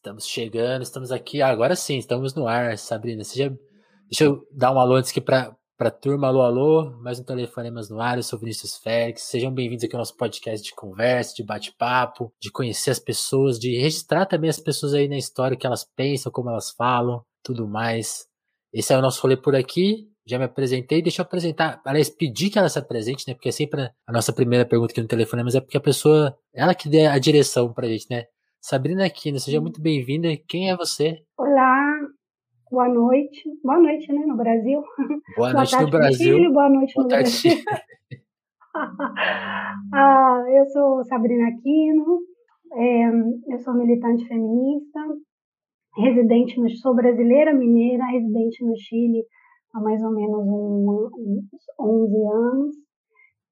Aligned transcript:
Estamos 0.00 0.26
chegando, 0.26 0.80
estamos 0.80 1.12
aqui. 1.12 1.42
Ah, 1.42 1.48
agora 1.48 1.76
sim, 1.76 1.98
estamos 1.98 2.34
no 2.34 2.48
ar, 2.48 2.78
Sabrina. 2.78 3.22
Seja... 3.22 3.54
Deixa 4.08 4.24
eu 4.24 4.48
dar 4.50 4.72
um 4.72 4.80
alô 4.80 4.94
antes 4.94 5.10
aqui 5.10 5.20
para 5.20 5.54
a 5.78 5.90
turma. 5.90 6.26
Alô, 6.26 6.40
alô. 6.40 6.90
Mais 7.02 7.20
um 7.20 7.22
Telefonemas 7.22 7.90
no 7.90 8.00
ar. 8.00 8.16
Eu 8.16 8.22
sou 8.22 8.38
Vinícius 8.38 8.78
Félix. 8.78 9.24
Sejam 9.24 9.52
bem-vindos 9.52 9.84
aqui 9.84 9.94
ao 9.94 9.98
nosso 9.98 10.16
podcast 10.16 10.66
de 10.66 10.74
conversa, 10.74 11.34
de 11.34 11.42
bate-papo, 11.42 12.32
de 12.40 12.50
conhecer 12.50 12.92
as 12.92 12.98
pessoas, 12.98 13.58
de 13.58 13.78
registrar 13.78 14.24
também 14.24 14.48
as 14.48 14.58
pessoas 14.58 14.94
aí 14.94 15.06
na 15.06 15.18
história, 15.18 15.54
o 15.54 15.58
que 15.58 15.66
elas 15.66 15.84
pensam, 15.84 16.32
como 16.32 16.48
elas 16.48 16.70
falam, 16.70 17.22
tudo 17.44 17.68
mais. 17.68 18.24
Esse 18.72 18.94
é 18.94 18.96
o 18.96 19.02
nosso 19.02 19.20
rolê 19.20 19.36
por 19.36 19.54
aqui. 19.54 20.08
Já 20.26 20.38
me 20.38 20.44
apresentei, 20.46 21.02
deixa 21.02 21.20
eu 21.20 21.26
apresentar, 21.26 21.78
aliás, 21.84 22.08
pedir 22.08 22.48
que 22.48 22.58
ela 22.58 22.70
se 22.70 22.78
apresente, 22.78 23.24
né? 23.28 23.34
Porque 23.34 23.50
é 23.50 23.52
sempre 23.52 23.82
a 24.06 24.12
nossa 24.12 24.32
primeira 24.32 24.64
pergunta 24.64 24.92
aqui 24.92 25.02
no 25.02 25.08
telefone, 25.08 25.44
mas 25.44 25.54
é 25.54 25.60
porque 25.60 25.76
a 25.76 25.80
pessoa, 25.80 26.34
ela 26.54 26.74
que 26.74 26.88
dê 26.88 27.06
a 27.06 27.18
direção 27.18 27.70
pra 27.70 27.86
gente, 27.86 28.06
né? 28.08 28.24
Sabrina 28.60 29.06
Aquino, 29.06 29.40
seja 29.40 29.58
muito 29.58 29.80
bem-vinda. 29.80 30.28
Quem 30.46 30.70
é 30.70 30.76
você? 30.76 31.22
Olá, 31.38 31.98
boa 32.70 32.88
noite. 32.88 33.42
Boa 33.64 33.78
noite, 33.78 34.12
né, 34.12 34.26
no 34.26 34.36
Brasil. 34.36 34.84
Boa 35.34 35.54
noite 35.54 35.70
boa 35.70 35.82
no 35.82 35.90
Brasil. 35.90 36.36
Chile, 36.36 36.52
boa 36.52 36.68
noite 36.68 36.92
boa 36.94 37.04
no 37.04 37.08
tarde. 37.08 37.30
Brasil. 37.30 37.64
ah, 39.94 40.44
eu 40.54 40.66
sou 40.66 41.02
Sabrina 41.04 41.48
Aquino, 41.48 42.20
é, 42.74 43.54
eu 43.54 43.58
sou 43.60 43.72
militante 43.72 44.28
feminista, 44.28 45.00
residente 45.96 46.60
no, 46.60 46.68
sou 46.76 46.94
brasileira 46.94 47.54
mineira, 47.54 48.04
residente 48.04 48.62
no 48.62 48.76
Chile 48.76 49.24
há 49.72 49.80
mais 49.80 50.02
ou 50.02 50.10
menos 50.10 50.46
um, 50.46 51.10
uns 51.16 51.44
11 51.80 52.26
anos 52.26 52.76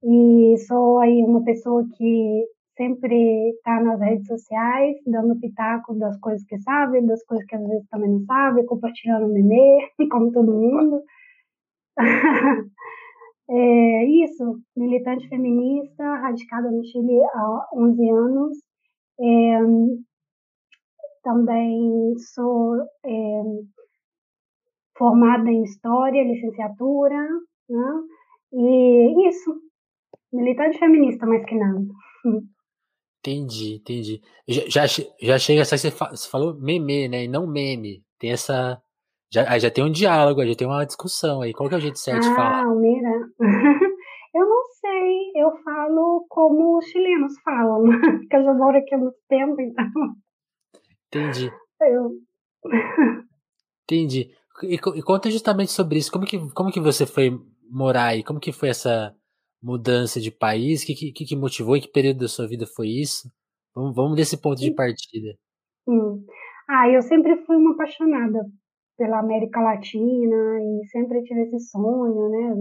e 0.05 0.57
sou 0.67 0.99
aí 0.99 1.25
uma 1.25 1.43
pessoa 1.45 1.83
que 1.97 2.45
sempre 2.79 3.51
está 3.51 3.83
nas 3.83 4.01
redes 4.01 4.27
sociais, 4.29 4.97
dando 5.05 5.39
pitaco 5.39 5.95
das 5.97 6.19
coisas 6.21 6.45
que 6.47 6.57
sabe, 6.61 7.03
das 7.03 7.23
coisas 7.25 7.45
que 7.47 7.57
às 7.57 7.67
vezes 7.67 7.89
também 7.89 8.09
não 8.09 8.25
sabe, 8.25 8.65
compartilhando 8.65 9.29
meme, 9.29 9.83
como 10.11 10.33
todo 10.33 10.53
mundo. 10.53 11.03
é 13.51 14.05
isso, 14.07 14.61
militante 14.77 15.29
feminista, 15.29 16.05
radicada 16.19 16.71
no 16.71 16.85
Chile 16.85 17.21
há 17.35 17.69
11 17.75 18.11
anos. 18.11 18.59
É, 19.21 19.59
também 21.25 22.15
sou 22.33 22.77
é, 23.05 23.43
formada 24.97 25.51
em 25.51 25.65
História, 25.65 26.23
licenciatura, 26.23 27.29
né? 27.69 28.03
e 28.53 29.29
isso, 29.29 29.53
militante 30.33 30.79
feminista 30.79 31.27
mais 31.27 31.45
que 31.45 31.57
nada. 31.57 31.85
Entendi, 33.29 33.75
entendi. 33.75 34.23
Já, 34.49 34.87
já, 34.87 35.05
já 35.21 35.39
chega, 35.39 35.65
você 35.65 35.91
falou 36.31 36.59
meme, 36.59 37.09
né? 37.09 37.25
E 37.25 37.29
não 37.29 37.47
meme. 37.47 38.03
Tem 38.19 38.33
essa. 38.33 38.81
Já, 39.31 39.59
já 39.59 39.71
tem 39.71 39.85
um 39.85 39.93
diálogo, 39.93 40.45
já 40.47 40.55
tem 40.55 40.67
uma 40.67 40.87
discussão 40.87 41.43
aí. 41.43 41.53
Qual 41.53 41.69
que 41.69 41.75
é 41.75 41.79
o 41.79 41.81
jeito 41.81 41.99
certo 41.99 42.25
ah, 42.25 42.29
de 42.29 42.35
falar? 42.35 42.63
Ah, 42.63 42.75
mira. 42.75 43.11
eu 44.35 44.49
não 44.49 44.65
sei, 44.81 45.33
eu 45.37 45.51
falo 45.63 46.25
como 46.31 46.79
os 46.79 46.87
chilenos 46.87 47.39
falam, 47.45 47.83
porque 48.19 48.37
eu 48.37 48.45
já 48.45 48.55
moro 48.55 48.79
aqui 48.79 48.95
há 48.95 48.99
muito 48.99 49.19
tempo, 49.29 49.61
então. 49.61 49.87
Entendi. 51.09 51.53
Eu... 51.83 52.11
Entendi. 53.85 54.31
E, 54.63 54.75
e 54.75 55.03
conta 55.03 55.31
justamente 55.31 55.73
sobre 55.73 55.99
isso. 55.99 56.11
Como 56.11 56.25
que, 56.25 56.39
como 56.53 56.73
que 56.73 56.81
você 56.81 57.05
foi 57.05 57.39
morar 57.71 58.07
aí? 58.07 58.25
Como 58.25 58.41
que 58.41 58.53
foi 58.53 58.71
essa 58.71 59.15
mudança 59.63 60.21
de 60.21 60.31
país? 60.31 60.83
O 60.83 60.87
que, 60.87 61.13
que, 61.13 61.25
que 61.25 61.37
motivou? 61.37 61.77
Em 61.77 61.81
que 61.81 61.89
período 61.89 62.21
da 62.21 62.29
sua 62.29 62.47
vida 62.47 62.67
foi 62.67 62.89
isso? 62.89 63.31
Vamos, 63.75 63.95
vamos 63.95 64.17
desse 64.17 64.41
ponto 64.41 64.61
de 64.61 64.75
partida. 64.75 65.35
Hum. 65.87 66.25
Ah, 66.69 66.89
eu 66.89 67.01
sempre 67.03 67.37
fui 67.47 67.57
uma 67.57 67.73
apaixonada 67.73 68.45
pela 68.99 69.21
América 69.21 69.61
Latina 69.61 70.61
e 70.61 70.87
sempre 70.89 71.23
tive 71.23 71.43
esse 71.43 71.61
sonho, 71.71 72.29
né, 72.29 72.55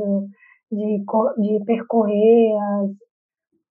de, 0.72 1.03
de 1.41 1.66
percorrer 1.66 2.53
as, 2.56 2.91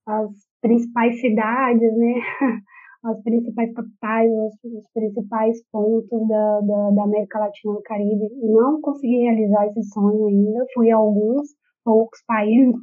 as 0.06 0.30
principais 0.60 1.20
cidades, 1.20 1.96
né, 1.96 2.14
as 3.04 3.22
principais 3.22 3.72
capitais, 3.72 4.30
os, 4.30 4.54
os 4.64 4.90
principais 4.92 5.56
pontos 5.70 6.28
da, 6.28 6.60
da, 6.60 6.90
da, 6.90 7.02
América 7.04 7.38
Latina 7.38 7.72
e 7.72 7.76
do 7.76 7.82
Caribe. 7.82 8.28
Não 8.42 8.80
consegui 8.80 9.18
realizar 9.22 9.66
esse 9.68 9.82
sonho 9.84 10.26
ainda, 10.26 10.66
fui 10.74 10.90
a 10.90 10.96
alguns 10.96 11.48
poucos 11.84 12.20
países, 12.26 12.74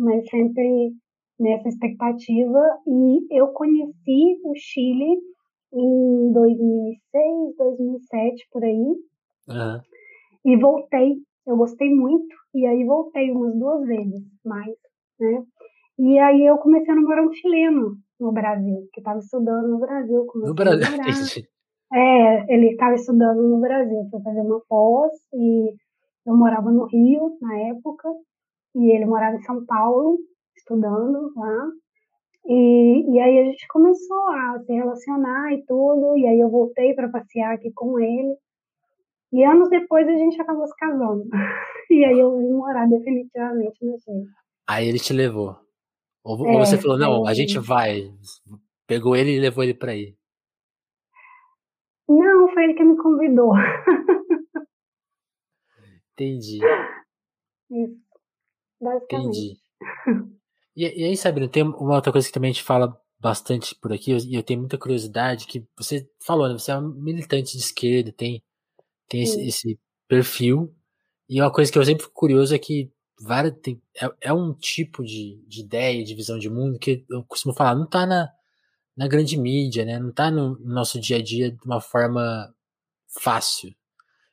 mas 0.00 0.26
sempre 0.28 0.92
nessa 1.38 1.68
expectativa. 1.68 2.60
E 2.86 3.38
eu 3.38 3.48
conheci 3.48 4.40
o 4.44 4.52
Chile 4.56 5.18
em 5.72 6.32
2006, 6.32 7.56
2007, 7.56 8.48
por 8.50 8.64
aí. 8.64 8.74
Uhum. 8.74 9.80
E 10.44 10.56
voltei. 10.56 11.16
Eu 11.46 11.56
gostei 11.56 11.94
muito. 11.94 12.34
E 12.54 12.66
aí 12.66 12.84
voltei 12.84 13.30
umas 13.30 13.54
duas 13.56 13.86
vezes 13.86 14.22
mais, 14.44 14.74
né? 15.20 15.44
E 15.98 16.18
aí 16.18 16.46
eu 16.46 16.56
comecei 16.58 16.92
a 16.92 16.96
namorar 16.96 17.24
um 17.24 17.32
chileno 17.32 17.96
no 18.18 18.32
Brasil, 18.32 18.88
que 18.92 19.00
estava 19.00 19.18
estudando 19.18 19.68
no 19.68 19.78
Brasil. 19.78 20.26
No 20.34 20.54
Brasil? 20.54 20.88
É, 21.92 22.54
ele 22.54 22.68
estava 22.68 22.94
estudando 22.94 23.42
no 23.42 23.60
Brasil, 23.60 24.06
foi 24.12 24.22
fazer 24.22 24.42
uma 24.42 24.62
pós 24.68 25.10
e 25.34 25.74
eu 26.24 26.36
morava 26.36 26.70
no 26.70 26.84
Rio 26.84 27.36
na 27.40 27.58
época 27.62 28.08
e 28.74 28.92
ele 28.92 29.06
morava 29.06 29.36
em 29.36 29.42
São 29.42 29.64
Paulo, 29.64 30.18
estudando 30.56 31.32
lá. 31.36 31.68
E, 32.46 33.14
e 33.14 33.20
aí 33.20 33.38
a 33.40 33.44
gente 33.44 33.66
começou 33.68 34.28
a 34.28 34.60
se 34.64 34.72
relacionar 34.72 35.52
e 35.52 35.64
tudo, 35.66 36.16
e 36.16 36.26
aí 36.26 36.40
eu 36.40 36.50
voltei 36.50 36.94
para 36.94 37.08
passear 37.08 37.54
aqui 37.54 37.70
com 37.72 37.98
ele. 37.98 38.36
E 39.32 39.44
anos 39.44 39.68
depois 39.68 40.08
a 40.08 40.16
gente 40.16 40.40
acabou 40.40 40.66
se 40.66 40.76
casando. 40.76 41.24
e 41.90 42.04
aí 42.04 42.18
eu 42.18 42.38
vim 42.38 42.52
morar 42.52 42.88
definitivamente 42.88 43.84
no 43.84 43.98
Chile. 44.00 44.26
Aí 44.68 44.88
ele 44.88 44.98
te 44.98 45.12
levou. 45.12 45.56
Ou, 46.24 46.46
é, 46.46 46.52
ou 46.52 46.58
você 46.58 46.78
falou, 46.78 46.98
não, 46.98 47.26
a 47.26 47.34
gente 47.34 47.58
vai. 47.58 48.10
Pegou 48.86 49.14
ele 49.14 49.36
e 49.36 49.40
levou 49.40 49.62
ele 49.62 49.74
para 49.74 49.92
aí. 49.92 50.16
Não, 52.08 52.48
foi 52.48 52.64
ele 52.64 52.74
que 52.74 52.84
me 52.84 52.96
convidou. 52.96 53.52
Entendi. 56.12 56.58
Isso 57.70 58.09
basicamente. 58.80 59.38
Entendi. 59.38 60.40
E, 60.76 61.02
e 61.02 61.04
aí, 61.04 61.16
Sabrina, 61.16 61.50
tem 61.50 61.62
uma 61.62 61.96
outra 61.96 62.12
coisa 62.12 62.26
que 62.26 62.32
também 62.32 62.50
a 62.50 62.52
gente 62.52 62.62
fala 62.62 62.98
bastante 63.18 63.74
por 63.74 63.92
aqui, 63.92 64.12
e 64.12 64.34
eu 64.34 64.42
tenho 64.42 64.60
muita 64.60 64.78
curiosidade, 64.78 65.46
que 65.46 65.66
você 65.76 66.08
falou, 66.24 66.48
né? 66.48 66.54
Você 66.54 66.70
é 66.70 66.78
um 66.78 66.88
militante 66.88 67.52
de 67.52 67.62
esquerda, 67.62 68.12
tem, 68.12 68.42
tem 69.08 69.22
esse, 69.22 69.46
esse, 69.46 69.80
perfil, 70.08 70.74
e 71.28 71.40
uma 71.40 71.52
coisa 71.52 71.70
que 71.70 71.78
eu 71.78 71.84
sempre 71.84 72.04
fico 72.04 72.14
curioso 72.14 72.54
é 72.54 72.58
que 72.58 72.90
várias, 73.20 73.54
tem, 73.60 73.80
é, 74.00 74.10
é, 74.22 74.32
um 74.32 74.54
tipo 74.54 75.04
de, 75.04 75.44
de 75.46 75.60
ideia, 75.60 76.02
de 76.02 76.14
visão 76.14 76.38
de 76.38 76.48
mundo 76.48 76.78
que 76.78 77.04
eu 77.10 77.22
costumo 77.24 77.54
falar, 77.54 77.74
não 77.74 77.86
tá 77.86 78.06
na, 78.06 78.30
na 78.96 79.06
grande 79.06 79.36
mídia, 79.36 79.84
né? 79.84 79.98
Não 79.98 80.12
tá 80.12 80.30
no, 80.30 80.58
no 80.58 80.74
nosso 80.74 80.98
dia 80.98 81.18
a 81.18 81.22
dia 81.22 81.50
de 81.50 81.64
uma 81.64 81.80
forma 81.80 82.52
fácil. 83.20 83.74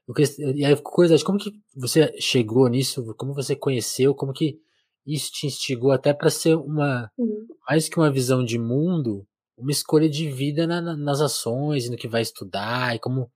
Eu 0.08 0.16
e 0.56 0.64
aí, 0.64 0.76
curiosidade, 0.82 1.24
como 1.26 1.38
que 1.38 1.52
você 1.76 2.14
chegou 2.20 2.68
nisso? 2.70 3.14
Como 3.16 3.34
você 3.34 3.56
conheceu? 3.56 4.16
Como 4.16 4.32
que 4.32 4.58
isso 5.06 5.32
te 5.32 5.48
instigou 5.48 5.92
até 5.92 6.14
para 6.14 6.30
ser 6.30 6.56
uma, 6.56 7.12
uhum. 7.18 7.46
mais 7.68 7.90
que 7.90 7.98
uma 7.98 8.12
visão 8.12 8.44
de 8.44 8.58
mundo, 8.58 9.26
uma 9.58 9.72
escolha 9.72 10.10
de 10.10 10.30
vida 10.30 10.66
na, 10.66 10.82
na, 10.82 10.96
nas 10.96 11.20
ações, 11.20 11.90
no 11.90 11.98
que 11.98 12.08
vai 12.08 12.22
estudar 12.22 12.96
e 12.96 13.00
como, 13.00 13.30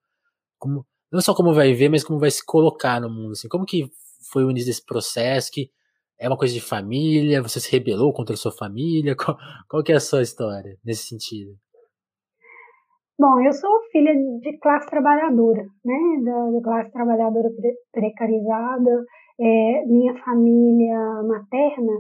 como, 0.58 0.86
não 1.12 1.20
só 1.22 1.34
como 1.34 1.54
vai 1.54 1.74
ver, 1.74 1.90
mas 1.90 2.04
como 2.04 2.20
vai 2.20 2.32
se 2.32 2.46
colocar 2.46 3.02
no 3.02 3.09
mundo, 3.09 3.32
assim. 3.32 3.50
Como 3.50 3.66
que 3.66 3.90
foi 4.32 4.46
o 4.46 4.52
início 4.52 4.68
desse 4.68 4.86
processo? 4.86 5.52
Que 5.52 5.70
é 6.18 6.28
uma 6.28 6.38
coisa 6.38 6.53
de 6.53 6.62
família? 6.62 7.42
Você 7.42 7.59
se 7.59 7.70
rebelou 7.70 8.14
contra 8.14 8.34
a 8.34 8.38
sua 8.38 8.52
família? 8.52 9.16
Qual, 9.18 9.38
qual 9.68 9.84
que 9.84 9.92
é 9.92 9.96
a 9.96 10.00
sua 10.00 10.22
história 10.22 10.78
nesse 10.86 11.08
sentido? 11.08 11.52
Bom, 13.22 13.40
eu 13.40 13.53
sou 13.53 13.70
filha 13.91 14.16
de 14.16 14.58
classe 14.58 14.90
trabalhadora, 14.90 15.64
né? 15.85 16.22
Da, 16.26 16.50
da 16.50 16.62
classe 16.64 16.91
trabalhadora 16.91 17.52
pre 17.52 17.72
precarizada. 17.91 19.06
É, 19.40 19.85
minha 19.85 20.16
família 20.23 21.22
materna 21.22 21.94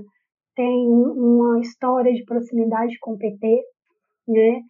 tem 0.55 0.87
uma 0.89 1.59
história 1.59 2.11
de 2.11 2.25
proximidade 2.25 2.97
com 3.01 3.13
o 3.13 3.19
PT, 3.19 3.61
né? 4.27 4.61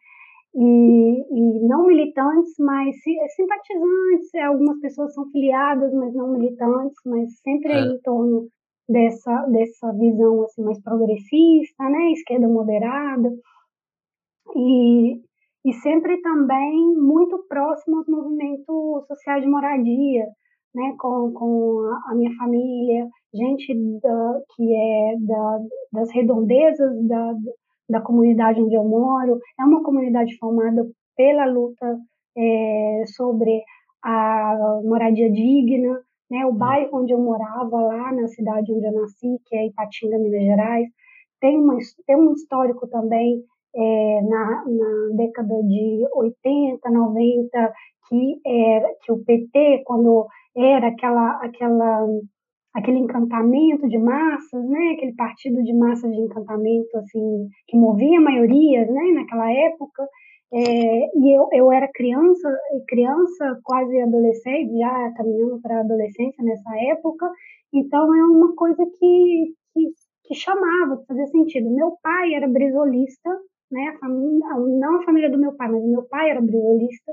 E, 0.54 1.22
e, 1.32 1.68
não 1.70 1.88
militantes, 1.88 2.54
mas 2.60 2.98
simpatizantes. 3.34 4.36
Algumas 4.46 4.78
pessoas 4.82 5.14
são 5.14 5.32
filiadas, 5.32 5.94
mas 5.94 6.14
não 6.14 6.34
militantes, 6.34 7.00
mas 7.06 7.30
sempre 7.40 7.72
é. 7.72 7.80
em 7.80 8.02
torno 8.02 8.50
dessa, 8.90 9.46
dessa 9.46 9.94
visão 9.94 10.44
assim, 10.44 10.64
mais 10.64 10.82
progressista, 10.84 11.82
né? 11.86 12.12
esquerda 12.12 12.50
moderada. 12.50 13.32
E, 14.54 15.31
e 15.64 15.74
sempre 15.74 16.20
também 16.22 16.96
muito 16.96 17.46
próximo 17.48 17.98
aos 17.98 18.08
movimentos 18.08 19.08
sociais 19.08 19.44
de 19.44 19.50
moradia, 19.50 20.26
né, 20.74 20.96
com, 21.00 21.32
com 21.34 21.82
a, 22.08 22.16
minha 22.16 22.34
família, 22.36 23.08
gente 23.34 23.74
da, 24.02 24.42
que 24.56 24.74
é 24.74 25.16
da, 25.20 25.60
das 25.92 26.12
redondezas 26.12 27.08
da, 27.08 27.34
da 27.90 28.02
comunidade 28.02 28.62
onde 28.62 28.76
eu 28.76 28.84
moro. 28.84 29.40
É 29.60 29.64
uma 29.64 29.84
comunidade 29.84 30.36
formada 30.38 30.88
pela 31.16 31.46
luta 31.46 31.98
é, 32.38 33.04
sobre 33.08 33.62
a 34.04 34.82
moradia 34.84 35.32
digna, 35.32 36.02
né? 36.30 36.46
O 36.46 36.54
bairro 36.54 37.02
onde 37.02 37.14
eu 37.14 37.20
morava 37.20 37.82
lá 37.82 38.12
na 38.14 38.28
cidade 38.28 38.72
onde 38.74 38.86
eu 38.86 38.94
nasci, 38.94 39.38
que 39.46 39.56
é 39.56 39.68
Ipatinga, 39.68 40.18
Minas 40.18 40.44
Gerais, 40.44 40.88
tem, 41.42 41.58
uma, 41.58 41.78
tem 42.08 42.16
um 42.16 42.34
histórico 42.34 42.88
também 42.88 43.44
é, 43.76 44.22
na, 44.24 44.64
na 44.66 45.16
década 45.16 45.62
de 45.64 46.08
80, 46.14 46.90
90, 46.90 47.74
que, 48.08 48.42
era, 48.46 48.90
que 49.04 49.12
o 49.12 49.24
PT, 49.24 49.84
quando 49.86 50.28
era 50.56 50.88
aquela, 50.88 51.40
aquela, 51.44 52.08
aquele 52.74 53.00
encantamento 53.00 53.88
de 53.88 53.98
massas, 53.98 54.68
né, 54.68 54.94
aquele 54.96 55.16
partido 55.16 55.64
de 55.64 55.74
massas 55.74 56.12
de 56.12 56.20
encantamento 56.20 56.98
assim, 56.98 57.48
que 57.68 57.78
movia 57.78 58.20
maiorias 58.20 58.90
né, 58.90 59.12
naquela 59.14 59.52
época, 59.52 60.08
é, 60.54 61.18
e 61.18 61.38
eu, 61.38 61.48
eu 61.54 61.72
era 61.72 61.90
criança, 61.94 62.50
criança 62.90 63.58
quase 63.64 63.98
adolescente, 64.02 64.78
já 64.78 65.14
caminhando 65.16 65.62
para 65.62 65.78
a 65.78 65.80
adolescência 65.80 66.44
nessa 66.44 66.70
época, 66.90 67.32
então 67.74 68.14
é 68.14 68.26
uma 68.26 68.54
coisa 68.56 68.86
que, 69.00 69.54
que, 69.74 69.92
que 70.26 70.36
chamava, 70.36 70.98
que 70.98 71.06
fazia 71.06 71.28
sentido. 71.28 71.74
Meu 71.74 71.96
pai 72.04 72.34
era 72.34 72.50
brisolista, 72.50 73.30
né, 73.72 73.94
a 73.96 74.00
família, 74.00 74.48
não 74.80 75.00
a 75.00 75.04
família 75.04 75.30
do 75.30 75.38
meu 75.38 75.54
pai, 75.54 75.70
mas 75.70 75.84
o 75.84 75.92
meu 75.92 76.04
pai 76.04 76.30
era 76.30 76.42
brisolista, 76.42 77.12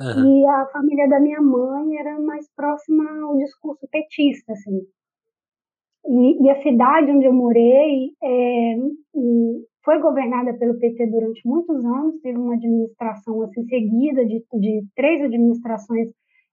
uhum. 0.00 0.42
e 0.42 0.46
a 0.46 0.66
família 0.72 1.08
da 1.08 1.20
minha 1.20 1.40
mãe 1.40 1.98
era 1.98 2.18
mais 2.20 2.46
próxima 2.54 3.04
ao 3.22 3.36
discurso 3.38 3.86
petista, 3.90 4.52
assim. 4.52 4.80
E, 6.04 6.44
e 6.44 6.50
a 6.50 6.62
cidade 6.62 7.10
onde 7.12 7.26
eu 7.26 7.32
morei 7.32 8.10
é, 8.22 8.76
foi 9.84 10.00
governada 10.00 10.52
pelo 10.54 10.78
PT 10.78 11.06
durante 11.06 11.46
muitos 11.46 11.84
anos, 11.84 12.20
teve 12.22 12.38
uma 12.38 12.54
administração 12.54 13.42
assim 13.42 13.64
seguida 13.66 14.24
de, 14.26 14.44
de 14.54 14.84
três 14.96 15.22
administrações 15.22 16.08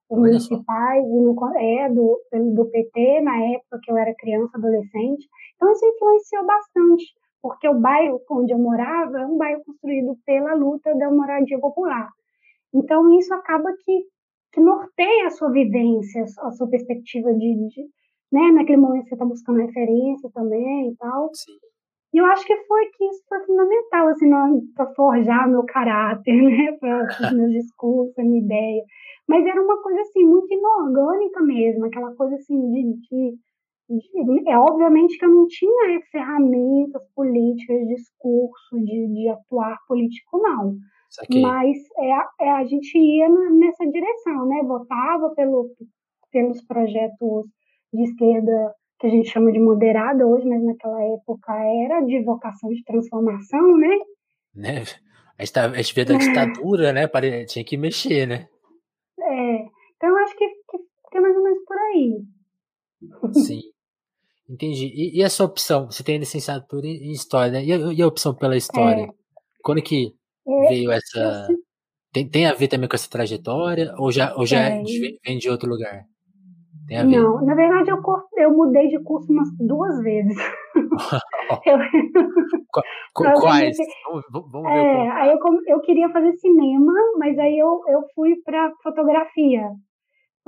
municipais 0.09 1.05
e 1.05 1.19
no, 1.21 1.35
é, 1.55 1.89
do, 1.89 2.19
do 2.55 2.65
PT 2.71 3.21
na 3.21 3.37
época 3.53 3.79
que 3.83 3.91
eu 3.91 3.97
era 3.97 4.15
criança, 4.15 4.57
adolescente. 4.57 5.27
Então 5.55 5.71
isso 5.71 5.85
influenciou 5.85 6.45
bastante, 6.45 7.05
porque 7.41 7.67
o 7.67 7.79
bairro 7.79 8.21
onde 8.31 8.53
eu 8.53 8.59
morava 8.59 9.19
é 9.19 9.25
um 9.25 9.37
bairro 9.37 9.63
construído 9.65 10.17
pela 10.25 10.53
luta 10.53 10.95
da 10.95 11.09
moradia 11.11 11.59
popular. 11.59 12.09
Então 12.73 13.17
isso 13.17 13.33
acaba 13.33 13.71
que, 13.83 14.03
que 14.53 14.61
norteia 14.61 15.27
a 15.27 15.31
sua 15.31 15.51
vivência, 15.51 16.23
a 16.39 16.51
sua 16.51 16.67
perspectiva 16.69 17.33
de, 17.33 17.67
de 17.67 17.83
né, 18.31 18.51
naquele 18.51 18.77
momento 18.77 19.07
você 19.07 19.15
está 19.15 19.25
buscando 19.25 19.59
referência 19.59 20.29
também 20.33 20.89
e 20.89 20.95
tal. 20.97 21.29
Sim. 21.33 21.57
E 22.13 22.17
eu 22.17 22.25
acho 22.25 22.45
que 22.45 22.55
foi 22.63 22.85
que 22.87 23.05
isso 23.05 23.23
foi 23.27 23.39
fundamental, 23.45 24.07
assim, 24.07 24.29
para 24.75 24.93
forjar 24.95 25.47
meu 25.47 25.63
caráter, 25.65 26.33
né, 26.41 26.71
para 26.79 27.03
os 27.03 27.07
meus 27.33 27.51
discursos, 27.51 28.17
a 28.17 28.23
minha 28.23 28.41
ideia. 28.41 28.83
Mas 29.27 29.45
era 29.45 29.61
uma 29.61 29.81
coisa, 29.81 30.01
assim, 30.01 30.25
muito 30.25 30.51
inorgânica 30.51 31.41
mesmo, 31.41 31.85
aquela 31.85 32.13
coisa, 32.15 32.35
assim, 32.35 32.59
de, 32.71 32.93
de, 32.93 33.31
de 33.31 33.37
é 34.47 34.57
obviamente 34.57 35.17
que 35.17 35.25
eu 35.25 35.29
não 35.29 35.47
tinha 35.47 36.01
ferramentas 36.11 37.01
políticas, 37.15 37.87
discurso 37.87 38.77
de, 38.83 39.07
de 39.07 39.29
atuar 39.29 39.77
político, 39.87 40.37
não. 40.37 40.77
Mas 41.41 41.77
é, 41.97 42.45
é, 42.45 42.51
a 42.51 42.65
gente 42.65 42.95
ia 42.97 43.27
nessa 43.29 43.85
direção, 43.87 44.45
né? 44.47 44.61
Votava 44.63 45.33
pelo, 45.35 45.71
pelos 46.31 46.61
projetos 46.65 47.45
de 47.91 48.03
esquerda 48.03 48.75
que 48.99 49.07
a 49.07 49.09
gente 49.09 49.29
chama 49.29 49.51
de 49.51 49.59
moderada 49.59 50.27
hoje, 50.27 50.47
mas 50.47 50.63
naquela 50.63 51.01
época 51.03 51.53
era 51.85 52.01
de 52.01 52.21
vocação 52.23 52.69
de 52.69 52.83
transformação, 52.83 53.77
né? 53.77 53.97
Né? 54.53 54.83
A 55.37 55.43
gente, 55.43 55.53
tá, 55.53 55.65
a 55.65 55.81
gente 55.81 55.95
vê 55.95 56.05
da 56.05 56.17
ditadura, 56.17 56.93
né? 56.93 57.07
Tinha 57.47 57.65
que 57.65 57.77
mexer, 57.77 58.27
né? 58.27 58.47
É, 59.19 59.65
então 59.95 60.09
eu 60.09 60.17
acho 60.17 60.37
que, 60.37 60.47
que, 60.47 60.77
que 61.09 61.17
é 61.17 61.21
mais 61.21 61.35
ou 61.35 61.43
menos 61.43 61.63
por 61.65 61.77
aí. 61.77 62.21
Sim. 63.33 63.61
Entendi. 64.49 64.87
E, 64.87 65.19
e 65.19 65.23
a 65.23 65.29
sua 65.29 65.45
opção? 65.45 65.85
Você 65.85 66.03
tem 66.03 66.17
licenciatura 66.17 66.87
em 66.87 67.11
História, 67.11 67.51
né? 67.51 67.65
E 67.65 67.71
a, 67.71 67.77
e 67.93 68.01
a 68.01 68.07
opção 68.07 68.33
pela 68.33 68.57
História? 68.57 69.03
É. 69.03 69.09
Quando 69.63 69.81
que 69.81 70.13
é, 70.47 70.69
veio 70.69 70.91
essa... 70.91 71.47
Tem, 72.11 72.27
tem 72.27 72.45
a 72.47 72.53
ver 72.53 72.67
também 72.67 72.89
com 72.89 72.95
essa 72.95 73.09
trajetória? 73.09 73.93
Ou 73.97 74.11
já, 74.11 74.33
ou 74.35 74.45
já 74.45 74.61
é, 74.61 74.81
vem 75.23 75.37
de 75.37 75.49
outro 75.49 75.69
lugar? 75.69 76.03
Não, 77.05 77.45
na 77.45 77.53
verdade 77.53 77.91
eu, 77.91 78.01
eu 78.37 78.51
mudei 78.51 78.87
de 78.87 78.97
curso 79.03 79.31
umas 79.31 79.47
duas 79.59 80.01
vezes. 80.01 80.35
eu, 81.65 81.77
Quais? 83.13 83.77
Vamos, 84.31 84.51
vamos 84.51 84.71
ver. 84.71 84.77
É, 84.77 85.09
aí 85.11 85.29
eu, 85.31 85.37
eu 85.67 85.81
queria 85.81 86.09
fazer 86.09 86.33
cinema, 86.37 86.93
mas 87.17 87.37
aí 87.37 87.59
eu, 87.59 87.81
eu 87.87 88.01
fui 88.15 88.35
para 88.43 88.71
fotografia. 88.81 89.69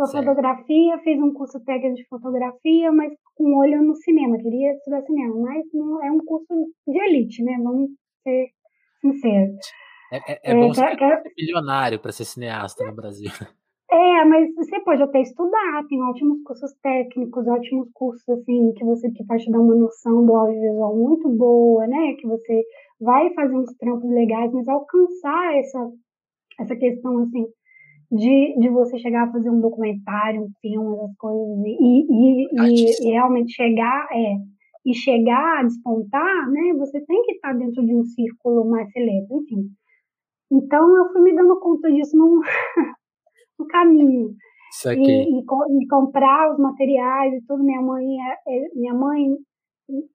Foi 0.09 0.21
fotografia, 0.21 0.98
fiz 1.00 1.19
um 1.21 1.33
curso 1.33 1.59
técnico 1.63 1.95
de 1.95 2.07
fotografia, 2.07 2.92
mas 2.92 3.13
com 3.36 3.57
olho 3.57 3.83
no 3.83 3.95
cinema. 3.95 4.38
Queria 4.38 4.74
estudar 4.74 5.01
cinema, 5.03 5.36
mas 5.42 5.63
não 5.74 6.03
é 6.03 6.12
um 6.12 6.19
curso 6.19 6.53
de 6.88 7.00
elite, 7.00 7.44
né? 7.44 7.57
Vamos 7.62 7.92
ser 8.24 8.50
sinceros. 9.01 9.57
É, 10.12 10.33
é, 10.33 10.39
é 10.44 10.56
bom 10.56 10.71
é, 10.71 10.74
ser 10.74 11.33
milionário 11.38 12.00
para 12.00 12.12
ser 12.12 12.25
cineasta 12.25 12.86
no 12.86 12.95
Brasil. 12.95 13.30
É, 13.94 14.24
mas 14.24 14.56
você 14.56 14.80
pode 14.86 15.03
até 15.03 15.19
estudar, 15.19 15.86
tem 15.89 16.01
ótimos 16.01 16.42
cursos 16.44 16.71
técnicos, 16.81 17.45
ótimos 17.45 17.89
cursos 17.94 18.24
assim 18.30 18.71
que 18.74 18.86
você 18.86 19.12
que 19.12 19.25
pode 19.25 19.44
te 19.44 19.51
dar 19.51 19.59
uma 19.59 19.75
noção 19.75 20.25
do 20.25 20.33
audiovisual 20.33 20.95
muito 20.95 21.27
boa, 21.27 21.86
né? 21.88 22.13
Que 22.18 22.25
você 22.25 22.63
vai 23.01 23.33
fazer 23.33 23.54
uns 23.54 23.75
trampos 23.75 24.09
legais, 24.09 24.50
mas 24.54 24.65
alcançar 24.69 25.57
essa 25.57 25.92
essa 26.57 26.75
questão 26.77 27.24
assim 27.24 27.45
de, 28.11 28.59
de 28.59 28.69
você 28.69 28.97
chegar 28.97 29.27
a 29.27 29.31
fazer 29.31 29.49
um 29.49 29.61
documentário, 29.61 30.43
um 30.43 30.51
filme, 30.61 30.97
essas 30.97 31.15
coisas 31.17 31.65
e, 31.65 32.05
e, 32.09 32.47
e, 32.51 33.07
e 33.07 33.11
realmente 33.11 33.53
chegar 33.53 34.07
é 34.11 34.35
e 34.83 34.95
chegar 34.95 35.59
a 35.59 35.63
despontar, 35.63 36.49
né? 36.49 36.73
Você 36.79 36.99
tem 37.05 37.21
que 37.23 37.33
estar 37.33 37.53
dentro 37.53 37.85
de 37.85 37.95
um 37.95 38.03
círculo 38.03 38.67
mais 38.67 38.91
seleto, 38.91 39.35
enfim. 39.35 39.69
Então 40.51 40.97
eu 40.97 41.11
fui 41.13 41.21
me 41.21 41.35
dando 41.35 41.59
conta 41.59 41.91
disso 41.91 42.17
num 42.17 42.39
no 43.59 43.67
caminho. 43.67 44.33
E, 45.05 45.39
e, 45.39 45.83
e, 45.83 45.87
comprar 45.87 46.51
os 46.51 46.57
materiais 46.57 47.33
e 47.33 47.45
tudo. 47.45 47.63
Minha 47.63 47.81
mãe, 47.81 48.05
é, 48.21 48.33
é, 48.47 48.69
minha 48.73 48.93
mãe 48.93 49.35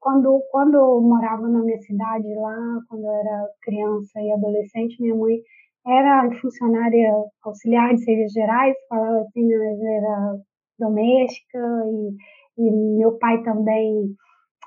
quando, 0.00 0.42
quando 0.50 0.74
eu 0.74 1.00
morava 1.00 1.46
na 1.48 1.62
minha 1.62 1.78
cidade 1.78 2.26
lá, 2.34 2.80
quando 2.88 3.04
eu 3.04 3.12
era 3.12 3.48
criança 3.62 4.20
e 4.20 4.32
adolescente, 4.32 5.00
minha 5.00 5.14
mãe 5.14 5.36
era 5.86 6.30
funcionária 6.40 7.12
auxiliar 7.44 7.94
de 7.94 8.04
serviços 8.04 8.32
gerais, 8.32 8.74
falava 8.88 9.20
assim, 9.20 9.48
mas 9.48 9.80
era 9.80 10.36
doméstica 10.78 11.58
e, 12.58 12.66
e 12.66 12.70
meu 12.98 13.16
pai 13.18 13.42
também 13.42 14.14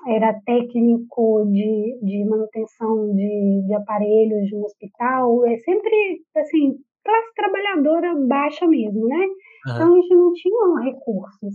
era 0.06 0.40
técnico 0.46 1.44
de, 1.50 1.98
de 2.02 2.24
manutenção 2.24 3.14
de, 3.14 3.66
de 3.66 3.74
aparelhos 3.74 4.46
de 4.46 4.56
um 4.56 4.64
hospital, 4.64 5.46
é 5.46 5.58
sempre, 5.58 6.22
assim, 6.36 6.76
classe 7.04 7.34
trabalhadora 7.34 8.14
baixa 8.26 8.66
mesmo, 8.66 9.06
né? 9.06 9.16
Uhum. 9.16 9.74
Então 9.74 9.92
a 9.92 10.00
gente 10.00 10.14
não 10.14 10.32
tinha 10.32 10.80
recursos. 10.84 11.54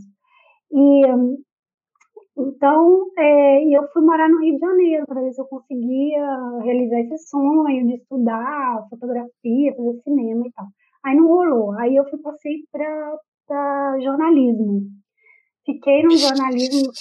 E 0.71 1.05
então 2.37 3.05
é, 3.17 3.63
eu 3.63 3.87
fui 3.93 4.03
morar 4.03 4.27
no 4.27 4.41
Rio 4.41 4.55
de 4.55 4.59
Janeiro 4.59 5.05
para 5.05 5.21
ver 5.21 5.31
se 5.31 5.41
eu 5.41 5.45
conseguia 5.45 6.25
realizar 6.63 6.99
esse 6.99 7.29
sonho 7.29 7.87
de 7.87 7.95
estudar 7.95 8.85
fotografia, 8.89 9.73
fazer 9.75 10.01
cinema 10.03 10.45
e 10.45 10.51
tal. 10.51 10.65
Aí 11.05 11.15
não 11.15 11.27
rolou. 11.27 11.71
Aí 11.79 11.95
eu 11.95 12.03
fui 12.09 12.19
passei 12.19 12.63
para 12.71 13.99
jornalismo. 14.01 14.81
Fiquei 15.65 16.03
no 16.03 16.17
jornalismo 16.17 16.91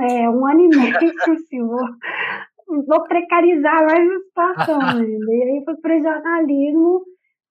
é, 0.00 0.28
um 0.30 0.46
ano 0.46 0.60
e 0.60 0.68
meio, 0.68 0.94
assim, 1.32 1.60
vou, 1.60 2.84
vou 2.86 3.02
precarizar 3.04 3.84
mais 3.84 4.10
a 4.10 4.18
situação 4.20 4.80
ainda. 4.80 5.32
E 5.32 5.42
aí 5.42 5.64
fui 5.64 5.76
para 5.76 6.00
jornalismo 6.00 7.04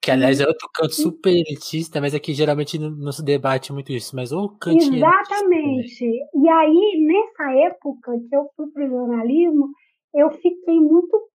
que, 0.08 0.12
aliás, 0.12 0.40
é 0.40 0.48
outro 0.48 0.70
canto 0.74 0.94
super 0.94 1.32
elitista, 1.32 2.00
mas 2.00 2.16
aqui 2.16 2.34
geralmente 2.34 2.80
não, 2.80 3.12
se 3.12 3.22
debate 3.22 3.74
muito 3.74 3.92
isso. 3.92 4.16
Mas 4.16 4.32
o 4.32 4.48
cantinho. 4.58 4.96
Exatamente. 4.96 6.06
E 6.06 6.50
aí, 6.50 7.06
nessa 7.06 7.52
época 7.68 8.14
que 8.30 8.34
eu 8.34 8.50
fui 8.56 8.68
para 8.72 8.86
o 8.86 8.90
jornalismo, 8.90 9.68
eu 10.14 10.32
fiquei 10.32 10.80
muito 10.80 11.28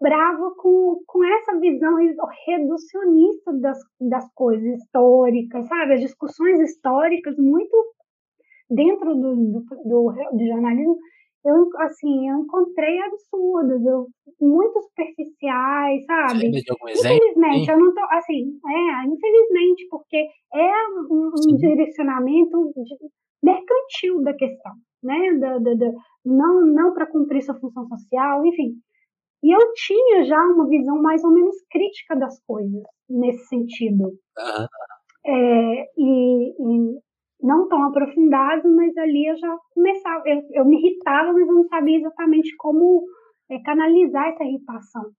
brava 0.00 0.50
com, 0.56 0.98
com 1.06 1.24
essa 1.24 1.60
visão 1.60 1.94
reducionista 2.46 3.52
das, 3.52 3.78
das 4.00 4.32
coisas 4.32 4.80
históricas, 4.80 5.68
sabe? 5.68 5.94
As 5.94 6.00
discussões 6.00 6.58
históricas 6.60 7.36
muito 7.36 7.76
dentro 8.70 9.14
do, 9.14 9.36
do, 9.36 9.60
do, 9.60 10.12
do 10.32 10.46
jornalismo 10.46 10.96
eu, 11.44 11.70
assim, 11.78 12.28
eu 12.28 12.38
encontrei 12.38 12.98
absurdas, 13.02 13.84
eu, 13.84 14.08
muito 14.40 14.85
superficiais, 15.46 16.04
sabe? 16.06 16.48
Infelizmente, 16.48 17.70
eu 17.70 17.78
não 17.78 17.94
tô, 17.94 18.00
assim, 18.10 18.58
é, 18.66 19.06
infelizmente, 19.06 19.86
porque 19.90 20.26
é 20.54 20.72
um, 21.10 21.30
um 21.48 21.56
direcionamento 21.56 22.72
de, 22.74 22.96
mercantil 23.42 24.22
da 24.22 24.34
questão, 24.34 24.72
né? 25.02 25.34
Da, 25.38 25.58
da, 25.58 25.74
da 25.74 25.92
não 26.24 26.66
não 26.66 26.92
para 26.92 27.06
cumprir 27.06 27.42
sua 27.42 27.58
função 27.58 27.86
social, 27.86 28.44
enfim. 28.46 28.74
E 29.42 29.54
eu 29.54 29.60
tinha 29.74 30.24
já 30.24 30.40
uma 30.42 30.68
visão 30.68 31.00
mais 31.00 31.22
ou 31.22 31.30
menos 31.30 31.54
crítica 31.70 32.16
das 32.16 32.42
coisas, 32.44 32.82
nesse 33.08 33.46
sentido. 33.46 34.12
É, 35.24 35.84
e, 35.96 36.50
e 36.58 37.00
não 37.42 37.68
tão 37.68 37.84
aprofundado, 37.84 38.68
mas 38.74 38.96
ali 38.96 39.26
eu 39.26 39.36
já 39.36 39.56
começava, 39.74 40.22
eu, 40.26 40.42
eu 40.52 40.64
me 40.64 40.78
irritava, 40.78 41.32
mas 41.32 41.46
eu 41.46 41.54
não 41.54 41.64
sabia 41.68 41.98
exatamente 41.98 42.54
como 42.56 43.04
é, 43.50 43.60
canalizar 43.60 44.28
essa 44.28 44.44
irritação. 44.44 45.12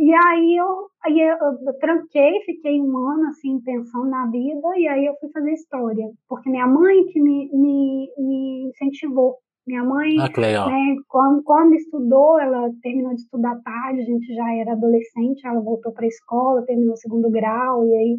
E 0.00 0.14
aí 0.14 0.56
eu, 0.56 0.88
aí 1.04 1.20
eu, 1.20 1.36
eu, 1.66 1.78
tranquei, 1.78 2.40
fiquei 2.46 2.80
um 2.80 2.96
ano 2.96 3.26
assim 3.26 3.60
pensando 3.60 4.08
na 4.08 4.24
vida, 4.30 4.66
e 4.78 4.88
aí 4.88 5.04
eu 5.04 5.14
fui 5.20 5.30
fazer 5.30 5.52
história, 5.52 6.10
porque 6.26 6.48
minha 6.48 6.66
mãe 6.66 7.04
que 7.04 7.20
me, 7.20 7.50
me, 7.52 8.10
me 8.16 8.70
incentivou. 8.70 9.36
Minha 9.66 9.84
mãe, 9.84 10.18
ah, 10.18 10.30
né, 10.70 10.96
quando, 11.06 11.42
quando 11.42 11.74
estudou, 11.74 12.40
ela 12.40 12.70
terminou 12.80 13.14
de 13.14 13.20
estudar 13.20 13.60
tarde, 13.62 14.00
a 14.00 14.04
gente 14.04 14.34
já 14.34 14.54
era 14.54 14.72
adolescente, 14.72 15.46
ela 15.46 15.60
voltou 15.60 15.92
para 15.92 16.06
a 16.06 16.08
escola, 16.08 16.64
terminou 16.64 16.94
o 16.94 16.96
segundo 16.96 17.30
grau, 17.30 17.86
e 17.86 17.94
aí 17.94 18.18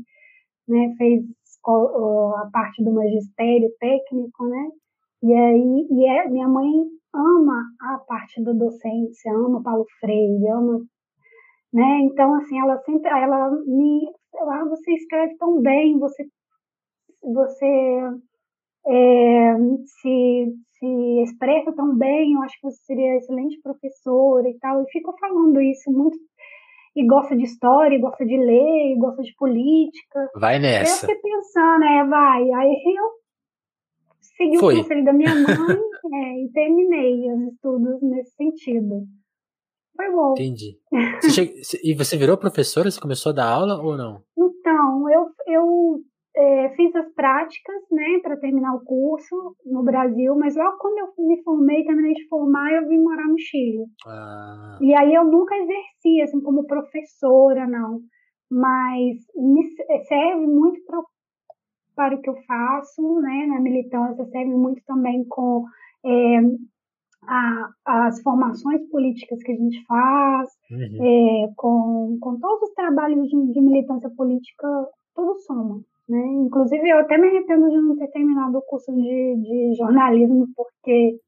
né, 0.67 0.93
fez 0.99 1.23
a 1.65 2.49
parte 2.53 2.83
do 2.83 2.93
magistério 2.93 3.71
técnico, 3.79 4.45
né? 4.45 4.69
E 5.23 5.33
aí, 5.33 5.87
e 5.89 6.05
é, 6.05 6.29
minha 6.29 6.47
mãe 6.47 6.69
ama 7.11 7.63
a 7.81 7.97
parte 8.07 8.41
da 8.43 8.53
docência, 8.53 9.33
ama 9.33 9.63
Paulo 9.63 9.85
Freire, 9.99 10.47
ama, 10.47 10.79
né? 11.73 11.99
Então, 12.03 12.33
assim, 12.35 12.59
ela 12.59 12.77
sempre, 12.79 13.09
ela 13.09 13.51
me, 13.65 14.11
ah, 14.35 14.65
você 14.69 14.91
escreve 14.93 15.35
tão 15.37 15.61
bem, 15.61 15.97
você, 15.99 16.25
você 17.21 18.01
é, 18.87 19.55
se, 19.85 20.53
se 20.77 21.23
expressa 21.23 21.71
tão 21.73 21.95
bem, 21.95 22.33
eu 22.33 22.41
acho 22.41 22.59
que 22.59 22.69
você 22.69 22.83
seria 22.83 23.17
excelente 23.17 23.61
professora 23.61 24.47
e 24.49 24.57
tal, 24.59 24.81
e 24.81 24.91
ficou 24.91 25.15
falando 25.19 25.61
isso 25.61 25.91
muito 25.91 26.17
e 26.95 27.05
gosta 27.07 27.35
de 27.35 27.43
história, 27.43 27.95
e 27.95 28.01
gosta 28.01 28.25
de 28.25 28.37
ler, 28.37 28.91
e 28.91 28.97
gosta 28.99 29.21
de 29.21 29.33
política. 29.35 30.29
Vai 30.35 30.59
nessa. 30.59 31.05
Eu 31.05 31.09
fiquei 31.09 31.31
pensando, 31.31 31.83
é, 31.85 32.05
vai. 32.05 32.51
Aí 32.51 32.95
eu 32.97 33.11
segui 34.19 34.57
Foi. 34.59 34.73
o 34.75 34.77
conselho 34.81 35.05
da 35.05 35.13
minha 35.13 35.33
mãe 35.33 35.45
é, 36.13 36.43
e 36.43 36.49
terminei 36.51 37.31
os 37.31 37.53
estudos 37.53 38.01
nesse 38.01 38.35
sentido. 38.35 39.05
Foi 39.95 40.11
bom. 40.11 40.31
Entendi. 40.33 40.77
Você 41.21 41.79
e 41.83 41.93
você 41.93 42.17
virou 42.17 42.37
professora? 42.37 42.89
Você 42.89 42.99
começou 42.99 43.31
a 43.31 43.35
dar 43.35 43.47
aula 43.47 43.81
ou 43.81 43.95
não? 43.95 44.23
Então, 44.35 45.09
eu, 45.09 45.27
eu 45.47 46.01
é, 46.35 46.69
fiz 46.75 46.95
as 46.95 47.13
práticas, 47.13 47.81
né, 47.91 48.19
para 48.21 48.37
terminar 48.37 48.73
o 48.75 48.83
curso 48.83 49.55
no 49.65 49.83
Brasil, 49.83 50.35
mas 50.35 50.55
logo 50.55 50.77
quando 50.77 50.97
eu 50.97 51.25
me 51.25 51.41
formei, 51.43 51.83
terminei 51.83 52.13
de 52.13 52.27
formar, 52.27 52.71
eu 52.71 52.87
vim 52.87 52.99
morar 52.99 53.27
no 53.27 53.37
Chile. 53.37 53.85
Ah. 54.07 54.77
E 54.81 54.93
aí 54.93 55.13
eu 55.13 55.25
nunca 55.25 55.55
exerci, 55.55 56.21
assim, 56.21 56.41
como 56.41 56.65
professora, 56.65 57.67
não. 57.67 57.99
Mas 58.49 59.17
me 59.35 59.63
serve 60.07 60.47
muito 60.47 60.83
pra, 60.85 60.99
para 61.95 62.15
o 62.15 62.21
que 62.21 62.29
eu 62.29 62.35
faço, 62.47 63.21
né, 63.21 63.45
na 63.47 63.59
militância, 63.59 64.25
serve 64.25 64.53
muito 64.53 64.81
também 64.85 65.25
com 65.27 65.65
é, 66.05 66.39
a, 67.23 67.69
as 67.85 68.21
formações 68.21 68.81
políticas 68.89 69.41
que 69.43 69.51
a 69.51 69.55
gente 69.55 69.83
faz, 69.85 70.49
uhum. 70.71 71.45
é, 71.45 71.53
com, 71.55 72.17
com 72.19 72.39
todos 72.39 72.69
os 72.69 72.73
trabalhos 72.73 73.27
de, 73.27 73.53
de 73.53 73.61
militância 73.61 74.09
política, 74.09 74.67
tudo 75.15 75.37
soma. 75.39 75.81
Né? 76.09 76.19
Inclusive, 76.45 76.89
eu 76.89 76.99
até 76.99 77.17
me 77.17 77.27
arrependo 77.27 77.69
de 77.69 77.77
não 77.77 77.97
ter 77.97 78.07
terminado 78.07 78.57
o 78.57 78.61
curso 78.63 78.91
de, 78.91 79.35
de 79.35 79.75
jornalismo, 79.77 80.47
porque 80.55 81.19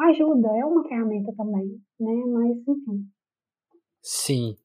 ajuda, 0.00 0.48
é 0.56 0.64
uma 0.64 0.86
ferramenta 0.86 1.32
também, 1.36 1.66
né? 1.98 2.14
Mas, 2.26 2.56
enfim. 2.68 3.04
Sim. 4.00 4.56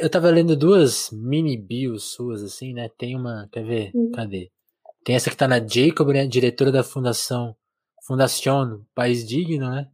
Eu 0.00 0.10
tava 0.10 0.30
lendo 0.30 0.56
duas 0.56 1.10
mini 1.12 1.56
bios 1.56 2.12
suas, 2.12 2.42
assim, 2.42 2.72
né? 2.72 2.88
Tem 2.96 3.16
uma, 3.16 3.48
quer 3.50 3.64
ver? 3.64 3.90
Sim. 3.90 4.10
Cadê? 4.12 4.50
Tem 5.04 5.16
essa 5.16 5.30
que 5.30 5.36
tá 5.36 5.48
na 5.48 5.58
Jacob, 5.58 6.08
né? 6.08 6.26
Diretora 6.26 6.70
da 6.70 6.84
Fundação 6.84 7.56
Fundação 8.06 8.84
País 8.94 9.26
Digno, 9.26 9.68
né? 9.68 9.88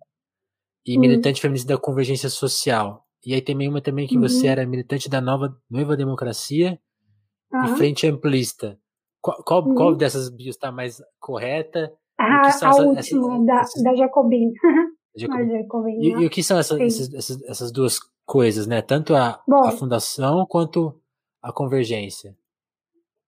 E 0.85 0.99
militante 0.99 1.41
feminista 1.41 1.75
da 1.75 1.81
Convergência 1.81 2.29
Social. 2.29 3.07
E 3.25 3.35
aí 3.35 3.41
tem 3.41 3.57
uma 3.69 3.81
também 3.81 4.07
que 4.07 4.17
uhum. 4.17 4.23
você 4.23 4.49
era 4.49 4.67
militante 4.67 5.09
da 5.09 5.21
Nova 5.21 5.57
Nova 5.71 5.97
Democracia 5.97 6.79
uhum. 7.53 7.65
e 7.65 7.77
Frente 7.77 8.07
Amplista. 8.07 8.79
Qual, 9.21 9.43
qual, 9.45 9.65
uhum. 9.65 9.75
qual 9.75 9.95
dessas 9.95 10.29
bios 10.29 10.57
está 10.57 10.73
mais 10.73 11.01
correta? 11.21 11.93
Ah, 12.19 12.43
a 12.45 12.49
essas, 12.49 12.79
última, 12.79 12.99
essas, 12.99 13.47
da, 13.47 13.61
essas... 13.61 13.83
da 13.83 13.95
Jacobin. 13.95 14.53
Jacobin. 15.17 15.51
Jacobin 15.51 16.01
e, 16.01 16.09
e, 16.09 16.27
o 16.27 16.31
que 16.31 16.43
são 16.43 16.59
essas, 16.59 16.81
essas, 16.81 17.43
essas, 17.43 17.73
duas 17.73 18.01
coisas, 18.25 18.67
né? 18.67 18.83
Tanto 18.83 19.15
a, 19.15 19.43
Bom, 19.47 19.65
a 19.65 19.71
fundação 19.73 20.45
quanto 20.47 21.01
a 21.41 21.53
convergência. 21.53 22.37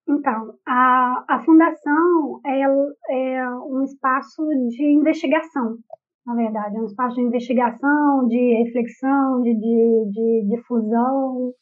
Então, 0.06 0.54
a, 0.66 1.24
a 1.28 1.42
fundação 1.44 2.40
é, 2.44 2.60
é 2.60 3.48
um 3.48 3.82
espaço 3.82 4.46
de 4.68 4.84
investigação, 4.84 5.78
na 6.26 6.34
verdade, 6.34 6.76
é 6.76 6.80
um 6.80 6.86
espaço 6.86 7.16
de 7.16 7.22
investigação, 7.22 8.26
de 8.28 8.64
reflexão, 8.64 9.42
de, 9.42 9.54
de, 9.54 10.10
de 10.10 10.56
difusão, 10.56 11.52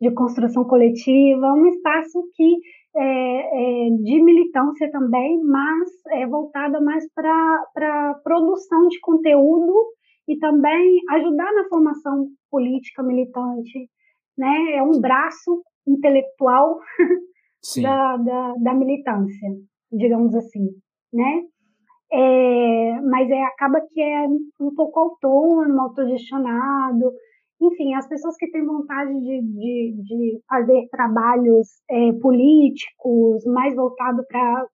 de 0.00 0.10
construção 0.12 0.64
coletiva, 0.64 1.46
é 1.46 1.52
um 1.52 1.66
espaço 1.66 2.22
que 2.34 2.56
é, 2.96 3.86
é, 3.86 3.90
de 3.90 4.22
militância 4.22 4.90
também, 4.90 5.40
mas 5.44 5.88
é 6.12 6.26
voltada 6.26 6.80
mais 6.80 7.04
para 7.12 8.14
produção 8.24 8.88
de 8.88 8.98
conteúdo 9.00 9.92
e 10.26 10.38
também 10.38 11.00
ajudar 11.10 11.52
na 11.52 11.68
formação 11.68 12.28
política 12.50 13.02
militante. 13.02 13.88
Né? 14.36 14.74
É 14.74 14.82
um 14.82 15.00
braço 15.00 15.62
intelectual 15.86 16.80
da, 17.82 18.16
da, 18.16 18.54
da, 18.54 18.74
militância, 18.74 19.48
digamos 19.92 20.34
assim. 20.34 20.68
Né? 21.12 21.42
É, 22.12 23.00
mas 23.02 23.30
é, 23.30 23.42
acaba 23.44 23.80
que 23.92 24.00
é 24.00 24.26
um 24.60 24.74
pouco 24.74 24.98
autônomo, 24.98 25.80
autogestionado, 25.80 27.12
enfim, 27.60 27.94
as 27.94 28.08
pessoas 28.08 28.36
que 28.36 28.50
têm 28.50 28.64
vontade 28.64 29.12
de, 29.20 29.42
de, 29.42 30.02
de 30.02 30.40
fazer 30.48 30.88
trabalhos 30.90 31.68
é, 31.90 32.12
políticos, 32.14 33.44
mais 33.44 33.76
voltado 33.76 34.24
para 34.26 34.66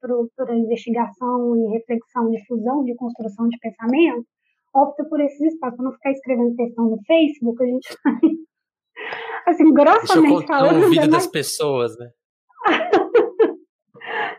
a 0.48 0.56
investigação 0.56 1.56
e 1.56 1.72
reflexão, 1.72 2.30
difusão, 2.30 2.84
de 2.84 2.94
construção 2.94 3.48
de 3.48 3.58
pensamento, 3.58 4.24
opta 4.72 5.04
por 5.04 5.20
esses 5.20 5.40
espaços, 5.52 5.76
para 5.76 5.84
não 5.84 5.92
ficar 5.92 6.12
escrevendo 6.12 6.54
textão 6.54 6.90
no 6.90 6.98
Facebook, 7.04 7.62
a 7.62 7.66
gente 7.66 7.88
assim, 9.46 9.72
grossamente 9.72 10.46
falando. 10.46 10.84
o 10.84 10.88
vídeo 10.88 11.10
das 11.10 11.26
pessoas, 11.26 11.98
né? 11.98 12.08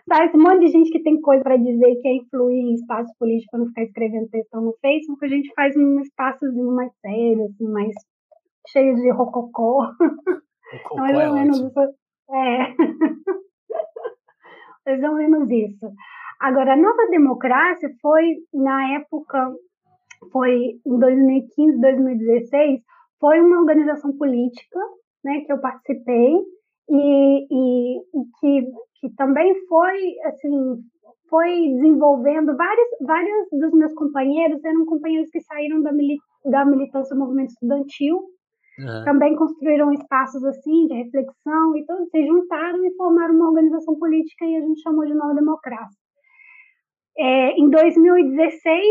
Sabe, 0.07 0.37
um 0.37 0.41
monte 0.41 0.65
de 0.65 0.71
gente 0.71 0.89
que 0.89 1.03
tem 1.03 1.19
coisa 1.19 1.43
para 1.43 1.57
dizer 1.57 1.95
que 1.95 2.01
quer 2.01 2.13
influir 2.13 2.59
em 2.59 2.75
espaço 2.75 3.13
político 3.19 3.51
para 3.51 3.59
não 3.59 3.67
ficar 3.67 3.83
escrevendo 3.83 4.29
textão 4.29 4.61
no 4.61 4.73
Facebook, 4.81 5.25
a 5.25 5.27
gente 5.27 5.53
faz 5.53 5.75
um 5.75 5.99
espaçozinho 5.99 6.71
mais 6.71 6.93
sério, 7.01 7.45
assim, 7.45 7.67
mais 7.67 7.93
cheio 8.69 8.95
de 8.95 9.11
rococó. 9.11 9.91
Rococó 9.91 9.99
mais 10.95 11.17
é 11.17 11.27
ou 11.27 11.33
menos 11.33 11.59
isso. 11.59 11.79
É. 12.31 12.73
mais 14.85 15.03
ou 15.03 15.15
menos 15.15 15.51
isso. 15.51 15.91
Agora, 16.39 16.73
a 16.73 16.77
Nova 16.77 17.07
Democracia 17.09 17.89
foi, 18.01 18.35
na 18.53 18.95
época, 18.95 19.53
foi 20.31 20.79
em 20.85 20.99
2015, 20.99 21.81
2016, 21.81 22.81
foi 23.19 23.41
uma 23.41 23.59
organização 23.59 24.15
política 24.17 24.79
né, 25.23 25.41
que 25.41 25.51
eu 25.51 25.59
participei 25.59 26.37
e, 26.89 27.47
e, 27.51 27.97
e 27.97 28.25
que, 28.39 28.71
que 28.99 29.15
também 29.15 29.53
foi, 29.67 30.19
assim, 30.25 30.77
foi 31.29 31.73
desenvolvendo 31.73 32.55
vários, 32.55 32.87
vários 33.01 33.47
dos 33.51 33.73
meus 33.73 33.93
companheiros 33.93 34.63
eram 34.63 34.85
companheiros 34.85 35.29
que 35.29 35.41
saíram 35.41 35.81
da, 35.81 35.91
mili 35.91 36.17
da 36.45 36.65
militância 36.65 37.15
do 37.15 37.19
movimento 37.19 37.49
estudantil 37.49 38.21
Uhum. 38.79 39.03
Também 39.03 39.35
construíram 39.35 39.91
espaços 39.91 40.43
assim 40.43 40.85
de 40.85 40.93
reflexão 40.93 41.75
e 41.75 41.85
todos 41.85 42.09
se 42.09 42.25
juntaram 42.25 42.85
e 42.85 42.95
formaram 42.95 43.33
uma 43.33 43.49
organização 43.49 43.97
política 43.97 44.45
e 44.45 44.55
a 44.55 44.61
gente 44.61 44.81
chamou 44.81 45.05
de 45.05 45.15
Nova 45.15 45.33
Democracia. 45.33 45.97
É, 47.17 47.51
em 47.53 47.69
2016, 47.69 48.83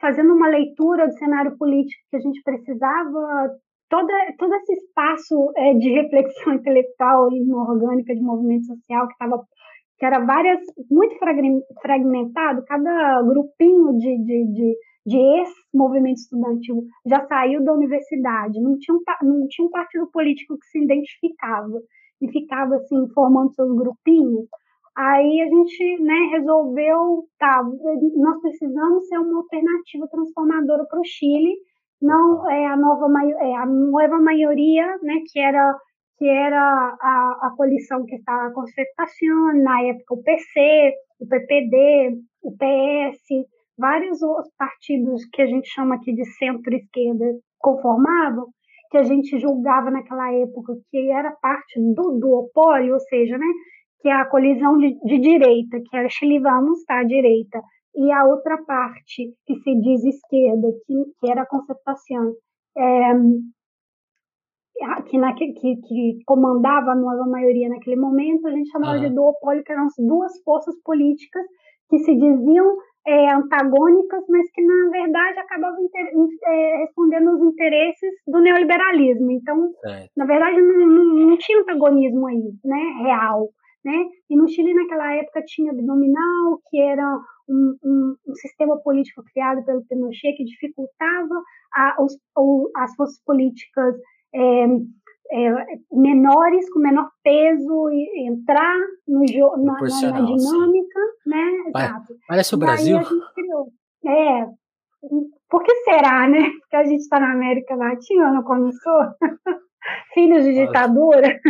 fazendo 0.00 0.32
uma 0.32 0.46
leitura 0.46 1.08
do 1.08 1.14
cenário 1.14 1.58
político 1.58 2.00
que 2.08 2.16
a 2.16 2.20
gente 2.20 2.40
precisava, 2.44 3.50
toda, 3.90 4.14
todo 4.38 4.54
esse 4.54 4.72
espaço 4.72 5.52
é, 5.56 5.74
de 5.74 5.90
reflexão 5.90 6.54
intelectual 6.54 7.30
e 7.32 7.52
orgânica 7.52 8.14
de 8.14 8.22
movimento 8.22 8.66
social 8.66 9.06
que 9.06 9.12
estava 9.12 9.44
que 9.98 10.06
era 10.06 10.24
várias 10.24 10.60
muito 10.90 11.14
fragmentado, 11.82 12.64
cada 12.64 13.20
grupinho 13.20 13.98
de, 13.98 14.16
de, 14.24 14.46
de 14.54 14.76
de 15.06 15.16
ex-movimento 15.16 16.18
estudantil 16.18 16.84
já 17.06 17.26
saiu 17.26 17.64
da 17.64 17.72
universidade, 17.72 18.60
não 18.60 18.78
tinha, 18.78 18.96
um, 18.96 19.02
não 19.22 19.48
tinha 19.48 19.66
um 19.66 19.70
partido 19.70 20.06
político 20.10 20.58
que 20.58 20.66
se 20.66 20.82
identificava 20.82 21.80
e 22.20 22.30
ficava 22.30 22.76
assim 22.76 23.08
formando 23.14 23.54
seus 23.54 23.74
grupinhos. 23.74 24.46
Aí 24.96 25.40
a 25.40 25.46
gente 25.46 26.02
né, 26.02 26.28
resolveu, 26.32 27.24
tá, 27.38 27.62
nós 28.16 28.40
precisamos 28.40 29.06
ser 29.06 29.18
uma 29.18 29.38
alternativa 29.38 30.06
transformadora 30.08 30.84
para 30.84 31.00
o 31.00 31.04
Chile 31.04 31.56
não 32.00 32.50
é 32.50 32.66
a 32.66 32.76
nova 32.76 33.06
é 33.40 33.54
a 33.56 33.66
nova 33.66 34.18
maioria, 34.20 34.86
né, 35.02 35.14
que 35.30 35.38
era 35.38 35.76
que 36.18 36.28
era 36.28 36.60
a, 37.00 37.38
a 37.46 37.54
coalição 37.56 38.04
que 38.04 38.16
estava 38.16 38.48
a 38.48 38.52
concertação, 38.52 39.54
na 39.62 39.82
época 39.84 40.14
o 40.14 40.22
PC, 40.22 40.92
o 41.18 41.26
PPD, 41.26 42.18
o 42.42 42.52
PS, 42.52 43.48
vários 43.78 44.20
outros 44.20 44.52
partidos 44.58 45.24
que 45.32 45.40
a 45.40 45.46
gente 45.46 45.68
chama 45.68 45.94
aqui 45.94 46.12
de 46.12 46.24
centro-esquerda 46.36 47.24
conformavam, 47.58 48.46
que 48.90 48.98
a 48.98 49.02
gente 49.02 49.38
julgava 49.38 49.90
naquela 49.90 50.30
época 50.34 50.74
que 50.90 51.10
era 51.10 51.30
parte 51.40 51.80
do 51.94 52.18
duopólio, 52.18 52.94
ou 52.94 53.00
seja, 53.00 53.38
né, 53.38 53.46
que 54.00 54.08
é 54.08 54.12
a 54.12 54.26
colisão 54.26 54.76
de, 54.76 54.98
de 55.04 55.18
direita, 55.18 55.80
que 55.80 55.96
era 55.96 56.08
Chile 56.10 56.38
Vamos, 56.38 56.84
tá, 56.84 56.98
a 56.98 57.04
direita, 57.04 57.62
e 57.94 58.12
a 58.12 58.24
outra 58.24 58.58
parte 58.64 59.34
que 59.46 59.54
se 59.56 59.80
diz 59.80 60.04
esquerda, 60.04 60.68
que, 60.86 61.04
que 61.18 61.30
era 61.30 61.42
a 61.42 61.46
concertação, 61.46 62.34
é, 62.76 63.12
que, 65.08 65.18
na, 65.18 65.34
que, 65.34 65.52
que, 65.52 66.18
comandava 66.24 66.92
a 66.92 66.96
nova 66.96 67.28
maioria 67.28 67.68
naquele 67.68 67.96
momento, 67.96 68.46
a 68.46 68.50
gente 68.50 68.70
chamava 68.70 68.98
uhum. 68.98 69.08
de 69.08 69.14
duopólio, 69.14 69.64
que 69.64 69.72
eram 69.72 69.86
as 69.86 69.94
duas 69.98 70.40
forças 70.42 70.74
políticas 70.82 71.44
que 71.88 71.98
se 71.98 72.14
diziam 72.14 72.76
é, 73.06 73.32
antagônicas, 73.32 74.24
mas 74.28 74.50
que 74.52 74.62
na 74.62 74.90
verdade 74.90 75.38
acabavam 75.38 75.84
inter, 75.84 76.10
é, 76.44 76.76
respondendo 76.78 77.32
os 77.32 77.42
interesses 77.42 78.14
do 78.26 78.40
neoliberalismo. 78.40 79.30
Então, 79.32 79.72
é. 79.84 80.06
na 80.16 80.24
verdade, 80.24 80.60
não, 80.60 80.86
não, 80.86 81.04
não, 81.26 81.36
tinha 81.38 81.60
antagonismo 81.60 82.26
aí, 82.26 82.52
né, 82.64 83.02
real. 83.02 83.48
Né? 83.84 84.04
E 84.28 84.36
no 84.36 84.46
Chile, 84.46 84.74
naquela 84.74 85.14
época, 85.14 85.42
tinha 85.46 85.72
abdominal, 85.72 86.60
que 86.68 86.78
era 86.78 87.18
um, 87.50 87.76
um, 87.82 88.16
um 88.28 88.34
sistema 88.34 88.78
político 88.78 89.22
criado 89.32 89.64
pelo 89.64 89.84
Pinochet 89.86 90.36
que 90.36 90.44
dificultava 90.44 91.42
a, 91.74 91.96
os, 92.02 92.16
as 92.76 92.94
forças 92.94 93.20
políticas 93.24 93.96
é, 94.34 94.64
é, 95.32 95.64
menores, 95.92 96.70
com 96.72 96.78
menor 96.78 97.10
peso, 97.22 97.90
e 97.90 98.28
entrar 98.28 98.76
no 99.06 99.20
na, 99.64 99.72
na, 99.74 100.20
dinâmica, 100.22 101.00
sim. 101.22 101.30
né? 101.30 101.46
Exato. 101.68 102.14
Parece 102.28 102.54
o 102.54 102.58
Brasil. 102.58 102.98
É, 104.06 104.46
por 105.48 105.62
que 105.62 105.74
será, 105.84 106.28
né? 106.28 106.50
Porque 106.60 106.76
a 106.76 106.84
gente 106.84 107.00
está 107.00 107.18
na 107.20 107.32
América 107.32 107.74
Latina, 107.74 108.32
não 108.32 108.42
começou? 108.42 109.02
Filhos 110.14 110.44
de 110.44 110.54
ditadura. 110.54 111.40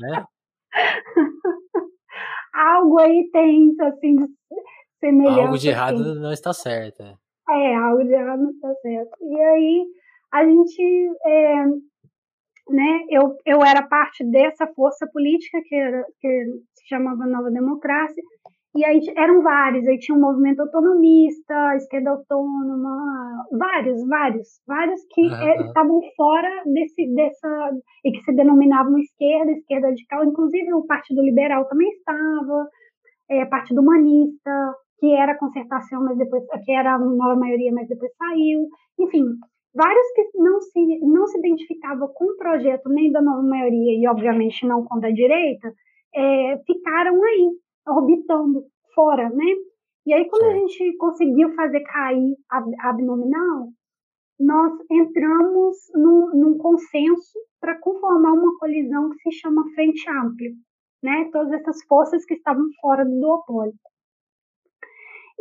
Né? 0.00 0.24
algo 2.52 2.98
aí 2.98 3.28
tem, 3.32 3.74
assim, 3.80 4.16
semelhante. 5.02 5.40
Algo 5.40 5.58
de 5.58 5.68
errado 5.68 6.00
assim. 6.00 6.20
não 6.20 6.32
está 6.32 6.52
certo. 6.52 7.02
É. 7.02 7.14
é, 7.50 7.74
algo 7.74 8.04
de 8.04 8.12
errado 8.12 8.42
não 8.42 8.50
está 8.50 8.72
certo. 8.76 9.10
E 9.20 9.40
aí, 9.40 9.84
a 10.32 10.44
gente 10.44 10.82
é, 11.26 11.64
né, 12.70 13.04
eu, 13.10 13.36
eu 13.44 13.64
era 13.64 13.82
parte 13.82 14.24
dessa 14.24 14.66
força 14.74 15.06
política 15.12 15.60
que, 15.66 15.74
era, 15.74 16.04
que 16.20 16.44
se 16.74 16.88
chamava 16.88 17.26
Nova 17.26 17.50
Democracia, 17.50 18.22
e 18.74 18.84
aí 18.86 19.00
eram 19.18 19.42
vários, 19.42 19.86
aí 19.86 19.98
tinha 19.98 20.16
um 20.16 20.20
movimento 20.20 20.60
autonomista, 20.60 21.76
esquerda 21.76 22.10
autônoma, 22.10 23.44
vários, 23.52 24.08
vários, 24.08 24.48
vários 24.66 25.00
que 25.10 25.20
uhum. 25.20 25.34
é, 25.34 25.66
estavam 25.66 26.00
fora 26.16 26.62
desse, 26.64 27.06
dessa, 27.14 27.70
e 28.02 28.12
que 28.12 28.22
se 28.22 28.32
denominavam 28.32 28.98
esquerda, 28.98 29.52
esquerda 29.52 29.88
radical, 29.88 30.24
inclusive 30.24 30.72
o 30.72 30.86
Partido 30.86 31.22
Liberal 31.22 31.66
também 31.68 31.90
estava, 31.90 32.66
é, 33.30 33.44
Partido 33.44 33.82
Humanista, 33.82 34.74
que 35.02 35.12
era 35.16 35.36
concertação, 35.36 36.04
mas 36.04 36.16
depois, 36.16 36.44
que 36.64 36.70
era 36.70 36.94
a 36.94 36.98
nova 36.98 37.34
maioria, 37.34 37.72
mas 37.72 37.88
depois 37.88 38.12
saiu, 38.16 38.68
enfim, 39.00 39.24
vários 39.74 40.12
que 40.14 40.38
não 40.38 40.60
se, 40.60 41.00
não 41.00 41.26
se 41.26 41.38
identificavam 41.40 42.06
com 42.14 42.24
o 42.26 42.36
projeto 42.36 42.88
nem 42.88 43.10
da 43.10 43.20
nova 43.20 43.42
maioria 43.42 43.98
e, 43.98 44.06
obviamente, 44.06 44.64
não 44.64 44.84
com 44.84 45.00
da 45.00 45.10
direita, 45.10 45.74
é, 46.14 46.56
ficaram 46.64 47.20
aí, 47.20 47.50
orbitando 47.88 48.62
fora, 48.94 49.28
né? 49.30 49.44
E 50.06 50.14
aí, 50.14 50.28
quando 50.28 50.44
a 50.44 50.54
gente 50.54 50.96
conseguiu 50.98 51.52
fazer 51.56 51.80
cair 51.80 52.36
a 52.48 52.90
abdominal, 52.90 53.70
nós 54.38 54.72
entramos 54.88 55.78
num, 55.96 56.30
num 56.32 56.58
consenso 56.58 57.40
para 57.60 57.76
conformar 57.80 58.34
uma 58.34 58.56
colisão 58.56 59.10
que 59.10 59.18
se 59.18 59.32
chama 59.40 59.64
Frente 59.74 60.08
Ampla, 60.08 60.46
né? 61.02 61.28
Todas 61.32 61.54
essas 61.54 61.84
forças 61.88 62.24
que 62.24 62.34
estavam 62.34 62.66
fora 62.80 63.04
do 63.04 63.18
duopólio. 63.18 63.74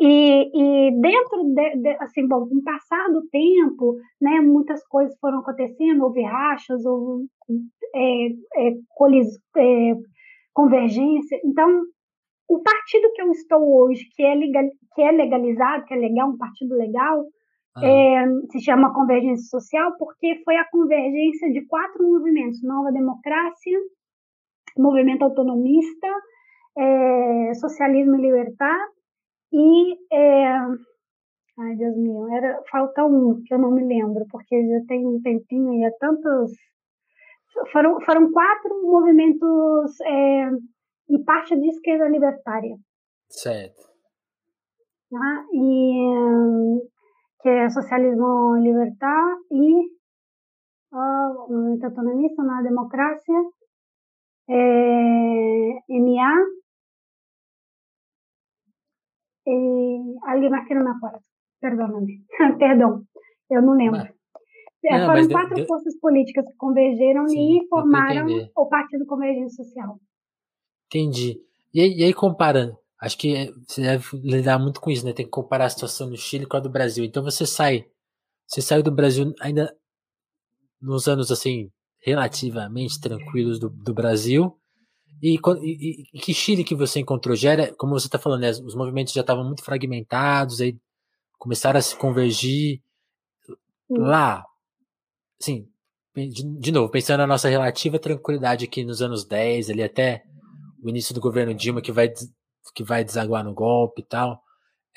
E, 0.03 0.49
e 0.55 0.99
dentro 0.99 1.43
de, 1.53 1.75
de, 1.77 1.89
assim, 1.99 2.27
bom, 2.27 2.49
com 2.49 2.55
o 2.55 2.63
passar 2.63 3.07
do 3.09 3.21
tempo, 3.27 3.97
né, 4.19 4.39
muitas 4.41 4.83
coisas 4.87 5.15
foram 5.19 5.41
acontecendo, 5.41 6.03
houve 6.03 6.23
rachas, 6.23 6.83
houve 6.83 7.27
é, 7.93 8.29
é, 8.55 8.73
colis, 8.95 9.27
é, 9.55 9.93
convergência. 10.53 11.39
Então, 11.45 11.83
o 12.49 12.63
partido 12.63 13.13
que 13.13 13.21
eu 13.21 13.29
estou 13.29 13.61
hoje, 13.77 14.03
que 14.15 14.23
é, 14.23 14.33
legal, 14.33 14.63
que 14.95 15.03
é 15.03 15.11
legalizado, 15.11 15.85
que 15.85 15.93
é 15.93 15.97
legal, 15.97 16.29
um 16.29 16.37
partido 16.37 16.75
legal, 16.75 17.23
ah. 17.75 17.85
é, 17.85 18.25
se 18.51 18.59
chama 18.59 18.95
Convergência 18.95 19.45
Social, 19.51 19.95
porque 19.99 20.41
foi 20.43 20.55
a 20.55 20.67
convergência 20.71 21.51
de 21.51 21.63
quatro 21.67 22.03
movimentos: 22.03 22.63
Nova 22.63 22.91
Democracia, 22.91 23.77
Movimento 24.75 25.21
Autonomista, 25.21 26.07
é, 26.75 27.53
Socialismo 27.53 28.15
e 28.15 28.21
Libertar 28.21 28.79
e, 29.51 29.97
é... 30.11 30.57
ai 31.59 31.75
Deus 31.77 31.97
meu, 31.97 32.27
era, 32.33 32.61
falta 32.71 33.03
um 33.05 33.41
que 33.45 33.53
eu 33.53 33.59
não 33.59 33.71
me 33.71 33.83
lembro, 33.83 34.25
porque 34.29 34.67
já 34.67 34.85
tem 34.87 35.05
um 35.05 35.21
tempinho 35.21 35.73
e 35.73 35.83
é 35.85 35.91
tantos. 35.99 36.51
Foram, 37.71 37.99
foram 38.01 38.31
quatro 38.31 38.81
movimentos 38.83 39.99
é, 40.01 40.49
e 41.09 41.19
parte 41.25 41.59
de 41.59 41.67
esquerda 41.67 42.07
libertária. 42.07 42.77
Certo. 43.29 43.91
Tá? 45.09 45.45
E, 45.53 46.81
que 47.41 47.49
é 47.49 47.69
socialismo 47.69 48.55
libertar 48.57 49.35
e 49.51 50.01
o 50.93 51.47
movimento 51.49 51.85
autonomista 51.85 52.43
na 52.43 52.61
democracia, 52.61 53.41
é, 54.49 55.79
MA, 55.89 56.45
e 59.47 60.49
mais 60.49 60.67
que 60.67 60.75
não 60.75 60.83
me 60.83 60.91
acorda. 60.91 61.19
Perdona-me. 61.59 62.23
Perdão, 62.57 63.03
eu 63.49 63.61
não 63.61 63.75
lembro. 63.75 64.01
É, 64.83 64.97
não, 64.97 65.07
foram 65.07 65.27
quatro 65.29 65.55
deu, 65.55 65.65
forças 65.67 65.95
políticas 65.99 66.45
que 66.45 66.55
convergeram 66.57 67.27
Sim, 67.27 67.59
e 67.59 67.67
formaram 67.67 68.25
o 68.55 68.65
Partido 68.67 69.05
Convergência 69.05 69.63
Social. 69.63 69.99
Entendi. 70.87 71.39
E 71.73 71.81
aí, 71.81 71.93
e 71.99 72.03
aí, 72.03 72.13
comparando, 72.13 72.75
acho 72.99 73.17
que 73.17 73.53
você 73.67 73.81
deve 73.81 74.05
lidar 74.23 74.57
muito 74.57 74.81
com 74.81 74.89
isso, 74.89 75.05
né? 75.05 75.13
Tem 75.13 75.25
que 75.25 75.31
comparar 75.31 75.65
a 75.65 75.69
situação 75.69 76.09
no 76.09 76.17
Chile 76.17 76.47
com 76.47 76.57
a 76.57 76.59
do 76.59 76.69
Brasil. 76.69 77.05
Então 77.05 77.23
você 77.23 77.45
sai, 77.45 77.85
você 78.47 78.61
saiu 78.61 78.81
do 78.81 78.91
Brasil 78.91 79.33
ainda 79.39 79.75
nos 80.81 81.07
anos 81.07 81.31
assim 81.31 81.69
relativamente 82.03 82.99
tranquilos 82.99 83.59
do, 83.59 83.69
do 83.69 83.93
Brasil 83.93 84.59
e, 85.21 85.35
e, 85.35 86.03
e, 86.13 86.19
que 86.19 86.33
Chile 86.33 86.63
que 86.63 86.75
você 86.75 86.99
encontrou? 86.99 87.35
Já 87.35 87.51
era, 87.51 87.73
como 87.75 87.93
você 87.93 88.07
está 88.07 88.17
falando, 88.17 88.41
né, 88.41 88.49
os 88.49 88.75
movimentos 88.75 89.13
já 89.13 89.21
estavam 89.21 89.43
muito 89.43 89.63
fragmentados, 89.63 90.61
aí 90.61 90.75
começaram 91.37 91.77
a 91.77 91.81
se 91.81 91.95
convergir. 91.95 92.81
Lá, 93.89 94.45
assim, 95.39 95.67
de, 96.15 96.43
de, 96.59 96.71
novo, 96.71 96.89
pensando 96.89 97.19
na 97.19 97.27
nossa 97.27 97.49
relativa 97.49 97.99
tranquilidade 97.99 98.65
aqui 98.65 98.85
nos 98.85 99.01
anos 99.01 99.25
10, 99.25 99.69
ali 99.69 99.83
até 99.83 100.23
o 100.81 100.89
início 100.89 101.13
do 101.13 101.19
governo 101.19 101.53
Dilma, 101.53 101.81
que 101.81 101.91
vai, 101.91 102.11
que 102.73 102.83
vai 102.83 103.03
desaguar 103.03 103.43
no 103.43 103.53
golpe 103.53 104.01
e 104.01 104.05
tal. 104.05 104.41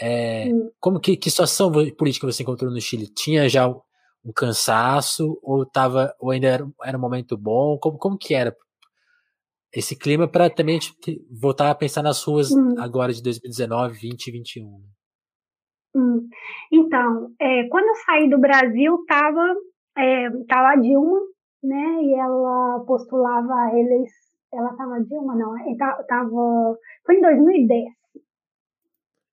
É, 0.01 0.49
como 0.81 1.01
que, 1.01 1.17
que 1.17 1.31
situação 1.31 1.73
política 1.97 2.27
você 2.27 2.43
encontrou 2.43 2.71
no 2.71 2.81
Chile? 2.81 3.09
Tinha 3.09 3.49
já 3.49 3.69
um 3.69 4.33
cansaço 4.35 5.39
ou 5.43 5.67
tava 5.67 6.15
ou 6.19 6.31
ainda 6.31 6.47
era, 6.47 6.69
era 6.83 6.97
um 6.97 7.01
momento 7.01 7.37
bom? 7.37 7.79
Como, 7.79 7.99
como 7.99 8.19
que 8.19 8.35
era 8.35 8.57
esse 9.75 9.99
clima 9.99 10.29
para 10.29 10.49
também 10.49 10.79
voltar 11.41 11.71
a 11.71 11.75
pensar 11.75 12.03
nas 12.03 12.23
ruas 12.23 12.51
hum. 12.53 12.75
agora 12.79 13.13
de 13.13 13.23
2019, 13.23 13.99
20 13.99 14.27
e 14.27 14.31
21. 14.33 14.83
Hum. 15.97 16.29
Então, 16.73 17.33
é, 17.41 17.69
quando 17.69 17.87
eu 17.87 17.95
saí 18.07 18.31
do 18.31 18.39
Brasil, 18.39 18.97
estava 19.01 19.55
é, 19.97 20.31
tava 20.49 20.71
a 20.71 20.77
Dilma, 20.77 21.21
né? 21.63 22.03
E 22.03 22.15
ela 22.15 22.85
postulava 22.87 23.53
a 23.53 23.79
eleição. 23.79 24.25
Ela 24.53 24.71
estava 24.71 25.01
Dilma, 25.03 25.35
não, 25.35 25.55
tava, 26.07 26.79
foi 27.05 27.17
em 27.17 27.21
2010. 27.21 27.85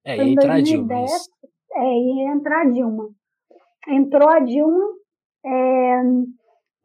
É, 0.03 0.15
foi 0.15 0.25
ia 0.25 0.31
entrar 0.31 0.53
2010, 0.53 1.11
Dilma. 1.11 1.19
É, 1.73 1.99
ia 1.99 2.33
entrar 2.33 2.61
a 2.61 2.69
Dilma. 2.69 3.09
Entrou 3.87 4.29
a 4.29 4.39
Dilma, 4.39 4.93
é, 5.45 6.01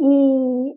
e 0.00 0.74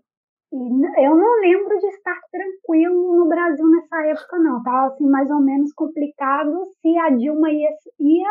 e 0.52 1.06
eu 1.06 1.16
não 1.16 1.40
lembro 1.42 1.78
de 1.78 1.88
estar 1.88 2.20
tranquilo 2.32 3.18
no 3.18 3.28
Brasil 3.28 3.68
nessa 3.70 4.06
época, 4.08 4.38
não. 4.40 4.58
Estava 4.58 4.88
assim, 4.88 5.08
mais 5.08 5.30
ou 5.30 5.40
menos 5.40 5.72
complicado 5.74 6.66
se 6.82 6.98
a 6.98 7.10
Dilma 7.10 7.52
ia, 7.52 7.70
ia. 8.00 8.30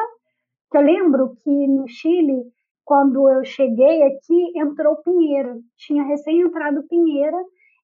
Eu 0.75 0.83
lembro 0.83 1.35
que 1.43 1.51
no 1.51 1.87
Chile, 1.89 2.43
quando 2.85 3.29
eu 3.29 3.45
cheguei 3.45 4.03
aqui, 4.03 4.59
entrou 4.59 4.97
Pinheira. 5.03 5.57
Tinha 5.77 6.03
recém 6.03 6.41
entrado 6.41 6.87
Pinheira 6.89 7.39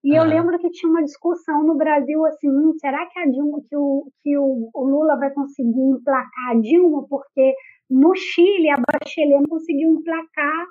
e 0.05 0.11
uhum. 0.11 0.16
eu 0.16 0.25
lembro 0.25 0.59
que 0.59 0.68
tinha 0.68 0.90
uma 0.90 1.03
discussão 1.03 1.64
no 1.64 1.77
Brasil 1.77 2.27
assim, 2.27 2.51
hum, 2.51 2.75
será 2.79 3.07
que 3.07 3.18
a 3.18 3.25
Dilma, 3.25 3.59
que 3.66 3.75
o, 3.75 4.07
que 4.23 4.37
o, 4.37 4.68
o, 4.75 4.85
Lula 4.85 5.16
vai 5.16 5.33
conseguir 5.33 5.81
emplacar 5.81 6.51
a 6.51 6.61
Dilma? 6.61 7.07
Porque 7.09 7.55
no 7.88 8.14
Chile 8.14 8.68
a 8.68 8.77
Bachelet 8.77 9.40
não 9.40 9.49
conseguiu 9.49 9.92
emplacar 9.92 10.66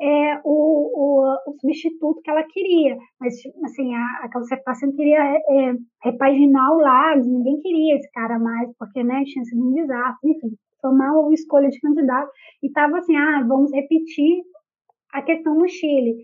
é, 0.00 0.40
o, 0.44 0.44
o, 0.44 1.50
o, 1.50 1.52
substituto 1.60 2.20
que 2.22 2.30
ela 2.30 2.42
queria. 2.44 2.96
Mas, 3.20 3.34
assim, 3.64 3.94
a, 3.94 4.24
a 4.24 4.30
concertação 4.32 4.92
queria 4.92 5.20
é, 5.20 5.74
repaginar 6.02 6.72
o 6.72 6.80
Lagos, 6.80 7.26
ninguém 7.26 7.60
queria 7.60 7.96
esse 7.96 8.10
cara 8.12 8.38
mais, 8.38 8.70
porque, 8.78 9.02
né, 9.02 9.22
tinha 9.24 9.44
sido 9.44 9.66
um 9.66 9.74
desastre, 9.74 10.30
enfim, 10.30 10.56
foi 10.80 10.90
uma 10.90 11.32
escolha 11.32 11.68
de 11.68 11.80
candidato. 11.80 12.30
E 12.62 12.66
estava 12.66 12.98
assim, 12.98 13.16
ah, 13.16 13.44
vamos 13.46 13.72
repetir 13.72 14.42
a 15.12 15.22
questão 15.22 15.54
no 15.54 15.68
Chile 15.68 16.16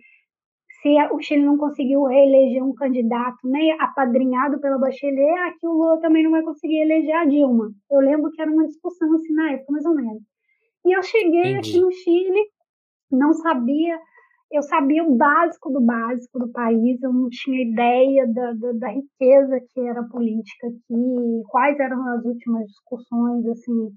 se 0.82 0.88
o 1.12 1.20
Chile 1.20 1.44
não 1.44 1.56
conseguiu 1.56 2.02
reeleger 2.04 2.62
um 2.62 2.74
candidato 2.74 3.38
né, 3.44 3.70
apadrinhado 3.78 4.60
pela 4.60 4.78
Bachelet, 4.78 5.38
aqui 5.46 5.64
o 5.64 5.72
Lula 5.72 6.00
também 6.00 6.24
não 6.24 6.32
vai 6.32 6.42
conseguir 6.42 6.82
eleger 6.82 7.14
a 7.14 7.24
Dilma. 7.24 7.70
Eu 7.88 8.00
lembro 8.00 8.32
que 8.32 8.42
era 8.42 8.50
uma 8.50 8.66
discussão 8.66 9.14
assim 9.14 9.32
na 9.32 9.52
época, 9.52 9.72
mais 9.72 9.86
ou 9.86 9.94
menos. 9.94 10.22
E 10.84 10.96
eu 10.96 11.02
cheguei 11.04 11.52
Entendi. 11.52 11.70
aqui 11.70 11.80
no 11.80 11.92
Chile, 11.92 12.40
não 13.12 13.32
sabia, 13.34 13.98
eu 14.50 14.62
sabia 14.62 15.04
o 15.04 15.16
básico 15.16 15.70
do 15.70 15.80
básico 15.80 16.38
do 16.38 16.52
país, 16.52 17.02
eu 17.02 17.12
não 17.12 17.28
tinha 17.30 17.62
ideia 17.62 18.26
da, 18.26 18.52
da, 18.52 18.72
da 18.72 18.88
riqueza 18.88 19.60
que 19.72 19.80
era 19.80 20.00
a 20.00 20.08
política 20.08 20.66
aqui, 20.66 21.42
quais 21.48 21.78
eram 21.78 22.06
as 22.08 22.24
últimas 22.24 22.66
discussões, 22.66 23.46
assim, 23.46 23.90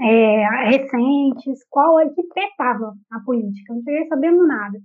é, 0.00 0.68
recentes, 0.70 1.64
qual 1.70 2.00
é 2.00 2.08
que 2.08 2.22
petava 2.34 2.92
a 3.12 3.20
política, 3.24 3.72
eu 3.72 3.76
não 3.76 3.82
cheguei 3.82 4.08
sabendo 4.08 4.46
nada 4.46 4.78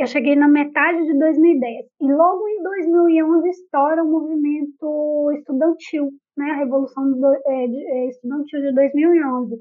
eu 0.00 0.06
cheguei 0.06 0.34
na 0.34 0.48
metade 0.48 1.04
de 1.04 1.18
2010 1.18 1.86
e 2.00 2.12
logo 2.12 2.48
em 2.48 2.62
2011 2.62 3.50
estoura 3.50 4.02
o 4.02 4.10
movimento 4.10 5.30
estudantil, 5.36 6.10
né, 6.38 6.52
a 6.52 6.56
revolução 6.56 7.10
do, 7.12 7.26
é, 7.46 7.66
de, 7.66 7.86
é, 7.86 8.08
estudantil 8.08 8.60
de 8.62 8.74
2011. 8.74 9.56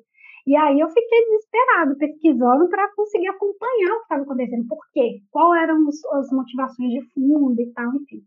E 0.50 0.56
aí 0.56 0.80
eu 0.80 0.90
fiquei 0.90 1.26
desesperado 1.26 1.96
pesquisando 1.96 2.68
para 2.70 2.92
conseguir 2.96 3.28
acompanhar 3.28 3.94
o 3.94 3.98
que 3.98 4.02
estava 4.02 4.24
acontecendo, 4.24 4.68
por 4.68 4.80
quê, 4.92 5.20
quais 5.30 5.62
eram 5.62 5.88
as 5.88 6.32
motivações 6.32 6.90
de 6.90 7.02
fundo 7.14 7.62
e 7.62 7.72
tal, 7.72 7.94
enfim. 7.94 8.24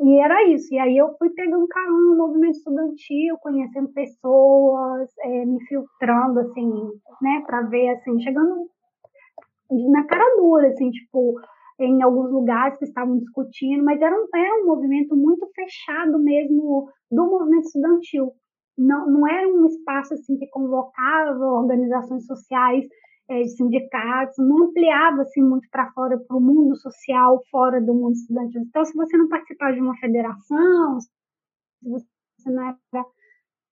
E 0.00 0.24
era 0.24 0.42
isso. 0.48 0.72
E 0.72 0.78
aí 0.78 0.96
eu 0.96 1.14
fui 1.18 1.28
pegando 1.28 1.68
carona 1.68 2.00
no 2.00 2.16
movimento 2.16 2.56
estudantil, 2.56 3.36
conhecendo 3.42 3.92
pessoas, 3.92 5.10
é, 5.20 5.44
me 5.44 5.62
filtrando, 5.66 6.40
assim, 6.40 6.70
né, 7.20 7.42
para 7.46 7.60
ver, 7.60 7.90
assim, 7.90 8.18
chegando 8.20 8.66
na 9.70 10.06
cara 10.06 10.24
dura, 10.38 10.68
assim, 10.68 10.90
tipo, 10.90 11.34
em 11.78 12.02
alguns 12.02 12.32
lugares 12.32 12.78
que 12.78 12.86
estavam 12.86 13.18
discutindo, 13.18 13.84
mas 13.84 14.00
era 14.00 14.16
um, 14.16 14.26
era 14.34 14.62
um 14.62 14.66
movimento 14.66 15.14
muito 15.14 15.46
fechado 15.54 16.18
mesmo 16.18 16.88
do 17.10 17.26
movimento 17.26 17.66
estudantil. 17.66 18.32
Não, 18.78 19.10
não 19.10 19.28
era 19.28 19.48
um 19.48 19.66
espaço 19.66 20.14
assim 20.14 20.38
que 20.38 20.46
convocava 20.48 21.44
organizações 21.44 22.24
sociais, 22.26 22.86
é, 23.28 23.44
sindicatos, 23.44 24.38
não 24.38 24.68
ampliava 24.68 25.22
assim 25.22 25.42
muito 25.42 25.68
para 25.70 25.90
fora, 25.92 26.18
para 26.18 26.36
o 26.36 26.40
mundo 26.40 26.76
social, 26.76 27.42
fora 27.50 27.80
do 27.80 27.92
mundo 27.94 28.14
estudantil. 28.14 28.62
Então, 28.62 28.84
se 28.84 28.94
você 28.94 29.16
não 29.16 29.28
participava 29.28 29.74
de 29.74 29.80
uma 29.80 29.96
federação, 29.98 31.00
se 31.00 31.88
você 31.88 32.50
não 32.50 32.62
era 32.62 32.78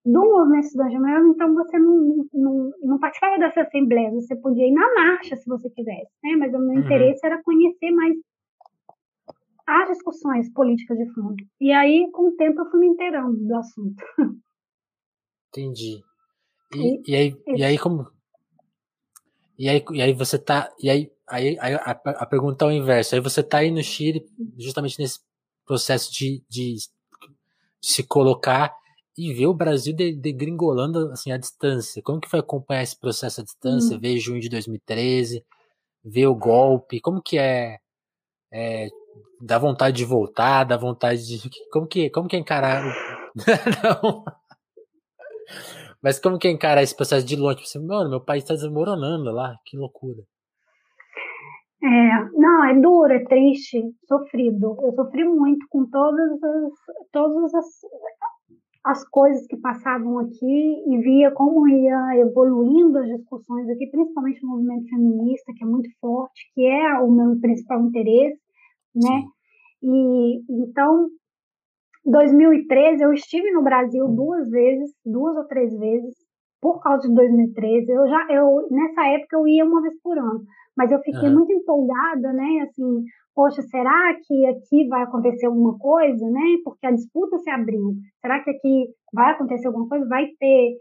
do 0.04 0.20
movimento 0.20 0.66
estudantil, 0.66 1.32
então 1.32 1.54
você 1.54 1.78
não, 1.78 2.26
não, 2.34 2.70
não, 2.82 2.98
participava 2.98 3.38
dessa 3.38 3.62
assembleia, 3.62 4.10
você 4.10 4.36
podia 4.36 4.68
ir 4.68 4.72
na 4.72 4.94
marcha 4.94 5.36
se 5.36 5.48
você 5.48 5.70
quisesse, 5.70 6.10
né? 6.22 6.36
mas 6.36 6.52
o 6.52 6.58
meu 6.58 6.68
uhum. 6.68 6.80
interesse 6.80 7.26
era 7.26 7.42
conhecer 7.42 7.90
mais 7.92 8.14
as 9.66 9.88
discussões 9.88 10.52
políticas 10.52 10.96
de 10.96 11.12
fundo. 11.12 11.34
E 11.60 11.72
aí, 11.72 12.08
com 12.12 12.28
o 12.28 12.36
tempo, 12.36 12.60
eu 12.60 12.70
fui 12.70 12.80
me 12.80 12.86
inteirando 12.86 13.36
do 13.36 13.56
assunto. 13.56 14.04
Entendi. 15.56 16.04
E, 16.74 16.78
e, 16.78 17.02
e 17.06 17.16
aí, 17.16 17.42
e 17.46 17.64
aí 17.64 17.78
como. 17.78 18.10
E 19.58 19.68
aí, 19.68 19.84
e 19.92 20.02
aí 20.02 20.12
você 20.12 20.38
tá. 20.38 20.70
E 20.78 20.90
aí, 20.90 21.10
aí, 21.26 21.56
aí 21.60 21.74
a, 21.74 21.90
a 21.90 22.26
pergunta 22.26 22.64
é 22.64 22.68
o 22.68 22.72
inverso. 22.72 23.14
Aí 23.14 23.20
você 23.20 23.42
tá 23.42 23.58
aí 23.58 23.70
no 23.70 23.82
Chile, 23.82 24.26
justamente 24.58 24.98
nesse 25.00 25.20
processo 25.64 26.12
de, 26.12 26.44
de, 26.48 26.74
de 26.74 26.88
se 27.80 28.02
colocar 28.02 28.74
e 29.16 29.32
ver 29.32 29.46
o 29.46 29.54
Brasil 29.54 29.94
degringolando 29.94 31.10
assim, 31.10 31.32
à 31.32 31.38
distância. 31.38 32.02
Como 32.02 32.20
que 32.20 32.28
foi 32.28 32.40
acompanhar 32.40 32.82
esse 32.82 32.98
processo 32.98 33.40
à 33.40 33.44
distância? 33.44 33.96
Hum. 33.96 34.00
Ver 34.00 34.18
junho 34.18 34.40
de 34.40 34.50
2013, 34.50 35.42
ver 36.04 36.26
o 36.26 36.34
golpe, 36.34 37.00
como 37.00 37.22
que 37.22 37.38
é, 37.38 37.78
é 38.52 38.88
dá 39.40 39.58
vontade 39.58 39.96
de 39.96 40.04
voltar, 40.04 40.64
dá 40.64 40.76
vontade 40.76 41.26
de 41.26 41.50
como 41.70 41.86
que 41.86 42.10
como 42.10 42.28
que 42.28 42.36
é 42.36 42.38
encarar 42.38 42.82
não. 43.82 44.24
Mas 46.02 46.18
como 46.18 46.38
que 46.38 46.48
é 46.48 46.50
encarar 46.50 46.82
esse 46.82 46.96
processo 46.96 47.26
de 47.26 47.36
longe? 47.36 47.66
Você, 47.66 47.78
mano, 47.78 48.10
meu 48.10 48.20
país 48.20 48.42
está 48.42 48.54
desmoronando 48.54 49.30
lá, 49.32 49.56
que 49.64 49.76
loucura. 49.76 50.22
É, 51.82 52.30
não, 52.34 52.64
é 52.64 52.74
duro, 52.80 53.12
é 53.12 53.24
triste, 53.24 53.82
sofrido. 54.08 54.76
Eu 54.82 54.92
sofri 54.94 55.24
muito 55.24 55.66
com 55.68 55.86
todas 55.86 56.42
as, 56.42 56.72
todas 57.12 57.54
as, 57.54 57.66
as 58.84 59.08
coisas 59.08 59.46
que 59.46 59.56
passavam 59.58 60.18
aqui 60.18 60.84
e 60.86 60.98
via 60.98 61.30
como 61.32 61.68
ia 61.68 62.16
evoluindo 62.18 62.98
as 62.98 63.06
discussões 63.06 63.68
aqui, 63.68 63.86
principalmente 63.88 64.42
no 64.42 64.50
movimento 64.50 64.88
feminista, 64.88 65.52
que 65.56 65.64
é 65.64 65.66
muito 65.66 65.90
forte, 66.00 66.50
que 66.54 66.64
é 66.64 66.98
o 66.98 67.10
meu 67.10 67.38
principal 67.40 67.80
interesse, 67.82 68.40
né? 68.94 69.24
E 69.82 70.42
então, 70.48 71.08
2013 72.06 73.02
eu 73.02 73.12
estive 73.12 73.50
no 73.50 73.62
Brasil 73.62 74.06
duas 74.08 74.48
vezes, 74.48 74.92
duas 75.04 75.36
ou 75.36 75.44
três 75.44 75.76
vezes, 75.76 76.14
por 76.60 76.80
causa 76.80 77.08
de 77.08 77.14
2013. 77.14 77.90
Eu 77.90 78.08
já, 78.08 78.26
eu 78.30 78.66
nessa 78.70 79.06
época 79.08 79.36
eu 79.36 79.46
ia 79.46 79.64
uma 79.64 79.82
vez 79.82 79.94
por 80.02 80.16
ano, 80.18 80.44
mas 80.76 80.90
eu 80.90 81.00
fiquei 81.00 81.28
uhum. 81.28 81.34
muito 81.34 81.52
empolgada, 81.52 82.32
né? 82.32 82.66
Assim, 82.68 83.04
poxa, 83.34 83.60
será 83.62 84.14
que 84.24 84.46
aqui 84.46 84.88
vai 84.88 85.02
acontecer 85.02 85.46
alguma 85.46 85.76
coisa, 85.78 86.28
né? 86.30 86.56
Porque 86.64 86.86
a 86.86 86.92
disputa 86.92 87.38
se 87.38 87.50
abriu. 87.50 87.94
Será 88.20 88.42
que 88.42 88.50
aqui 88.50 88.86
vai 89.12 89.32
acontecer 89.32 89.66
alguma 89.66 89.88
coisa? 89.88 90.08
Vai 90.08 90.26
ter, 90.38 90.76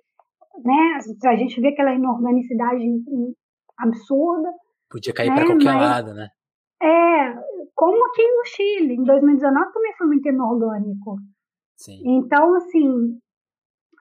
né? 0.64 1.00
A 1.26 1.36
gente 1.36 1.60
vê 1.60 1.70
aquela 1.70 1.94
inorganicidade 1.94 2.84
absurda. 3.78 4.52
Podia 4.90 5.14
cair 5.14 5.30
né? 5.30 5.36
para 5.36 5.46
qualquer 5.48 5.74
Mas, 5.74 5.82
lado, 5.82 6.14
né? 6.14 6.30
É, 6.82 7.34
como 7.76 8.06
aqui 8.06 8.24
no 8.24 8.46
Chile, 8.46 8.94
em 8.96 9.04
2019 9.04 9.74
também 9.74 9.94
foi 9.98 10.08
muito 10.08 10.28
inorgânico. 10.28 11.18
Sim. 11.76 12.02
Então, 12.06 12.56
assim, 12.56 13.20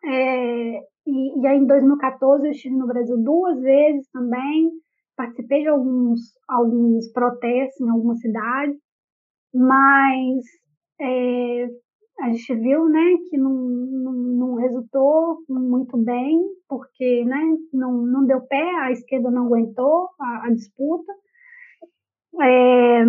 é, 0.05 0.81
e, 1.07 1.41
e 1.41 1.47
aí 1.47 1.59
em 1.59 1.67
2014 1.67 2.47
eu 2.47 2.51
estive 2.53 2.77
no 2.77 2.87
Brasil 2.87 3.17
duas 3.19 3.61
vezes 3.61 4.09
também, 4.11 4.71
participei 5.17 5.63
de 5.63 5.69
alguns, 5.69 6.21
alguns 6.49 7.11
protestos 7.13 7.81
em 7.81 7.91
algumas 7.91 8.21
cidades, 8.21 8.79
mas 9.53 10.45
é, 11.01 11.69
a 12.21 12.31
gente 12.31 12.55
viu 12.55 12.89
né, 12.89 13.17
que 13.29 13.37
não, 13.37 13.53
não, 13.53 14.13
não, 14.13 14.55
resultou 14.55 15.39
muito 15.49 15.97
bem, 15.99 16.41
porque 16.69 17.25
né, 17.25 17.57
não, 17.73 17.93
não 18.03 18.25
deu 18.25 18.41
pé, 18.43 18.63
a 18.81 18.93
esquerda 18.93 19.31
não 19.31 19.47
aguentou 19.47 20.11
a, 20.21 20.47
a 20.47 20.51
disputa. 20.51 21.13
É, 22.41 23.05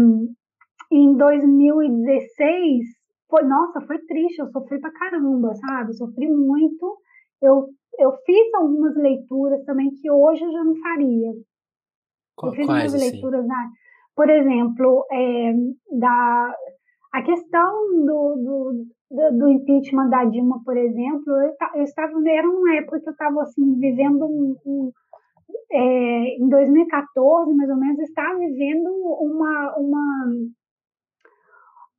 em 0.97 1.17
2016, 1.17 2.86
foi, 3.29 3.43
nossa, 3.43 3.81
foi 3.81 3.99
triste, 3.99 4.39
eu 4.39 4.47
sofri 4.47 4.79
pra 4.79 4.91
caramba, 4.91 5.53
sabe? 5.55 5.93
Sofri 5.93 6.27
muito. 6.27 6.97
Eu, 7.41 7.67
eu 7.99 8.13
fiz 8.25 8.53
algumas 8.53 8.95
leituras 8.95 9.63
também 9.65 9.89
que 9.91 10.10
hoje 10.10 10.43
eu 10.43 10.51
já 10.51 10.63
não 10.63 10.75
faria. 10.75 11.34
Qual, 12.36 12.51
eu 12.51 12.55
fiz 12.55 12.67
umas 12.67 12.93
assim? 12.93 13.12
leituras, 13.12 13.45
na, 13.45 13.69
por 14.15 14.29
exemplo, 14.29 15.05
é, 15.12 15.53
da, 15.97 16.55
a 17.13 17.21
questão 17.23 18.05
do, 18.05 18.36
do, 18.36 18.86
do, 19.12 19.38
do, 19.38 19.49
impeachment 19.49 20.10
da 20.10 20.23
Dilma, 20.25 20.62
por 20.63 20.77
exemplo, 20.77 21.34
eu, 21.34 21.53
eu 21.75 21.84
estava, 21.84 22.13
era 22.29 22.49
uma 22.49 22.75
época 22.75 22.99
que 22.99 23.10
eu 23.10 23.12
estava 23.12 23.41
assim, 23.41 23.79
vivendo 23.79 24.25
um, 24.25 24.55
um 24.65 24.91
é, 25.71 26.38
em 26.38 26.47
2014, 26.47 27.53
mais 27.53 27.69
ou 27.69 27.77
menos, 27.77 27.99
estava 27.99 28.38
vivendo 28.39 28.89
uma, 29.19 29.75
uma 29.77 30.25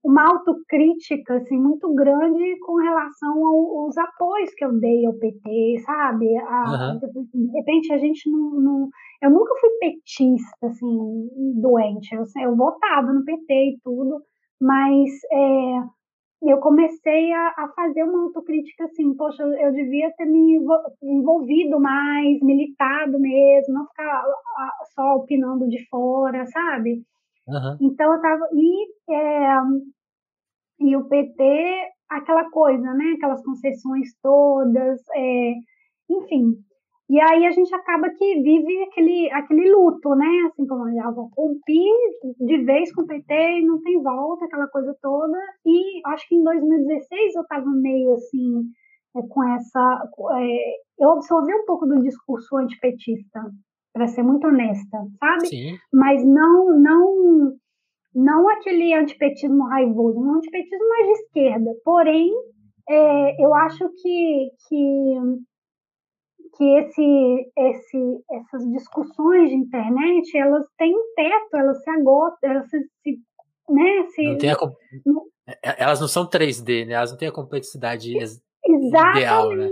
uma 0.06 0.28
autocrítica 0.28 1.34
assim 1.34 1.58
muito 1.58 1.92
grande 1.92 2.58
com 2.60 2.76
relação 2.76 3.44
aos 3.44 3.98
apoios 3.98 4.54
que 4.54 4.64
eu 4.64 4.72
dei 4.78 5.04
ao 5.04 5.14
PT, 5.14 5.80
sabe? 5.84 6.36
A, 6.36 6.94
uhum. 6.94 7.26
De 7.34 7.52
repente 7.52 7.92
a 7.92 7.98
gente 7.98 8.30
não, 8.30 8.50
não, 8.60 8.88
eu 9.20 9.30
nunca 9.30 9.52
fui 9.60 9.70
petista 9.80 10.66
assim 10.68 11.28
doente, 11.60 12.14
eu, 12.14 12.22
eu 12.40 12.54
votava 12.54 13.12
no 13.12 13.24
PT 13.24 13.52
e 13.52 13.78
tudo, 13.82 14.22
mas 14.60 15.10
é, 15.32 16.50
eu 16.52 16.58
comecei 16.58 17.32
a, 17.32 17.48
a, 17.48 17.72
fazer 17.74 18.04
uma 18.04 18.22
autocrítica 18.22 18.84
assim, 18.84 19.12
poxa, 19.16 19.42
eu 19.42 19.72
devia 19.72 20.12
ter 20.16 20.26
me 20.26 20.56
envolvido 21.02 21.80
mais, 21.80 22.40
militado 22.42 23.18
mesmo, 23.18 23.74
não 23.74 23.86
ficar 23.88 24.22
só 24.94 25.16
opinando 25.16 25.68
de 25.68 25.84
fora, 25.88 26.46
sabe? 26.46 27.02
Uhum. 27.48 27.76
Então 27.80 28.12
eu 28.12 28.20
tava. 28.20 28.48
E, 28.52 29.12
é, 29.12 29.56
e 30.80 30.96
o 30.96 31.08
PT, 31.08 31.42
aquela 32.10 32.48
coisa, 32.50 32.94
né? 32.94 33.14
Aquelas 33.16 33.42
concessões 33.44 34.08
todas, 34.22 35.00
é, 35.14 35.52
enfim. 36.10 36.54
E 37.08 37.20
aí 37.20 37.46
a 37.46 37.52
gente 37.52 37.72
acaba 37.72 38.10
que 38.10 38.42
vive 38.42 38.82
aquele, 38.82 39.30
aquele 39.32 39.70
luto, 39.70 40.14
né? 40.16 40.26
Assim 40.46 40.66
como 40.66 40.88
eu 40.88 41.14
vou 41.14 41.30
rompi 41.36 41.84
de 42.40 42.64
vez 42.64 42.92
com 42.92 43.02
o 43.02 43.06
PT 43.06 43.32
e 43.32 43.64
não 43.64 43.80
tem 43.80 44.02
volta, 44.02 44.44
aquela 44.44 44.66
coisa 44.66 44.94
toda. 45.00 45.38
E 45.64 46.00
acho 46.06 46.28
que 46.28 46.34
em 46.34 46.42
2016 46.42 47.34
eu 47.36 47.42
estava 47.42 47.66
meio 47.66 48.12
assim, 48.14 48.64
é, 49.16 49.22
com 49.28 49.44
essa. 49.54 50.10
É, 50.32 51.04
eu 51.04 51.12
absorvi 51.12 51.54
um 51.54 51.64
pouco 51.64 51.86
do 51.86 52.02
discurso 52.02 52.56
antipetista, 52.56 53.40
para 53.92 54.08
ser 54.08 54.24
muito 54.24 54.46
honesta, 54.48 54.98
sabe? 55.18 55.46
Sim. 55.46 55.78
Mas 55.92 56.22
não, 56.22 56.78
não, 56.78 57.52
não 58.16 58.48
aquele 58.48 58.94
antipetismo 58.94 59.64
raivoso, 59.68 60.18
um 60.18 60.36
antipetismo 60.36 60.88
mais 60.88 61.06
de 61.06 61.12
esquerda. 61.12 61.70
Porém, 61.84 62.32
é, 62.88 63.44
eu 63.44 63.54
acho 63.54 63.88
que, 64.02 64.50
que 64.68 65.16
que 66.56 66.64
esse, 66.78 67.52
esse, 67.58 68.24
essas 68.32 68.66
discussões 68.72 69.50
de 69.50 69.56
internet 69.56 70.38
elas 70.38 70.66
têm 70.78 70.96
um 70.96 71.14
teto, 71.14 71.54
elas 71.54 71.82
se 71.82 71.90
agotam, 71.90 72.50
elas 72.50 72.70
se, 72.70 72.78
se 73.02 73.18
né, 73.68 74.06
se, 74.14 74.22
não 74.22 74.38
tem 74.38 74.50
a, 74.50 74.56
não, 75.04 75.26
é, 75.46 75.52
é, 75.62 75.82
elas 75.82 76.00
não 76.00 76.08
são 76.08 76.26
3D, 76.26 76.86
né? 76.86 76.94
Elas 76.94 77.10
não 77.10 77.18
têm 77.18 77.28
a 77.28 77.32
complexidade 77.32 78.16
Exatamente. 78.16 79.18
ideal, 79.18 79.54
né? 79.54 79.68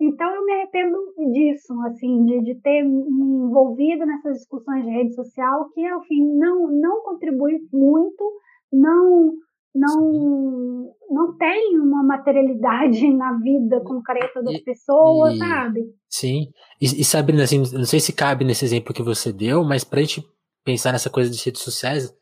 Então 0.00 0.32
eu 0.32 0.44
me 0.44 0.52
arrependo 0.52 0.96
disso, 1.32 1.74
assim, 1.86 2.24
de, 2.24 2.42
de 2.42 2.54
ter 2.60 2.82
me 2.84 3.46
envolvido 3.46 4.06
nessas 4.06 4.38
discussões 4.38 4.84
de 4.84 4.90
rede 4.90 5.14
social 5.14 5.68
que, 5.70 5.84
ao 5.86 6.02
fim, 6.02 6.24
não, 6.36 6.68
não 6.70 7.02
contribui 7.02 7.58
muito, 7.72 8.24
não 8.72 9.32
não, 9.74 10.94
não 11.10 11.36
tem 11.36 11.78
uma 11.78 12.02
materialidade 12.02 13.06
na 13.14 13.38
vida 13.38 13.80
concreta 13.80 14.42
das 14.42 14.60
pessoas, 14.60 15.34
e, 15.34 15.38
sabe? 15.38 15.80
Sim. 16.08 16.52
E, 16.80 17.00
e 17.00 17.04
Sabrina, 17.04 17.44
assim, 17.44 17.58
não 17.58 17.84
sei 17.84 18.00
se 18.00 18.12
cabe 18.12 18.44
nesse 18.44 18.64
exemplo 18.64 18.94
que 18.94 19.02
você 19.02 19.32
deu, 19.32 19.62
mas 19.62 19.84
pra 19.84 20.00
gente 20.00 20.26
pensar 20.64 20.92
nessa 20.92 21.10
coisa 21.10 21.30
de 21.30 21.42
redes 21.44 21.62
sociais, 21.62 22.12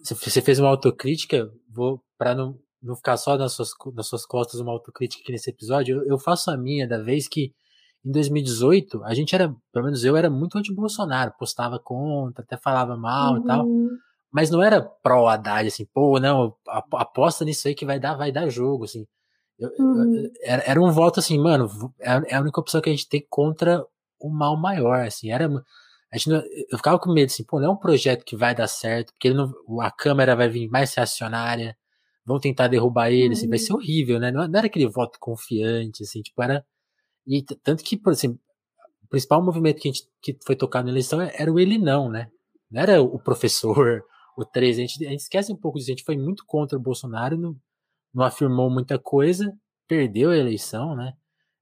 você 0.00 0.40
fez 0.40 0.58
uma 0.58 0.68
autocrítica, 0.68 1.50
vou 1.68 2.00
para 2.16 2.34
não, 2.34 2.58
não 2.84 2.96
ficar 2.96 3.16
só 3.16 3.36
nas 3.36 3.52
suas, 3.52 3.70
nas 3.94 4.06
suas 4.06 4.26
costas 4.26 4.60
uma 4.60 4.72
autocrítica 4.72 5.22
aqui 5.22 5.32
nesse 5.32 5.50
episódio, 5.50 5.96
eu, 5.96 6.08
eu 6.08 6.18
faço 6.18 6.50
a 6.50 6.56
minha 6.56 6.86
da 6.86 6.98
vez 6.98 7.26
que 7.26 7.52
em 8.04 8.12
2018 8.12 9.02
a 9.04 9.14
gente 9.14 9.34
era, 9.34 9.54
pelo 9.72 9.86
menos 9.86 10.04
eu 10.04 10.16
era 10.16 10.28
muito 10.28 10.58
anti-Bolsonaro, 10.58 11.32
postava 11.38 11.78
contra, 11.78 12.44
até 12.44 12.56
falava 12.56 12.96
mal 12.96 13.32
uhum. 13.34 13.38
e 13.38 13.44
tal. 13.44 13.66
Uhum 13.66 13.88
mas 14.34 14.50
não 14.50 14.60
era 14.60 14.82
pró 14.82 15.28
Haddad, 15.28 15.68
assim, 15.68 15.86
pô, 15.94 16.18
não, 16.18 16.56
aposta 16.94 17.44
nisso 17.44 17.68
aí 17.68 17.74
que 17.74 17.86
vai 17.86 18.00
dar, 18.00 18.16
vai 18.16 18.32
dar 18.32 18.48
jogo, 18.48 18.82
assim. 18.82 19.06
Eu, 19.56 19.70
uhum. 19.78 20.16
eu, 20.16 20.30
era, 20.42 20.62
era, 20.66 20.82
um 20.82 20.90
voto 20.90 21.20
assim, 21.20 21.38
mano, 21.38 21.70
é, 22.00 22.32
é 22.32 22.34
a 22.34 22.40
única 22.40 22.60
opção 22.60 22.80
que 22.80 22.90
a 22.90 22.92
gente 22.92 23.08
tem 23.08 23.24
contra 23.30 23.86
o 24.18 24.28
mal 24.28 24.56
maior, 24.56 25.06
assim, 25.06 25.30
era, 25.30 25.46
a 26.12 26.18
gente 26.18 26.30
não, 26.30 26.42
eu 26.68 26.76
ficava 26.76 26.98
com 26.98 27.12
medo, 27.12 27.30
assim, 27.30 27.44
pô, 27.44 27.60
não 27.60 27.68
é 27.68 27.70
um 27.70 27.76
projeto 27.76 28.24
que 28.24 28.36
vai 28.36 28.56
dar 28.56 28.66
certo, 28.66 29.12
porque 29.12 29.32
não, 29.32 29.52
a 29.80 29.92
Câmara 29.92 30.34
vai 30.34 30.48
vir 30.48 30.68
mais 30.68 30.92
reacionária, 30.94 31.76
vão 32.24 32.40
tentar 32.40 32.68
derrubar 32.68 33.10
ele, 33.10 33.26
uhum. 33.28 33.32
assim, 33.32 33.48
vai 33.48 33.58
ser 33.58 33.72
uhum. 33.72 33.78
horrível, 33.78 34.18
né, 34.18 34.30
não, 34.30 34.46
não, 34.48 34.58
era 34.58 34.66
aquele 34.66 34.88
voto 34.88 35.18
confiante, 35.20 36.02
assim, 36.02 36.22
tipo, 36.22 36.42
era, 36.42 36.64
e 37.26 37.42
tanto 37.42 37.84
que, 37.84 37.96
por 37.96 38.12
exemplo, 38.12 38.38
o 39.02 39.08
principal 39.08 39.42
movimento 39.42 39.80
que, 39.80 39.88
a 39.88 39.92
gente, 39.92 40.08
que 40.22 40.36
foi 40.44 40.56
tocado 40.56 40.86
na 40.86 40.92
eleição 40.92 41.20
era 41.20 41.52
o 41.52 41.58
ele 41.58 41.78
não, 41.78 42.10
né, 42.10 42.28
não 42.70 42.82
era 42.82 43.02
o 43.02 43.18
professor, 43.18 44.02
o 44.36 44.44
13. 44.44 44.82
A 44.82 44.86
gente, 44.86 45.06
a 45.06 45.10
gente 45.10 45.20
esquece 45.20 45.52
um 45.52 45.56
pouco 45.56 45.78
disso. 45.78 45.90
A 45.90 45.94
gente 45.94 46.04
foi 46.04 46.16
muito 46.16 46.44
contra 46.46 46.76
o 46.76 46.82
Bolsonaro, 46.82 47.36
não, 47.36 47.56
não 48.12 48.24
afirmou 48.24 48.70
muita 48.70 48.98
coisa, 48.98 49.52
perdeu 49.86 50.30
a 50.30 50.36
eleição, 50.36 50.94
né? 50.96 51.12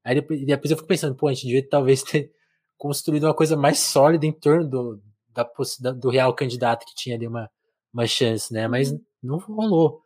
Aí 0.05 0.17
depois, 0.17 0.45
depois 0.45 0.71
eu 0.71 0.77
fico 0.77 0.89
pensando, 0.89 1.15
pô, 1.15 1.29
a 1.29 1.35
gente 1.35 1.47
devia 1.47 1.69
talvez 1.69 2.03
ter 2.03 2.31
construído 2.77 3.25
uma 3.25 3.35
coisa 3.35 3.57
mais 3.57 3.79
sólida 3.79 4.27
em 4.27 4.33
torno 4.33 4.69
do, 4.69 5.03
da, 5.29 5.93
do 5.93 6.11
real 6.11 6.35
candidato 6.35 6.85
que 6.85 6.95
tinha 6.95 7.15
ali 7.15 7.27
uma, 7.27 7.49
uma 7.93 8.07
chance, 8.07 8.53
né? 8.53 8.67
Mas 8.67 8.91
uhum. 8.91 9.01
não 9.23 9.39
rolou. 9.39 10.02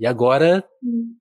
E 0.00 0.06
agora. 0.06 0.66
Uhum. 0.82 1.14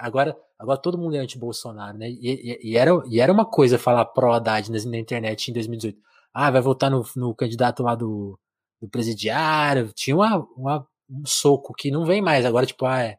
Agora, 0.00 0.36
agora 0.58 0.78
todo 0.78 0.98
mundo 0.98 1.16
é 1.16 1.20
anti-Bolsonaro, 1.20 1.96
né? 1.96 2.08
E, 2.10 2.18
e, 2.20 2.70
e, 2.72 2.76
era, 2.76 2.90
e 3.08 3.20
era 3.20 3.32
uma 3.32 3.44
coisa 3.44 3.78
falar 3.78 4.04
pró-Haddad 4.06 4.70
na, 4.70 4.78
na 4.90 4.98
internet 4.98 5.48
em 5.48 5.54
2018. 5.54 5.98
Ah, 6.34 6.50
vai 6.50 6.60
votar 6.60 6.90
no, 6.90 7.04
no 7.16 7.34
candidato 7.34 7.82
lá 7.82 7.94
do, 7.94 8.38
do 8.80 8.88
presidiário, 8.88 9.92
tinha 9.92 10.16
uma, 10.16 10.38
uma, 10.56 10.88
um 11.08 11.24
soco 11.24 11.72
que 11.74 11.90
não 11.90 12.04
vem 12.04 12.20
mais. 12.20 12.44
Agora, 12.44 12.66
tipo, 12.66 12.84
ah, 12.86 13.02
é, 13.02 13.16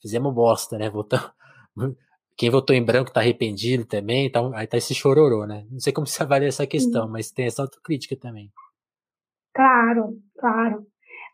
fizemos 0.00 0.34
bosta, 0.34 0.76
né? 0.76 0.90
Votamos. 0.90 1.30
Quem 2.36 2.50
votou 2.50 2.74
em 2.74 2.84
branco 2.84 3.12
tá 3.12 3.20
arrependido 3.20 3.84
também, 3.84 4.26
então, 4.26 4.54
aí 4.54 4.66
tá 4.66 4.78
esse 4.78 4.94
chororô, 4.94 5.46
né? 5.46 5.66
Não 5.70 5.78
sei 5.78 5.92
como 5.92 6.06
se 6.06 6.20
avalia 6.22 6.48
essa 6.48 6.66
questão, 6.66 7.08
mas 7.08 7.30
tem 7.30 7.46
essa 7.46 7.62
autocrítica 7.62 8.16
também. 8.16 8.50
Claro, 9.54 10.18
claro. 10.38 10.86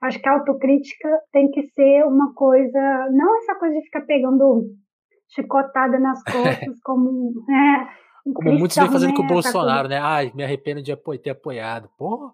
Acho 0.06 0.20
que 0.20 0.28
a 0.28 0.32
autocrítica 0.32 1.08
tem 1.32 1.50
que 1.50 1.62
ser 1.68 2.04
uma 2.04 2.32
coisa, 2.34 3.08
não 3.12 3.36
essa 3.38 3.54
coisa 3.54 3.74
de 3.74 3.84
ficar 3.84 4.02
pegando 4.02 4.64
chicotada 5.28 5.98
nas 5.98 6.22
costas 6.24 6.80
como. 6.82 7.32
É, 7.50 8.32
como 8.34 8.58
muitos 8.58 8.76
vêm 8.76 8.90
fazendo 8.90 9.14
com 9.14 9.22
o 9.22 9.26
Bolsonaro, 9.26 9.88
né? 9.88 9.98
Ai, 9.98 10.32
me 10.34 10.42
arrependo 10.42 10.82
de 10.82 10.96
ter 11.22 11.30
apoiado. 11.30 11.88
Porra, 11.96 12.32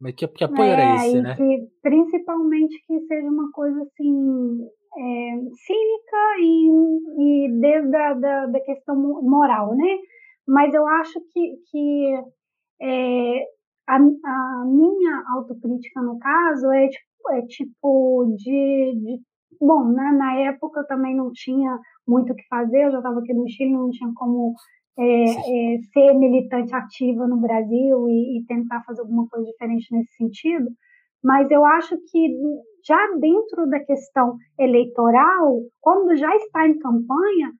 mas 0.00 0.14
que, 0.14 0.26
que 0.28 0.44
apoio 0.44 0.68
é, 0.68 0.72
era 0.72 0.94
esse, 0.96 1.22
né? 1.22 1.36
Que, 1.36 1.68
principalmente 1.80 2.74
que 2.86 3.00
seja 3.06 3.28
uma 3.28 3.50
coisa 3.52 3.80
assim 3.82 4.58
é, 4.98 5.30
cínica 5.64 6.16
e, 6.40 7.46
e 7.46 7.60
desde 7.60 7.96
a 7.96 8.14
da, 8.14 8.46
da 8.46 8.60
questão 8.60 8.96
moral, 9.22 9.74
né? 9.76 9.98
Mas 10.46 10.74
eu 10.74 10.86
acho 10.86 11.20
que, 11.32 11.54
que 11.70 12.14
é, 12.82 13.44
a, 13.88 13.96
a, 13.96 14.64
minha 14.66 15.24
autocrítica, 15.34 16.00
no 16.02 16.18
caso, 16.18 16.70
é 16.72 16.88
tipo, 16.88 17.32
é 17.32 17.42
tipo 17.46 18.34
de, 18.36 18.94
de 18.96 19.20
bom, 19.60 19.88
né, 19.88 20.12
na 20.12 20.36
época 20.40 20.80
eu 20.80 20.86
também 20.86 21.14
não 21.16 21.30
tinha 21.32 21.78
muito 22.06 22.32
o 22.32 22.36
que 22.36 22.46
fazer, 22.48 22.86
eu 22.86 22.92
já 22.92 22.98
estava 22.98 23.20
aqui 23.20 23.32
no 23.32 23.48
Chile, 23.48 23.72
não 23.72 23.90
tinha 23.90 24.10
como 24.14 24.54
é, 24.98 25.24
é, 25.24 25.78
ser 25.92 26.14
militante 26.14 26.74
ativa 26.74 27.26
no 27.26 27.40
Brasil 27.40 28.08
e, 28.08 28.38
e, 28.38 28.44
tentar 28.46 28.82
fazer 28.84 29.00
alguma 29.00 29.26
coisa 29.28 29.46
diferente 29.46 29.86
nesse 29.92 30.14
sentido, 30.16 30.68
mas 31.22 31.50
eu 31.50 31.64
acho 31.64 31.96
que 32.10 32.36
já 32.84 32.98
dentro 33.20 33.68
da 33.68 33.78
questão 33.80 34.36
eleitoral, 34.58 35.60
quando 35.80 36.16
já 36.16 36.34
está 36.36 36.66
em 36.66 36.78
campanha, 36.78 37.52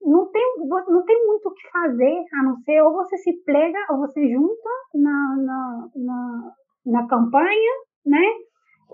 não 0.00 0.30
tem, 0.30 0.42
não 0.88 1.04
tem 1.04 1.26
muito 1.26 1.48
o 1.48 1.54
que 1.54 1.70
fazer, 1.70 2.24
a 2.34 2.42
não 2.42 2.56
ser 2.58 2.82
ou 2.82 2.92
você 2.94 3.16
se 3.18 3.32
plega, 3.44 3.78
ou 3.90 3.98
você 3.98 4.28
junta 4.28 4.70
na, 4.94 5.36
na, 5.36 5.88
na, 5.96 6.52
na 6.86 7.06
campanha, 7.06 7.72
né? 8.04 8.22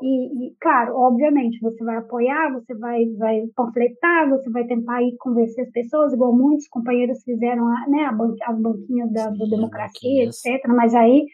E, 0.01 0.47
e, 0.47 0.57
claro, 0.61 0.94
obviamente, 0.97 1.59
você 1.61 1.83
vai 1.83 1.97
apoiar, 1.97 2.53
você 2.53 2.73
vai, 2.75 3.05
vai 3.18 3.42
panfletar, 3.57 4.29
você 4.29 4.49
vai 4.51 4.64
tentar 4.64 5.03
ir 5.03 5.16
convencer 5.18 5.64
as 5.64 5.73
pessoas, 5.73 6.12
igual 6.12 6.33
muitos 6.33 6.68
companheiros 6.68 7.23
fizeram 7.25 7.66
né, 7.88 8.09
as 8.47 8.61
banquinhas 8.61 9.12
da, 9.12 9.31
da 9.31 9.44
democracia, 9.47 10.25
etc. 10.25 10.64
Mas 10.68 10.94
aí, 10.94 11.27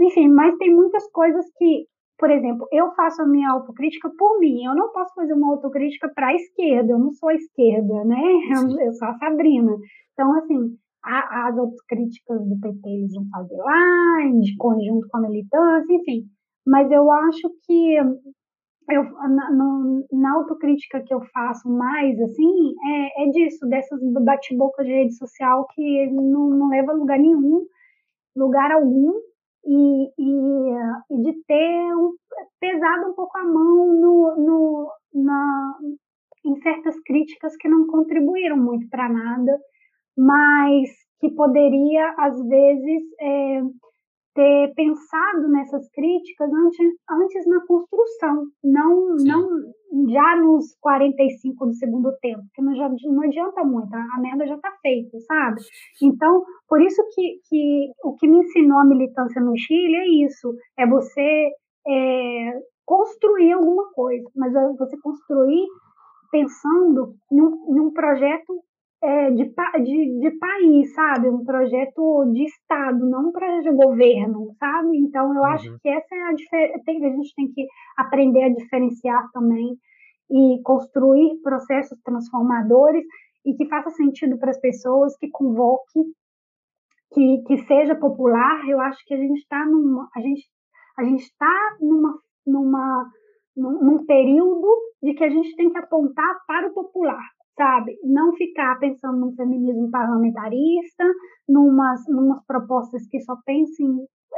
enfim, 0.00 0.28
mas 0.28 0.56
tem 0.56 0.74
muitas 0.74 1.06
coisas 1.10 1.44
que, 1.58 1.86
por 2.22 2.30
exemplo, 2.30 2.68
eu 2.70 2.94
faço 2.94 3.22
a 3.22 3.26
minha 3.26 3.50
autocrítica 3.50 4.08
por 4.16 4.38
mim, 4.38 4.62
eu 4.64 4.76
não 4.76 4.92
posso 4.92 5.12
fazer 5.12 5.32
uma 5.32 5.50
autocrítica 5.50 6.08
para 6.14 6.28
a 6.28 6.34
esquerda, 6.34 6.92
eu 6.92 6.98
não 7.00 7.10
sou 7.10 7.30
a 7.30 7.34
esquerda, 7.34 8.04
né? 8.04 8.22
Eu, 8.54 8.86
eu 8.86 8.92
sou 8.92 9.08
a 9.08 9.18
Sabrina. 9.18 9.72
Então, 10.12 10.32
assim, 10.38 10.76
a, 11.04 11.48
as 11.48 11.58
autocríticas 11.58 12.46
do 12.46 12.60
PT 12.60 12.88
eles 12.88 13.12
vão 13.12 13.26
fazer 13.28 13.56
lá, 13.56 14.30
de 14.40 14.56
conjunto 14.56 15.08
com 15.10 15.16
a 15.16 15.22
militância, 15.22 15.92
enfim 15.92 16.28
mas 16.66 16.90
eu 16.90 17.10
acho 17.10 17.50
que 17.66 17.94
eu, 17.96 19.04
na, 19.28 19.50
na, 20.12 20.34
autocrítica 20.34 21.02
que 21.02 21.12
eu 21.12 21.20
faço 21.32 21.68
mais, 21.68 22.20
assim, 22.20 22.74
é, 22.86 23.24
é 23.24 23.30
disso, 23.30 23.66
dessas 23.68 24.00
bate-boca 24.24 24.84
de 24.84 24.90
rede 24.90 25.16
social 25.16 25.66
que 25.74 26.06
não, 26.10 26.50
não 26.50 26.68
leva 26.68 26.92
a 26.92 26.94
lugar 26.94 27.18
nenhum, 27.18 27.64
lugar 28.36 28.70
algum, 28.72 29.12
e, 29.64 30.04
e, 30.18 30.72
e 31.10 31.22
de 31.22 31.32
ter 31.46 31.96
um, 31.96 32.14
pesado 32.60 33.10
um 33.10 33.14
pouco 33.14 33.36
a 33.38 33.44
mão 33.44 33.92
no, 33.92 34.36
no, 34.36 34.92
na, 35.14 35.78
em 36.44 36.56
certas 36.62 36.98
críticas 37.00 37.56
que 37.56 37.68
não 37.68 37.86
contribuíram 37.86 38.56
muito 38.56 38.88
para 38.88 39.08
nada, 39.08 39.58
mas 40.16 40.90
que 41.20 41.30
poderia, 41.30 42.14
às 42.18 42.36
vezes, 42.46 43.02
é, 43.20 43.62
ter 44.34 44.72
pensado 44.74 45.48
nessas 45.48 45.88
críticas 45.90 46.50
antes, 46.52 46.94
antes 47.10 47.46
na 47.46 47.66
construção, 47.66 48.46
não, 48.64 49.16
não, 49.16 49.48
já 50.10 50.36
nos 50.36 50.74
45 50.80 51.66
do 51.66 51.74
segundo 51.74 52.12
tempo, 52.20 52.42
que 52.54 52.62
não, 52.62 52.74
já, 52.74 52.88
não 52.88 53.22
adianta 53.22 53.64
muito, 53.64 53.94
a, 53.94 54.20
merda 54.20 54.46
já 54.46 54.54
está 54.56 54.70
feita, 54.80 55.18
sabe? 55.20 55.60
Então, 56.02 56.42
por 56.68 56.80
isso 56.80 57.02
que, 57.14 57.40
que 57.48 57.90
o 58.04 58.14
que 58.14 58.28
me 58.28 58.38
ensinou 58.38 58.78
a 58.78 58.86
militância 58.86 59.40
no 59.40 59.56
Chile 59.56 59.96
é 59.96 60.26
isso, 60.26 60.54
é 60.78 60.86
você 60.86 61.50
é, 61.86 62.52
construir 62.86 63.52
alguma 63.52 63.90
coisa, 63.92 64.28
mas 64.34 64.54
é 64.54 64.72
você 64.78 64.96
construir 65.02 65.66
pensando 66.30 67.14
em 67.30 67.42
um, 67.42 67.76
em 67.76 67.80
um 67.80 67.92
projeto 67.92 68.62
é, 69.02 69.30
de, 69.30 69.52
de, 69.82 70.20
de, 70.20 70.30
país, 70.38 70.94
sabe? 70.94 71.28
Um 71.28 71.44
projeto 71.44 72.24
de 72.32 72.44
Estado, 72.44 73.04
não 73.08 73.28
um 73.28 73.32
projeto 73.32 73.64
de 73.64 73.72
governo, 73.72 74.54
sabe? 74.58 74.96
Então, 74.98 75.34
eu 75.34 75.40
uhum. 75.40 75.46
acho 75.46 75.78
que 75.80 75.88
essa 75.88 76.14
é 76.14 76.22
a 76.22 76.32
diferença. 76.32 77.06
A 77.06 77.16
gente 77.16 77.34
tem 77.34 77.52
que 77.52 77.66
aprender 77.96 78.44
a 78.44 78.54
diferenciar 78.54 79.28
também 79.32 79.76
e 80.30 80.62
construir 80.62 81.40
processos 81.42 81.98
transformadores 82.02 83.04
e 83.44 83.54
que 83.54 83.66
faça 83.66 83.90
sentido 83.90 84.38
para 84.38 84.50
as 84.50 84.60
pessoas, 84.60 85.16
que 85.18 85.28
convoque, 85.30 86.00
que, 87.12 87.42
que 87.46 87.58
seja 87.66 87.96
popular. 87.96 88.66
Eu 88.68 88.80
acho 88.80 89.04
que 89.04 89.14
a 89.14 89.18
gente 89.18 89.38
está 89.38 89.66
numa. 89.66 90.08
A 90.14 90.20
gente 90.20 90.48
a 90.96 91.04
gente 91.04 91.22
está 91.22 91.76
numa, 91.80 92.18
numa, 92.46 93.10
num, 93.56 93.82
num 93.82 94.06
período 94.06 94.68
de 95.02 95.14
que 95.14 95.24
a 95.24 95.30
gente 95.30 95.56
tem 95.56 95.70
que 95.70 95.78
apontar 95.78 96.38
para 96.46 96.68
o 96.68 96.74
popular, 96.74 97.24
sabe? 97.56 97.98
Não 98.04 98.32
ficar 98.34 98.78
pensando 98.78 99.18
num 99.18 99.34
feminismo 99.34 99.90
parlamentarista, 99.90 101.04
numas, 101.48 102.00
numas 102.08 102.44
propostas 102.46 103.06
que 103.08 103.20
só 103.20 103.36
pensem 103.44 103.88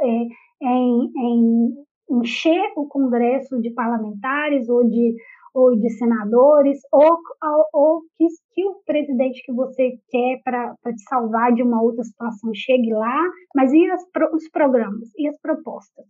é, 0.01 0.27
em, 0.61 1.11
em 1.15 1.75
encher 2.09 2.71
o 2.75 2.87
Congresso 2.87 3.59
de 3.61 3.71
parlamentares 3.71 4.69
ou 4.69 4.87
de, 4.87 5.15
ou 5.53 5.75
de 5.75 5.89
senadores, 5.91 6.79
ou, 6.91 7.17
ou, 7.43 7.65
ou 7.73 8.01
que, 8.17 8.27
que, 8.53 8.65
o 8.67 8.75
presidente 8.85 9.41
que 9.43 9.53
você 9.53 9.97
quer 10.09 10.41
para 10.43 10.75
te 10.75 11.01
salvar 11.09 11.53
de 11.53 11.63
uma 11.63 11.81
outra 11.81 12.03
situação 12.03 12.51
chegue 12.53 12.93
lá, 12.93 13.23
mas 13.55 13.71
e 13.71 13.89
as, 13.89 14.03
os 14.33 14.49
programas, 14.49 15.09
e 15.17 15.27
as 15.27 15.39
propostas? 15.39 16.05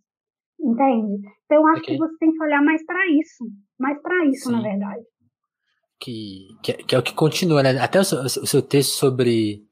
Entende? 0.59 1.21
Então, 1.45 1.57
eu 1.57 1.67
acho 1.67 1.81
okay. 1.81 1.95
que 1.95 1.99
você 1.99 2.17
tem 2.17 2.31
que 2.31 2.43
olhar 2.43 2.63
mais 2.63 2.83
para 2.85 3.07
isso, 3.07 3.45
mais 3.79 4.01
para 4.01 4.25
isso, 4.25 4.49
Sim. 4.49 4.53
na 4.53 4.61
verdade 4.61 5.05
que, 5.99 6.47
que, 6.63 6.73
que, 6.73 6.95
é 6.95 6.99
o 6.99 7.03
que 7.03 7.13
continua, 7.13 7.63
né? 7.63 7.79
Até 7.79 7.99
o 7.99 8.03
seu, 8.03 8.19
o 8.21 8.47
seu 8.47 8.61
texto 8.61 8.91
sobre 8.91 9.65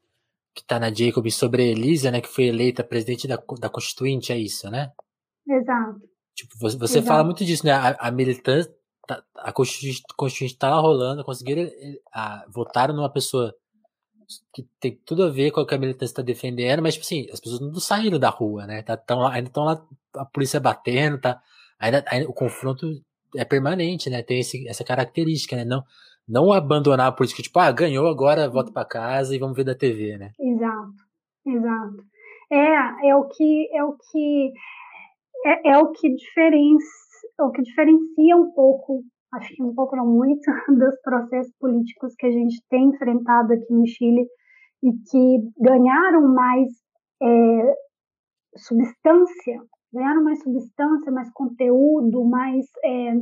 que 0.53 0.61
está 0.61 0.79
na 0.79 0.93
Jacob 0.93 1.29
sobre 1.31 1.63
a 1.63 1.65
Elisa, 1.65 2.11
né, 2.11 2.21
que 2.21 2.27
foi 2.27 2.45
eleita 2.45 2.83
presidente 2.83 3.27
da, 3.27 3.41
da 3.59 3.69
Constituinte, 3.69 4.31
é 4.31 4.37
isso, 4.37 4.69
né? 4.69 4.91
Exato. 5.47 5.99
Tipo, 6.35 6.57
você, 6.59 6.77
você 6.77 6.99
Exato. 6.99 7.07
fala 7.07 7.23
muito 7.23 7.43
disso, 7.43 7.65
né? 7.65 7.71
A, 7.71 7.95
a 7.99 8.11
militância, 8.11 8.71
tá, 9.07 9.23
a 9.35 9.51
Constituinte, 9.51 10.03
Constituinte 10.15 10.57
tá 10.57 10.69
lá 10.69 10.79
rolando, 10.79 11.23
conseguiram, 11.23 11.63
eh, 11.63 11.99
a, 12.11 12.45
votaram 12.49 12.95
numa 12.95 13.11
pessoa 13.11 13.53
que 14.53 14.63
tem 14.79 14.99
tudo 15.05 15.23
a 15.23 15.29
ver 15.29 15.51
com 15.51 15.61
o 15.61 15.65
que 15.65 15.75
a 15.75 15.77
militância 15.77 16.13
está 16.13 16.21
defendendo, 16.21 16.81
mas, 16.81 16.93
tipo 16.93 17.05
assim, 17.05 17.27
as 17.31 17.39
pessoas 17.39 17.59
não 17.59 17.75
saíram 17.75 18.19
da 18.19 18.29
rua, 18.29 18.65
né? 18.65 18.81
Tá, 18.83 18.95
tão, 18.95 19.25
ainda 19.27 19.49
estão 19.49 19.63
lá, 19.63 19.85
a 20.15 20.25
polícia 20.25 20.59
batendo, 20.59 21.19
tá? 21.19 21.41
Ainda, 21.79 22.03
ainda, 22.07 22.29
o 22.29 22.33
confronto 22.33 22.87
é 23.35 23.43
permanente, 23.43 24.09
né? 24.09 24.23
Tem 24.23 24.39
esse, 24.39 24.67
essa 24.67 24.83
característica, 24.83 25.55
né? 25.55 25.65
Não, 25.65 25.83
não 26.27 26.51
abandonar 26.51 27.07
a 27.07 27.11
política, 27.11 27.43
tipo, 27.43 27.59
ah, 27.59 27.71
ganhou, 27.71 28.07
agora 28.07 28.49
volta 28.49 28.71
para 28.71 28.87
casa 28.87 29.35
e 29.35 29.39
vamos 29.39 29.55
ver 29.55 29.65
da 29.65 29.75
TV, 29.75 30.17
né? 30.17 30.31
Exato, 30.39 30.93
exato. 31.45 32.03
É, 32.51 33.09
é 33.09 33.15
o 33.15 33.27
que 33.27 33.69
é 33.73 33.83
o 33.83 33.97
que 33.97 34.53
é, 35.45 35.71
é 35.71 35.77
o 35.77 35.91
que 35.91 36.13
diferencia, 36.13 36.87
o 37.41 37.51
que 37.51 37.61
diferencia 37.61 38.37
um 38.37 38.51
pouco, 38.53 39.03
acho 39.33 39.53
que 39.53 39.63
um 39.63 39.73
pouco 39.73 39.95
não 39.95 40.05
muito, 40.05 40.41
dos 40.77 40.99
processos 41.01 41.53
políticos 41.59 42.13
que 42.17 42.27
a 42.27 42.31
gente 42.31 42.61
tem 42.69 42.85
enfrentado 42.85 43.53
aqui 43.53 43.73
no 43.73 43.85
Chile 43.87 44.25
e 44.83 44.91
que 44.91 45.51
ganharam 45.59 46.33
mais 46.33 46.69
é, 47.21 47.75
substância, 48.57 49.61
ganharam 49.93 50.23
mais 50.23 50.41
substância, 50.41 51.11
mais 51.11 51.31
conteúdo, 51.31 52.23
mais 52.25 52.65
é, 52.83 53.13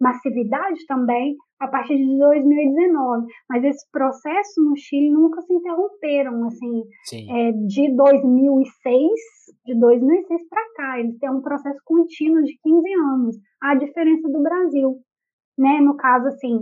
massividade 0.00 0.84
também 0.86 1.36
a 1.64 1.68
partir 1.68 1.96
de 1.96 2.18
2019. 2.18 3.26
Mas 3.48 3.64
esses 3.64 3.88
processos 3.90 4.64
no 4.64 4.76
Chile 4.76 5.10
nunca 5.10 5.40
se 5.42 5.52
interromperam, 5.52 6.46
assim, 6.46 6.82
é, 7.30 7.52
de 7.52 7.94
2006, 7.96 9.10
de 9.66 9.78
2006 9.78 10.48
para 10.48 10.62
cá, 10.76 11.00
eles 11.00 11.18
têm 11.18 11.30
um 11.30 11.42
processo 11.42 11.80
contínuo 11.84 12.42
de 12.42 12.56
15 12.62 12.92
anos, 12.92 13.36
a 13.62 13.74
diferença 13.74 14.28
do 14.28 14.42
Brasil, 14.42 14.96
né? 15.58 15.80
No 15.80 15.96
caso, 15.96 16.28
assim, 16.28 16.60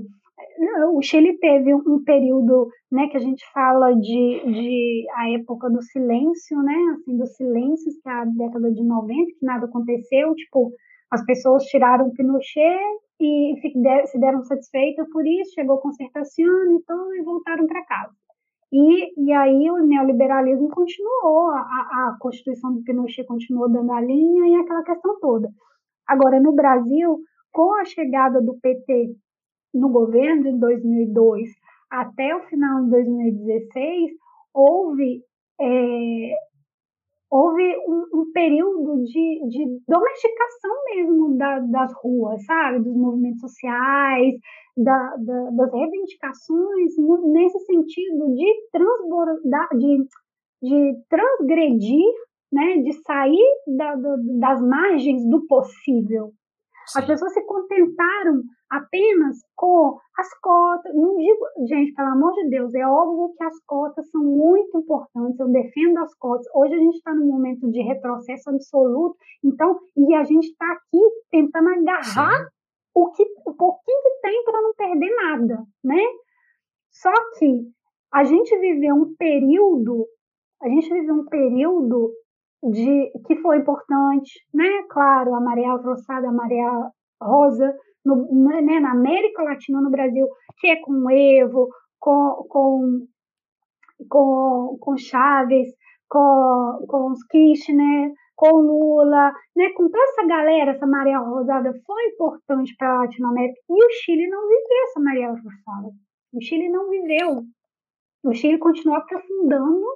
o 0.93 1.03
Chile 1.03 1.39
teve 1.39 1.75
um 1.75 2.03
período, 2.05 2.69
né, 2.91 3.09
que 3.09 3.17
a 3.17 3.21
gente 3.21 3.45
fala 3.53 3.93
de, 3.93 4.01
de 4.45 5.07
a 5.15 5.31
época 5.31 5.71
do 5.71 5.83
silêncio, 5.83 6.59
né, 6.63 6.77
assim, 6.95 7.17
dos 7.17 7.35
silêncios, 7.37 7.95
que 8.03 8.09
é 8.09 8.13
a 8.13 8.25
década 8.25 8.71
de 8.73 8.83
90, 8.85 9.33
que 9.39 9.47
nada 9.47 9.67
aconteceu, 9.67 10.35
tipo, 10.35 10.73
as 11.13 11.23
pessoas 11.27 11.65
tiraram 11.65 12.11
Pinochet 12.11 12.81
e 13.21 13.55
se 14.07 14.19
deram 14.19 14.43
satisfeitas 14.45 15.07
por 15.11 15.27
isso, 15.27 15.53
chegou 15.55 15.77
concertação 15.79 16.75
e 16.75 16.83
tudo, 16.87 17.15
e 17.15 17.23
voltaram 17.23 17.67
para 17.67 17.85
casa. 17.85 18.15
E, 18.73 19.23
e 19.23 19.33
aí 19.33 19.71
o 19.71 19.87
neoliberalismo 19.87 20.71
continuou, 20.71 21.51
a, 21.51 21.61
a 21.61 22.17
Constituição 22.19 22.73
do 22.73 22.83
Pinochet 22.83 23.27
continuou 23.27 23.71
dando 23.71 23.93
a 23.93 24.01
linha 24.01 24.49
e 24.49 24.55
aquela 24.63 24.83
questão 24.83 25.21
toda. 25.21 25.51
Agora, 26.09 26.41
no 26.41 26.53
Brasil, 26.53 27.21
com 27.53 27.75
a 27.75 27.85
chegada 27.85 28.41
do 28.41 28.59
PT 28.61 29.15
no 29.75 29.91
governo 29.91 30.49
em 30.49 30.59
2002 30.59 31.51
até 31.91 32.35
o 32.35 32.45
final 32.45 32.85
de 32.85 32.91
2016, 32.91 34.13
houve 34.55 35.23
é, 35.61 36.35
houve 37.33 37.65
um, 37.89 38.21
um 38.21 38.33
período 38.33 39.03
de, 39.05 39.49
de, 39.49 39.81
domesticação 39.89 40.71
mesmo 40.95 41.39
da, 41.39 41.61
das 41.61 41.91
ruas, 41.95 42.45
sabe? 42.45 42.81
Dos 42.81 42.95
movimentos 42.95 43.41
sociais, 43.41 44.35
da, 44.77 45.17
da, 45.17 45.51
das 45.53 45.73
reivindicações, 45.73 46.93
nesse 47.33 47.59
sentido 47.61 48.35
de, 48.35 48.69
transbordar, 48.71 49.69
de, 49.79 50.05
de 50.63 50.95
transgredir, 51.09 52.13
né? 52.53 52.83
de 52.83 52.93
sair 53.03 53.49
da, 53.79 53.95
das 54.39 54.61
margens 54.61 55.27
do 55.31 55.47
possível. 55.47 56.33
As 56.95 57.07
pessoas 57.07 57.33
se 57.33 57.43
contentaram 57.47 58.43
apenas 58.73 59.37
com 59.55 59.99
as 60.19 60.41
cotas. 60.41 60.95
Não 60.95 61.15
digo, 61.17 61.67
gente, 61.69 61.93
pelo 61.93 62.09
amor 62.09 62.33
de 62.33 62.49
Deus, 62.49 62.75
é 62.75 62.87
óbvio 62.87 63.35
que 63.37 63.45
as 63.45 63.59
cotas 63.67 64.09
são 64.11 64.23
muito 64.23 64.79
importantes, 64.79 65.39
eu 65.39 65.49
defendo 65.49 65.99
as 65.99 66.15
cotas. 66.15 66.47
Hoje 66.55 66.75
a 66.75 66.79
gente 66.79 66.97
está 66.97 67.15
num 67.15 67.27
momento 67.27 67.71
de 67.71 67.83
retrocesso 67.83 68.49
absoluto, 68.49 69.17
então, 69.45 69.79
e 69.95 70.15
a 70.15 70.25
gente 70.25 70.47
está 70.47 70.73
aqui 70.73 71.01
tentando 71.31 71.69
agarrar 71.69 72.49
o, 72.95 73.11
que, 73.11 73.23
o 73.45 73.55
pouquinho 73.55 74.03
que 74.03 74.21
tem 74.23 74.45
para 74.45 74.63
não 74.63 74.75
perder 74.75 75.15
nada, 75.17 75.63
né? 75.85 76.03
Só 76.91 77.13
que 77.39 77.69
a 78.11 78.25
gente 78.25 78.59
viveu 78.59 78.95
um 78.95 79.15
período, 79.17 80.07
a 80.63 80.69
gente 80.69 80.89
viveu 80.93 81.15
um 81.15 81.27
período 81.27 82.11
de 82.63 83.13
que 83.27 83.37
foi 83.37 83.59
importante, 83.59 84.33
né? 84.55 84.83
Claro, 84.89 85.35
a 85.35 85.41
maré 85.41 85.67
alvoroçada, 85.67 86.29
a 86.29 86.33
maré 86.33 86.61
rosa, 87.21 87.75
no, 88.05 88.63
né, 88.63 88.81
na 88.81 88.93
América 88.93 89.43
Latina, 89.43 89.81
no 89.81 89.91
Brasil, 89.91 90.27
que 90.59 90.69
é 90.69 90.77
com 90.81 90.93
o 90.93 91.11
Evo, 91.11 91.69
com, 91.99 92.47
com, 92.49 93.07
com, 94.09 94.79
com 94.81 94.97
Chaves, 94.97 95.69
com, 96.09 96.85
com 96.89 97.13
os 97.13 97.25
Kirchner, 97.27 98.13
com 98.37 98.51
Lula, 98.51 99.33
né, 99.57 99.71
com 99.77 99.85
toda 99.89 100.05
essa 100.05 100.27
galera, 100.27 100.73
essa 100.73 100.87
maré 100.87 101.17
rosada 101.17 101.73
foi 101.87 102.05
importante 102.07 102.75
para 102.77 102.93
a 102.93 102.99
Latinoamérica. 103.03 103.61
E 103.71 103.85
o 103.85 103.91
Chile 103.91 104.29
não 104.29 104.43
viveu 104.49 104.85
essa 104.85 105.01
maré 105.01 105.27
rosada. 105.27 105.95
O 106.35 106.41
Chile 106.41 106.69
não 106.69 106.89
viveu. 106.89 107.43
O 108.25 108.35
Chile 108.35 108.59
continuou 108.59 108.99
aprofundando 108.99 109.87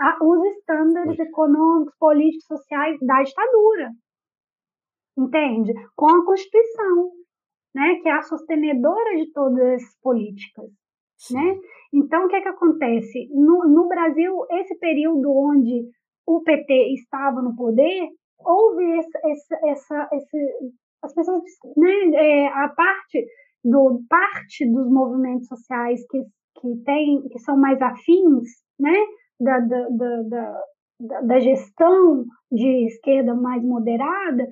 a, 0.00 0.18
os 0.22 0.44
estándares 0.56 1.18
econômicos, 1.18 1.94
políticos, 1.98 2.46
sociais 2.46 2.98
da 3.00 3.22
ditadura 3.22 3.90
entende? 5.16 5.72
Com 5.94 6.08
a 6.08 6.24
Constituição, 6.24 7.10
né, 7.74 7.96
que 8.02 8.08
é 8.08 8.12
a 8.12 8.22
sostenedora 8.22 9.16
de 9.16 9.32
todas 9.32 9.82
as 9.82 10.00
políticas, 10.00 10.66
né? 11.30 11.58
Então, 11.92 12.24
o 12.26 12.28
que 12.28 12.36
é 12.36 12.40
que 12.40 12.48
acontece? 12.48 13.28
No, 13.32 13.64
no 13.68 13.88
Brasil, 13.88 14.46
esse 14.50 14.78
período 14.78 15.30
onde 15.30 15.88
o 16.26 16.42
PT 16.42 16.94
estava 16.94 17.40
no 17.40 17.54
poder, 17.54 18.08
houve 18.38 18.84
essa, 18.98 19.18
essa, 19.24 19.60
essa 19.66 20.08
esse, 20.12 20.72
as 21.02 21.14
pessoas, 21.14 21.42
né, 21.76 21.90
é, 22.14 22.46
a 22.48 22.68
parte 22.68 23.26
do 23.64 24.02
parte 24.08 24.66
dos 24.66 24.90
movimentos 24.90 25.48
sociais 25.48 26.04
que 26.08 26.22
que 26.60 26.76
tem, 26.84 27.22
que 27.28 27.38
são 27.40 27.56
mais 27.56 27.80
afins, 27.80 28.48
né, 28.78 28.94
da, 29.38 29.60
da, 29.60 29.88
da, 29.90 30.60
da, 31.00 31.20
da 31.20 31.38
gestão 31.38 32.24
de 32.50 32.86
esquerda 32.86 33.34
mais 33.34 33.62
moderada, 33.62 34.48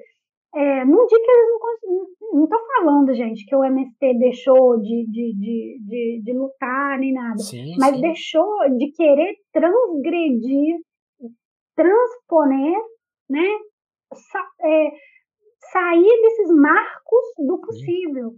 é, 0.54 0.84
não 0.84 1.06
digo 1.06 1.22
que 1.22 1.30
eles 1.30 1.48
não, 1.50 2.38
não 2.38 2.44
estou 2.44 2.60
falando, 2.66 3.14
gente, 3.14 3.44
que 3.44 3.56
o 3.56 3.64
MST 3.64 4.18
deixou 4.18 4.80
de, 4.80 5.04
de, 5.10 5.34
de, 5.34 5.78
de, 5.84 6.22
de 6.22 6.32
lutar 6.32 6.98
nem 6.98 7.12
nada, 7.12 7.38
sim, 7.38 7.74
mas 7.78 7.94
sim. 7.94 8.00
deixou 8.00 8.76
de 8.76 8.92
querer 8.92 9.34
transgredir, 9.52 10.78
transponer, 11.74 12.78
né? 13.28 13.46
Sa 14.12 14.40
é, 14.62 14.90
sair 15.72 16.22
desses 16.22 16.54
marcos 16.54 17.24
do 17.38 17.60
possível. 17.60 18.34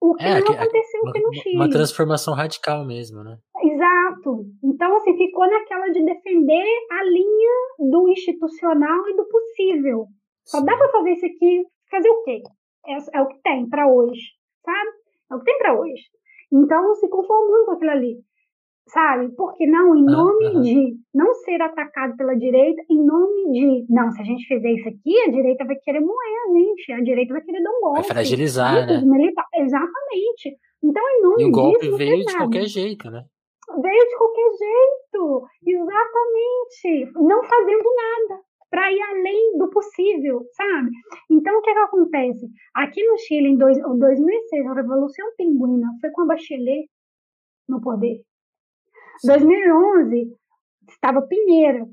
O 0.00 0.14
que 0.14 0.24
É, 0.24 0.40
não 0.40 0.52
aconteceu 0.52 1.08
aqui 1.08 1.20
no 1.20 1.34
Chile. 1.34 1.56
uma 1.56 1.68
transformação 1.68 2.34
radical 2.34 2.86
mesmo, 2.86 3.22
né? 3.22 3.36
Exato. 3.62 4.46
Então, 4.64 4.96
assim, 4.96 5.16
ficou 5.16 5.46
naquela 5.48 5.88
de 5.88 6.02
defender 6.02 6.66
a 6.90 7.04
linha 7.04 7.90
do 7.90 8.08
institucional 8.08 9.08
e 9.08 9.16
do 9.16 9.28
possível. 9.28 10.06
Só 10.44 10.60
dá 10.60 10.76
para 10.76 10.88
fazer 10.90 11.12
isso 11.12 11.26
aqui, 11.26 11.64
fazer 11.90 12.08
o 12.10 12.22
quê? 12.24 12.42
É, 12.86 13.18
é 13.18 13.22
o 13.22 13.28
que 13.28 13.40
tem 13.42 13.68
para 13.68 13.86
hoje, 13.86 14.20
sabe? 14.64 14.90
É 15.30 15.34
o 15.34 15.38
que 15.38 15.44
tem 15.44 15.58
para 15.58 15.78
hoje. 15.78 16.02
Então, 16.52 16.94
se 16.94 17.08
conformando 17.08 17.66
com 17.66 17.72
aquilo 17.72 17.90
ali, 17.90 18.16
sabe? 18.88 19.30
Porque 19.36 19.66
não, 19.66 19.94
em 19.96 20.04
nome 20.04 20.62
de 20.62 20.96
não 21.14 21.32
ser 21.34 21.60
atacado 21.62 22.16
pela 22.16 22.34
direita, 22.36 22.82
em 22.90 23.04
nome 23.04 23.52
de, 23.52 23.86
não, 23.88 24.10
se 24.10 24.20
a 24.20 24.24
gente 24.24 24.44
fizer 24.46 24.70
isso 24.72 24.88
aqui, 24.88 25.20
a 25.26 25.30
direita 25.30 25.64
vai 25.64 25.76
querer 25.76 26.00
moer 26.00 26.38
a 26.48 26.52
gente, 26.52 26.92
a 26.92 27.00
direita 27.02 27.32
vai 27.34 27.42
querer 27.42 27.62
dar 27.62 27.70
um 27.70 27.80
golpe. 27.80 28.00
Vai 28.00 28.08
fragilizar, 28.08 28.86
né? 28.86 28.96
Os 28.98 29.04
milita- 29.04 29.44
Exatamente. 29.54 30.56
Então, 30.82 31.02
em 31.08 31.22
nome 31.22 31.42
E 31.42 31.46
o 31.46 31.50
golpe 31.52 31.78
disso, 31.80 31.90
não 31.90 31.98
veio 31.98 32.24
de 32.24 32.36
qualquer 32.36 32.64
jeito, 32.64 33.10
né? 33.10 33.22
veio 33.82 34.04
de 34.08 34.16
qualquer 34.16 34.50
jeito, 34.58 35.46
exatamente, 35.64 37.12
não 37.14 37.42
fazendo 37.44 37.84
nada 37.94 38.42
para 38.70 38.92
ir 38.92 39.02
além 39.02 39.58
do 39.58 39.68
possível, 39.68 40.42
sabe? 40.52 40.90
Então 41.28 41.58
o 41.58 41.62
que, 41.62 41.70
é 41.70 41.74
que 41.74 41.78
acontece? 41.80 42.48
Aqui 42.74 43.02
no 43.04 43.18
Chile, 43.18 43.48
em 43.48 43.56
dois, 43.56 43.76
em 43.76 43.98
2006, 43.98 44.66
a 44.66 44.74
Revolução 44.74 45.26
Pinguina 45.36 45.88
foi 46.00 46.10
com 46.10 46.22
a 46.22 46.26
Bachelet 46.26 46.88
no 47.68 47.80
poder. 47.80 48.20
Sim. 49.18 49.28
2011 49.28 50.36
estava 50.88 51.22
Pinheiro, 51.22 51.88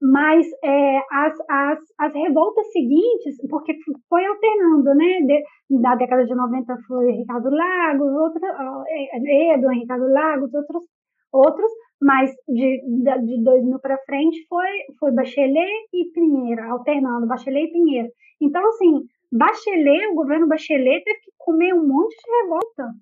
mas 0.00 0.44
é, 0.64 0.98
as, 1.12 1.34
as, 1.48 1.78
as 1.96 2.12
revoltas 2.12 2.70
seguintes, 2.72 3.36
porque 3.48 3.78
foi 4.08 4.26
alternando, 4.26 4.94
né? 4.96 5.20
De, 5.20 5.80
da 5.80 5.94
década 5.94 6.24
de 6.24 6.34
90 6.34 6.76
foi 6.88 7.12
Ricardo 7.12 7.50
Lagos, 7.50 8.12
outra, 8.12 8.84
é, 8.88 9.54
Edo, 9.54 9.68
Ricardo 9.68 10.12
Lagos, 10.12 10.52
outros, 10.52 10.84
outros, 11.32 11.70
mas 12.02 12.30
de, 12.48 12.82
de 13.24 13.44
2000 13.44 13.78
para 13.78 13.96
frente 14.04 14.44
foi, 14.48 14.68
foi 14.98 15.12
Bachelet 15.12 15.88
e 15.92 16.10
Pinheiro, 16.12 16.62
alternando 16.64 17.26
Bachelet 17.26 17.68
e 17.68 17.72
Pinheiro. 17.72 18.08
Então, 18.40 18.66
assim, 18.68 19.06
Bachelet, 19.30 20.08
o 20.08 20.14
governo 20.14 20.48
Bachelet 20.48 21.04
teve 21.04 21.20
que 21.20 21.30
comer 21.38 21.72
um 21.72 21.86
monte 21.86 22.16
de 22.16 22.42
revolta. 22.42 22.92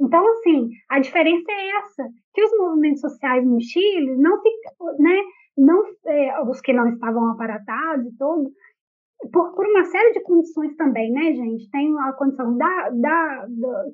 Então, 0.00 0.26
assim, 0.32 0.70
a 0.88 0.98
diferença 0.98 1.44
é 1.52 1.70
essa, 1.78 2.08
que 2.32 2.42
os 2.42 2.58
movimentos 2.58 3.00
sociais 3.00 3.46
no 3.46 3.60
Chile 3.60 4.16
não 4.16 4.40
ficam, 4.42 4.98
né, 4.98 5.22
não, 5.56 5.84
é, 6.06 6.42
os 6.42 6.60
que 6.60 6.72
não 6.72 6.88
estavam 6.88 7.30
aparatados 7.30 8.06
e 8.06 8.16
tudo, 8.16 8.50
por, 9.32 9.54
por, 9.54 9.66
uma 9.66 9.84
série 9.84 10.12
de 10.12 10.20
condições 10.22 10.76
também, 10.76 11.10
né, 11.10 11.32
gente? 11.34 11.70
Tem 11.70 11.96
a 11.98 12.12
condição 12.12 12.56
da, 12.56 12.90
da, 12.90 13.46
da 13.48 13.84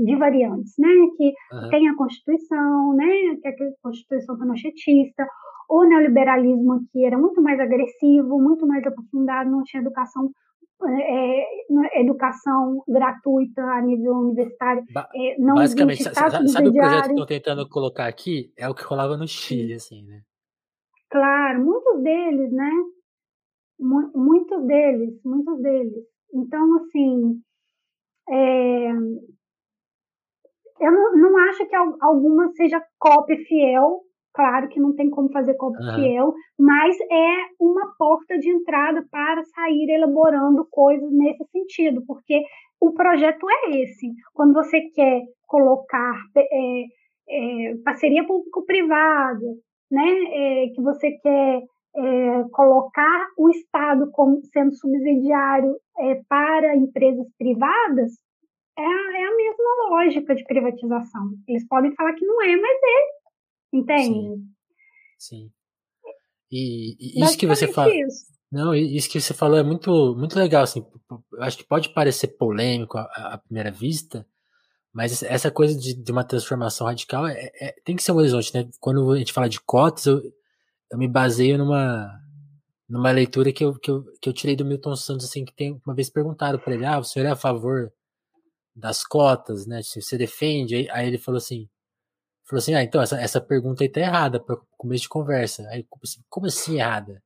de 0.00 0.16
variantes, 0.16 0.74
né? 0.78 0.88
Que 1.16 1.32
uhum. 1.52 1.70
tem 1.70 1.88
a 1.88 1.96
Constituição, 1.96 2.94
né? 2.94 3.36
Que 3.42 3.48
é 3.48 3.50
a 3.50 3.72
Constituição 3.82 4.38
pinochetista, 4.38 5.26
o 5.68 5.84
neoliberalismo 5.84 6.74
aqui 6.74 7.04
era 7.04 7.18
muito 7.18 7.42
mais 7.42 7.60
agressivo, 7.60 8.40
muito 8.40 8.66
mais 8.66 8.84
aprofundado, 8.86 9.50
não 9.50 9.62
tinha 9.62 9.82
educação 9.82 10.30
é, 10.80 12.00
educação 12.00 12.82
gratuita 12.86 13.60
a 13.62 13.82
nível 13.82 14.12
universitário. 14.12 14.84
Ba 14.92 15.08
é, 15.14 15.38
não 15.38 15.56
basicamente, 15.56 16.02
sabe, 16.04 16.48
sabe 16.48 16.68
o 16.68 16.72
projeto 16.72 17.04
que 17.04 17.10
estão 17.10 17.26
tentando 17.26 17.68
colocar 17.68 18.06
aqui? 18.06 18.52
É 18.56 18.68
o 18.68 18.74
que 18.74 18.84
rolava 18.84 19.16
no 19.16 19.26
Chile, 19.26 19.74
assim, 19.74 20.02
né? 20.04 20.22
Claro, 21.10 21.64
muitos 21.64 22.02
deles, 22.02 22.52
né? 22.52 22.70
Muitos 23.78 24.66
deles, 24.66 25.20
muitos 25.24 25.60
deles. 25.62 26.04
Então, 26.34 26.74
assim, 26.76 27.40
é, 28.28 28.90
eu 30.80 30.92
não, 30.92 31.16
não 31.16 31.38
acho 31.48 31.66
que 31.66 31.74
alguma 31.76 32.48
seja 32.52 32.82
cópia 32.98 33.36
fiel, 33.46 34.00
claro 34.34 34.68
que 34.68 34.80
não 34.80 34.94
tem 34.94 35.10
como 35.10 35.30
fazer 35.32 35.54
cópia 35.54 35.80
Uhum. 35.86 35.94
fiel, 35.94 36.34
mas 36.58 36.96
é 37.00 37.46
uma 37.60 37.92
porta 37.98 38.38
de 38.38 38.50
entrada 38.50 39.04
para 39.10 39.42
sair 39.44 39.90
elaborando 39.90 40.66
coisas 40.70 41.10
nesse 41.12 41.44
sentido, 41.50 42.02
porque 42.06 42.42
o 42.80 42.92
projeto 42.92 43.46
é 43.50 43.80
esse. 43.80 44.08
Quando 44.32 44.52
você 44.54 44.80
quer 44.94 45.22
colocar 45.46 46.14
é, 46.36 46.82
é, 47.28 47.74
parceria 47.84 48.24
público-privada, 48.26 49.46
né, 49.90 50.08
é, 50.10 50.68
que 50.74 50.80
você 50.82 51.10
quer 51.22 51.62
é, 51.98 52.48
colocar 52.50 53.28
o 53.36 53.50
Estado 53.50 54.10
como 54.12 54.40
sendo 54.52 54.74
subsidiário 54.74 55.76
é, 55.98 56.22
para 56.28 56.76
empresas 56.76 57.26
privadas, 57.36 58.12
é 58.78 58.84
a, 58.84 59.18
é 59.18 59.24
a, 59.24 59.36
mesma 59.36 59.88
lógica 59.90 60.34
de 60.34 60.44
privatização. 60.44 61.30
Eles 61.48 61.66
podem 61.66 61.92
falar 61.94 62.14
que 62.14 62.24
não 62.24 62.40
é, 62.42 62.56
mas 62.56 62.78
é. 62.82 63.76
Entende? 63.76 64.12
Sim. 64.14 64.50
Sim. 65.18 65.50
E, 66.50 66.96
e 67.18 67.24
isso 67.24 67.36
que 67.36 67.46
você 67.46 67.66
fala. 67.66 67.94
Isso. 67.94 68.26
Não, 68.50 68.74
isso 68.74 69.10
que 69.10 69.20
você 69.20 69.34
falou 69.34 69.58
é 69.58 69.62
muito, 69.62 70.14
muito 70.16 70.38
legal, 70.38 70.62
assim. 70.62 70.86
Eu 71.10 71.42
acho 71.42 71.58
que 71.58 71.64
pode 71.64 71.90
parecer 71.90 72.28
polêmico 72.28 72.96
à, 72.96 73.34
à 73.34 73.38
primeira 73.38 73.70
vista, 73.70 74.26
mas 74.92 75.22
essa 75.22 75.50
coisa 75.50 75.78
de, 75.78 75.92
de 75.94 76.12
uma 76.12 76.24
transformação 76.24 76.86
radical 76.86 77.26
é, 77.26 77.50
é, 77.60 77.74
tem 77.84 77.94
que 77.94 78.02
ser 78.02 78.12
um 78.12 78.16
horizonte, 78.16 78.54
né? 78.54 78.66
Quando 78.80 79.12
a 79.12 79.18
gente 79.18 79.34
fala 79.34 79.48
de 79.48 79.60
cotas, 79.60 80.06
eu, 80.06 80.22
eu 80.90 80.98
me 80.98 81.08
baseio 81.08 81.58
numa 81.58 82.18
numa 82.88 83.10
leitura 83.10 83.52
que 83.52 83.64
eu, 83.64 83.74
que 83.78 83.90
eu, 83.90 84.04
que 84.20 84.28
eu 84.28 84.32
tirei 84.32 84.56
do 84.56 84.64
Milton 84.64 84.96
Santos, 84.96 85.26
assim, 85.26 85.44
que 85.44 85.54
tem 85.54 85.78
uma 85.86 85.94
vez 85.94 86.08
perguntado 86.08 86.58
para 86.58 86.74
ele, 86.74 86.86
ah, 86.86 86.98
o 86.98 87.04
senhor 87.04 87.26
é 87.26 87.30
a 87.30 87.36
favor 87.36 87.92
das 88.74 89.04
cotas, 89.04 89.66
né? 89.66 89.82
Se 89.82 90.00
você 90.00 90.16
defende, 90.16 90.74
aí, 90.74 90.90
aí 90.90 91.06
ele 91.08 91.18
falou 91.18 91.38
assim, 91.38 91.68
falou 92.48 92.60
assim, 92.60 92.74
ah, 92.74 92.82
então 92.82 93.02
essa, 93.02 93.20
essa 93.20 93.40
pergunta 93.40 93.84
aí 93.84 93.90
tá 93.90 94.00
errada 94.00 94.40
para 94.40 94.56
começo 94.78 95.02
de 95.02 95.08
conversa. 95.10 95.68
Aí, 95.68 95.86
como 96.30 96.46
assim 96.46 96.78
errada? 96.78 97.22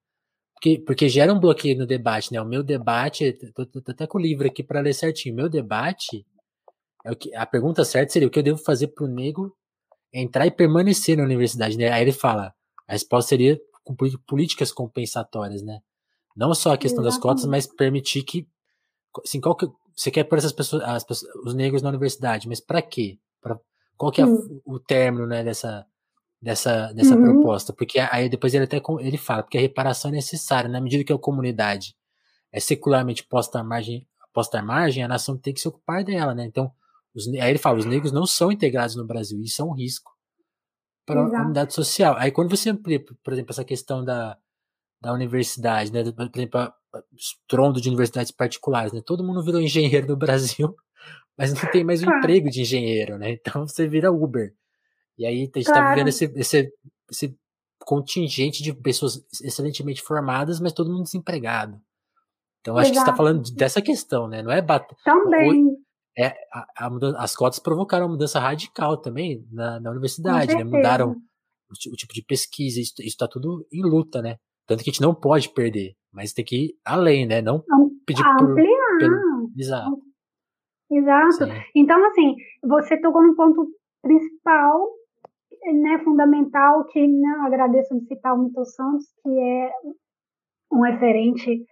Porque, 0.55 0.79
porque 0.81 1.09
gera 1.09 1.33
um 1.33 1.41
bloqueio 1.41 1.79
no 1.79 1.87
debate, 1.87 2.33
né? 2.33 2.41
O 2.41 2.47
meu 2.47 2.63
debate, 2.63 3.33
tô, 3.55 3.67
tô, 3.67 3.83
tô 3.83 3.93
até 3.93 4.07
com 4.07 4.19
o 4.19 4.21
livro 4.21 4.47
aqui 4.47 4.63
para 4.65 4.81
ler 4.81 4.95
certinho. 4.95 5.35
Meu 5.35 5.49
debate 5.49 6.27
é 7.05 7.13
o 7.13 7.17
que 7.17 7.35
a 7.35 7.47
pergunta 7.47 7.85
certa 7.85 8.13
seria 8.13 8.29
o 8.29 8.31
que 8.31 8.39
eu 8.39 8.43
devo 8.45 8.59
fazer 8.59 8.89
para 8.89 9.05
o 9.05 9.09
negro 9.09 9.55
entrar 10.13 10.47
e 10.47 10.51
permanecer 10.51 11.17
na 11.17 11.25
universidade, 11.25 11.77
né? 11.77 11.91
Aí 11.91 12.03
ele 12.03 12.13
fala, 12.13 12.55
a 12.93 12.95
resposta 12.95 13.31
seria 13.31 13.59
políticas 14.27 14.71
compensatórias, 14.71 15.63
né? 15.63 15.81
Não 16.37 16.55
só 16.55 16.75
a 16.75 16.77
questão 16.77 17.03
Exatamente. 17.03 17.15
das 17.15 17.23
cotas, 17.23 17.47
mas 17.47 17.67
permitir 17.67 18.23
que, 18.23 18.47
assim, 19.25 19.41
qual 19.41 19.57
que 19.57 19.67
você 19.97 20.11
quer 20.11 20.25
pôr 20.25 20.37
essas 20.37 20.53
pessoas, 20.53 20.83
as 20.83 21.03
pessoas, 21.03 21.35
os 21.37 21.55
negros 21.55 21.81
na 21.81 21.89
universidade, 21.89 22.47
mas 22.47 22.61
para 22.61 22.83
quê? 22.83 23.19
Pra, 23.41 23.59
qual 23.97 24.13
que 24.13 24.21
é 24.21 24.27
hum. 24.27 24.61
o 24.67 24.79
término, 24.79 25.27
né, 25.27 25.43
dessa 25.43 25.87
dessa 26.41 26.93
dessa 26.93 27.15
uhum. 27.17 27.23
proposta? 27.23 27.73
Porque 27.73 27.99
aí 27.99 28.29
depois 28.29 28.53
ele 28.53 28.65
até 28.65 28.81
ele 29.01 29.17
fala 29.17 29.43
porque 29.43 29.57
a 29.57 29.61
reparação 29.61 30.11
é 30.11 30.15
necessária 30.15 30.69
na 30.69 30.81
medida 30.81 31.03
que 31.03 31.13
a 31.15 31.19
comunidade 31.19 31.97
é 32.53 32.61
secularmente 32.61 33.25
posta 33.25 33.61
à 33.61 33.65
margem, 33.65 34.07
posta 34.35 34.59
à 34.59 34.63
margem, 34.63 35.03
a 35.03 35.09
nação 35.09 35.39
tem 35.39 35.55
que 35.55 35.61
se 35.61 35.69
ocupar 35.69 36.05
dela, 36.05 36.35
né? 36.35 36.45
Então, 36.45 36.71
os, 37.15 37.27
aí 37.27 37.49
ele 37.49 37.59
fala, 37.59 37.79
os 37.79 37.87
negros 37.87 38.13
não 38.13 38.27
são 38.27 38.53
integrados 38.53 38.97
no 38.97 39.07
Brasil, 39.07 39.41
e 39.41 39.45
isso 39.45 39.63
é 39.63 39.65
um 39.65 39.73
risco 39.73 40.12
para 41.13 41.41
a 41.41 41.45
unidade 41.45 41.75
social. 41.75 42.17
Aí 42.19 42.31
quando 42.31 42.51
você 42.51 42.71
amplia, 42.71 43.03
por 43.23 43.33
exemplo, 43.33 43.51
essa 43.51 43.65
questão 43.65 44.05
da, 44.05 44.37
da 45.01 45.13
universidade, 45.13 45.93
né? 45.93 46.05
Por 46.13 46.31
exemplo, 46.35 46.61
a, 46.61 46.65
a, 46.95 47.03
trondo 47.49 47.81
de 47.81 47.89
universidades 47.89 48.31
particulares, 48.31 48.93
né? 48.93 49.03
Todo 49.05 49.25
mundo 49.25 49.45
virou 49.45 49.61
engenheiro 49.61 50.07
no 50.07 50.17
Brasil, 50.17 50.75
mas 51.37 51.53
não 51.53 51.71
tem 51.71 51.85
mais 51.85 52.03
um 52.03 52.11
emprego 52.11 52.49
de 52.49 52.63
engenheiro, 52.63 53.19
né? 53.19 53.33
Então 53.33 53.67
você 53.69 53.89
vira 53.89 54.13
Uber. 54.13 54.55
E 55.19 55.27
aí 55.27 55.35
a 55.35 55.39
gente 55.39 55.59
está 55.59 55.75
claro. 55.75 55.91
vivendo 55.91 56.09
esse, 56.09 56.25
esse, 56.37 56.73
esse 57.11 57.37
contingente 57.81 58.63
de 58.63 58.73
pessoas 58.73 59.25
excelentemente 59.43 60.01
formadas, 60.01 60.61
mas 60.61 60.73
todo 60.73 60.91
mundo 60.91 61.05
desempregado. 61.05 61.81
Então 62.61 62.79
acho 62.79 62.91
Exato. 62.91 62.93
que 62.93 62.99
você 62.99 63.11
está 63.11 63.17
falando 63.17 63.55
dessa 63.55 63.83
questão, 63.83 64.29
né? 64.29 64.43
Não 64.43 64.53
é 64.53 64.63
bater. 64.63 64.97
Também. 65.05 65.77
É, 66.19 66.29
a, 66.53 66.87
a 66.87 66.91
mudança, 66.91 67.19
as 67.19 67.35
cotas 67.35 67.59
provocaram 67.59 68.07
uma 68.07 68.13
mudança 68.13 68.39
radical 68.39 68.99
também 68.99 69.47
na, 69.51 69.81
na 69.81 69.91
universidade, 69.91 70.55
né? 70.55 70.63
Mudaram 70.63 71.13
o, 71.13 71.93
o, 71.93 71.97
tipo 71.97 72.13
de 72.13 72.23
pesquisa, 72.23 72.81
isso 72.81 72.95
está 73.01 73.27
tudo 73.27 73.67
em 73.73 73.83
luta, 73.83 74.21
né? 74.21 74.37
Tanto 74.67 74.85
que 74.85 74.91
a 74.91 74.93
gente 74.93 75.03
não 75.03 75.15
pode 75.15 75.49
perder, 75.49 75.95
mas 76.13 76.33
tem 76.33 76.45
que 76.45 76.57
ir 76.57 76.75
além, 76.85 77.27
né? 77.27 77.41
Não 77.41 77.65
pedir 78.05 78.25
Ampliar. 78.25 78.37
por. 78.39 78.55
Pelo, 78.99 79.51
exato. 79.57 80.03
Exato. 80.91 81.33
Sim. 81.33 81.51
Então, 81.75 82.05
assim, 82.07 82.37
você 82.63 83.01
tocou 83.01 83.23
no 83.23 83.35
ponto 83.35 83.67
principal, 84.03 84.87
né, 85.73 85.99
fundamental, 86.05 86.85
que 86.87 87.07
né, 87.07 87.29
agradeço 87.47 87.99
de 87.99 88.07
citar 88.07 88.35
o 88.35 88.43
Milton 88.43 88.65
Santos, 88.65 89.07
que 89.23 89.31
é 89.31 89.71
um 90.71 90.83
referente 90.83 91.65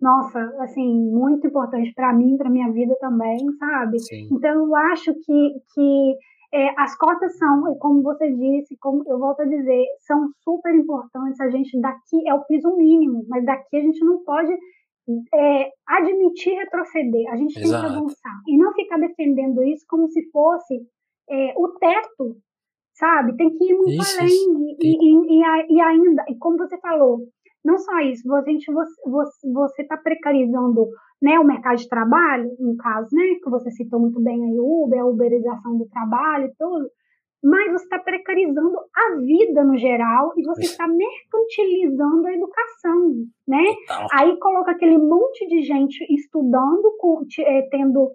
nossa, 0.00 0.38
assim, 0.60 1.10
muito 1.10 1.46
importante 1.46 1.92
para 1.94 2.12
mim, 2.12 2.36
para 2.36 2.50
minha 2.50 2.70
vida 2.72 2.96
também, 3.00 3.38
sabe? 3.58 3.98
Sim. 3.98 4.28
Então 4.30 4.50
eu 4.50 4.76
acho 4.76 5.12
que, 5.14 5.54
que 5.74 6.16
é, 6.52 6.80
as 6.80 6.96
cotas 6.96 7.36
são, 7.36 7.74
como 7.78 8.02
você 8.02 8.30
disse, 8.32 8.76
como 8.80 9.02
eu 9.06 9.18
volto 9.18 9.40
a 9.40 9.44
dizer, 9.44 9.84
são 10.06 10.28
super 10.42 10.74
importantes. 10.74 11.40
A 11.40 11.50
gente 11.50 11.78
daqui 11.80 12.26
é 12.28 12.34
o 12.34 12.44
piso 12.44 12.76
mínimo, 12.76 13.24
mas 13.28 13.44
daqui 13.44 13.76
a 13.76 13.80
gente 13.80 14.02
não 14.04 14.22
pode 14.24 14.52
é, 15.34 15.70
admitir 15.86 16.54
retroceder. 16.54 17.30
A 17.30 17.36
gente 17.36 17.58
Exato. 17.58 17.82
tem 17.82 17.92
que 17.92 17.98
avançar 17.98 18.40
e 18.46 18.56
não 18.56 18.72
ficar 18.72 18.98
defendendo 18.98 19.62
isso 19.64 19.84
como 19.88 20.08
se 20.08 20.30
fosse 20.30 20.80
é, 21.28 21.54
o 21.56 21.68
teto, 21.78 22.36
sabe? 22.94 23.36
Tem 23.36 23.50
que 23.50 23.64
ir 23.64 23.76
muito 23.76 24.02
isso, 24.02 24.18
além 24.18 24.28
isso. 24.28 24.76
E, 24.80 24.86
e, 24.86 25.42
e, 25.42 25.76
e, 25.76 25.80
ainda, 25.80 26.24
e 26.28 26.36
como 26.36 26.56
você 26.56 26.78
falou, 26.78 27.20
não 27.68 27.76
só 27.76 27.98
isso, 28.00 28.34
a 28.34 28.42
gente, 28.42 28.72
você 28.72 29.82
está 29.82 29.98
precarizando 29.98 30.88
né, 31.20 31.38
o 31.38 31.44
mercado 31.44 31.76
de 31.76 31.88
trabalho, 31.88 32.50
no 32.58 32.74
caso, 32.78 33.08
né, 33.12 33.34
que 33.42 33.50
você 33.50 33.70
citou 33.70 34.00
muito 34.00 34.18
bem 34.22 34.42
aí, 34.42 34.58
o 34.58 34.84
Uber, 34.84 35.00
a 35.00 35.06
uberização 35.06 35.76
do 35.76 35.86
trabalho 35.90 36.46
e 36.46 36.54
tudo, 36.58 36.88
mas 37.44 37.70
você 37.70 37.84
está 37.84 37.98
precarizando 37.98 38.78
a 38.94 39.16
vida 39.20 39.62
no 39.62 39.76
geral 39.76 40.32
e 40.36 40.42
você 40.44 40.62
está 40.62 40.88
mercantilizando 40.88 42.26
a 42.26 42.32
educação, 42.32 43.12
né? 43.46 43.62
Aí 44.12 44.36
coloca 44.38 44.72
aquele 44.72 44.98
monte 44.98 45.46
de 45.46 45.62
gente 45.62 46.04
estudando, 46.12 46.90
é, 47.40 47.68
tendo 47.70 48.10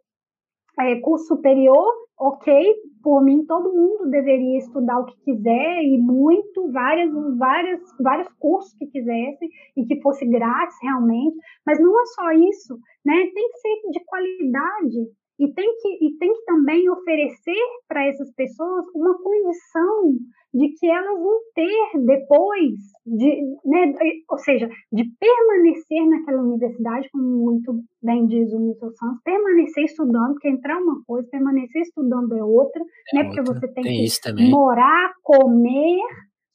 é, 0.79 0.99
curso 0.99 1.27
superior, 1.27 1.89
ok, 2.17 2.75
por 3.01 3.23
mim 3.23 3.45
todo 3.45 3.73
mundo 3.73 4.09
deveria 4.09 4.57
estudar 4.57 4.99
o 4.99 5.05
que 5.05 5.19
quiser 5.23 5.83
e 5.83 5.97
muito, 5.97 6.71
várias, 6.71 7.11
várias, 7.37 7.81
vários 7.99 8.29
cursos 8.39 8.73
que 8.75 8.87
quisesse 8.87 9.49
e 9.75 9.85
que 9.85 10.01
fosse 10.01 10.25
grátis 10.25 10.75
realmente, 10.81 11.35
mas 11.65 11.79
não 11.79 11.91
é 11.91 12.05
só 12.07 12.31
isso, 12.31 12.79
né? 13.05 13.15
Tem 13.15 13.49
que 13.49 13.57
ser 13.57 13.91
de 13.91 14.05
qualidade 14.05 15.11
e 15.39 15.53
tem 15.53 15.75
que, 15.81 16.05
e 16.05 16.17
tem 16.17 16.33
que 16.33 16.45
também 16.45 16.89
oferecer 16.89 17.65
para 17.87 18.05
essas 18.07 18.31
pessoas 18.33 18.85
uma 18.93 19.17
condição 19.17 20.13
de 20.53 20.69
que 20.77 20.87
elas 20.87 21.19
vão 21.19 21.39
ter 21.55 22.05
depois, 22.05 22.73
de, 23.05 23.41
né, 23.65 23.93
ou 24.29 24.37
seja, 24.37 24.69
de 24.91 25.03
permanecer 25.19 26.07
naquela 26.07 26.43
universidade, 26.43 27.09
como 27.11 27.23
muito 27.23 27.73
bem 28.01 28.27
diz 28.27 28.53
o 28.53 28.59
Milton 28.59 28.91
Santos, 28.91 29.21
permanecer 29.23 29.85
estudando, 29.85 30.33
porque 30.33 30.49
entrar 30.49 30.77
uma 30.77 31.01
coisa, 31.05 31.27
permanecer 31.29 31.81
estudando 31.81 32.37
é 32.37 32.43
outra, 32.43 32.81
é 32.81 33.17
né, 33.17 33.27
outra. 33.27 33.43
porque 33.43 33.59
você 33.59 33.73
tem, 33.73 34.05
tem 34.05 34.35
que 34.35 34.51
morar, 34.51 35.13
comer, 35.23 36.01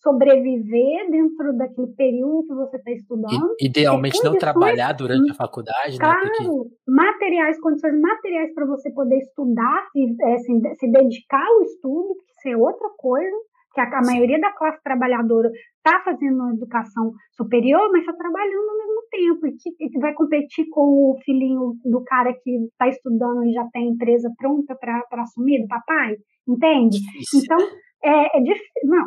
sobreviver 0.01 1.11
dentro 1.11 1.57
daquele 1.57 1.88
período 1.88 2.46
que 2.46 2.55
você 2.55 2.76
está 2.76 2.92
estudando. 2.92 3.55
idealmente 3.61 4.22
não 4.22 4.38
trabalhar 4.38 4.92
durante 4.92 5.30
a 5.32 5.34
faculdade, 5.34 5.99
claro, 5.99 6.24
né? 6.24 6.30
Porque... 6.36 6.70
materiais, 6.86 7.61
condições 7.61 8.01
materiais 8.01 8.55
para 8.55 8.66
você 8.66 8.92
poder 8.92 9.18
estudar, 9.18 9.88
se, 9.90 10.16
é, 10.22 10.38
se, 10.38 10.74
se, 10.76 10.90
dedicar 10.92 11.44
ao 11.44 11.62
estudo, 11.62 12.14
que 12.14 12.49
isso 12.49 12.49
é 12.49 12.57
outra 12.57 12.88
coisa, 12.96 13.36
que 13.73 13.81
a, 13.81 13.85
a 13.85 14.07
maioria 14.07 14.41
da 14.41 14.53
classe 14.53 14.83
trabalhadora 14.83 15.51
está 15.77 16.01
fazendo 16.05 16.37
uma 16.37 16.55
educação 16.55 17.12
superior, 17.33 17.91
mas 17.93 18.01
está 18.01 18.12
trabalhando 18.12 18.69
ao 18.71 18.79
mesmo 18.79 19.03
tempo, 19.11 19.47
e 19.47 19.53
que, 19.57 19.89
que, 19.89 19.99
vai 19.99 20.12
competir 20.14 20.69
com 20.71 20.83
o 20.83 21.19
filhinho 21.25 21.75
do 21.85 22.03
cara 22.05 22.33
que 22.33 22.51
está 22.66 22.89
estudando 22.89 23.45
e 23.45 23.53
já 23.53 23.66
tem 23.73 23.89
empresa 23.89 24.33
pronta 24.37 24.75
para 24.77 25.23
assumir, 25.23 25.62
do 25.62 25.69
papai, 25.69 26.16
entende? 26.47 26.99
Então, 27.35 27.59
é, 28.05 28.39
é 28.39 28.41
difícil. 28.41 28.69
Não, 28.85 29.07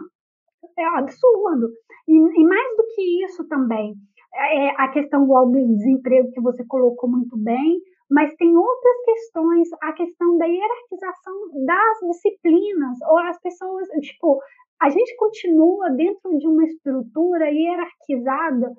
é 0.78 0.86
absurdo. 1.00 1.70
E, 2.08 2.14
e, 2.14 2.44
mais 2.44 2.78
do 2.78 2.84
que 2.96 3.26
isso 3.26 3.48
também, 3.48 3.94
é, 4.34 4.68
é 4.68 4.76
a 4.78 4.88
questão 4.90 5.26
do 5.26 5.76
desemprego 5.78 6.32
que 6.32 6.42
você 6.42 6.64
colocou 6.66 7.10
muito 7.10 7.38
bem, 7.38 7.80
mas 8.12 8.36
tem 8.36 8.56
outras 8.56 8.96
questões, 9.06 9.70
a 9.82 9.94
questão 9.94 10.38
da 10.38 10.46
hierarquização 10.46 11.66
das 11.66 11.98
disciplinas, 12.10 12.98
ou 13.10 13.18
as 13.20 13.40
pessoas, 13.42 13.88
tipo, 14.02 14.38
a 14.82 14.90
gente 14.90 15.16
continua 15.16 15.90
dentro 15.92 16.38
de 16.38 16.46
uma 16.46 16.66
estrutura 16.66 17.50
hierarquizada 17.50 18.74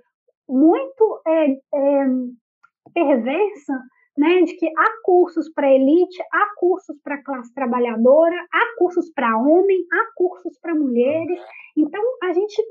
muito 0.47 1.23
é, 1.27 1.51
é, 1.51 2.07
perversa, 2.93 3.81
né, 4.19 4.43
de 4.43 4.55
que 4.57 4.67
há 4.67 5.03
cursos 5.03 5.51
para 5.55 5.73
elite, 5.73 6.23
há 6.31 6.55
cursos 6.59 7.01
para 7.03 7.23
classe 7.23 7.55
trabalhadora, 7.55 8.37
há 8.53 8.77
cursos 8.77 9.11
para 9.15 9.39
homem, 9.39 9.87
há 9.91 10.13
cursos 10.15 10.59
para 10.61 10.75
mulheres. 10.75 11.41
Então, 11.75 12.03
a 12.23 12.35
gente 12.35 12.63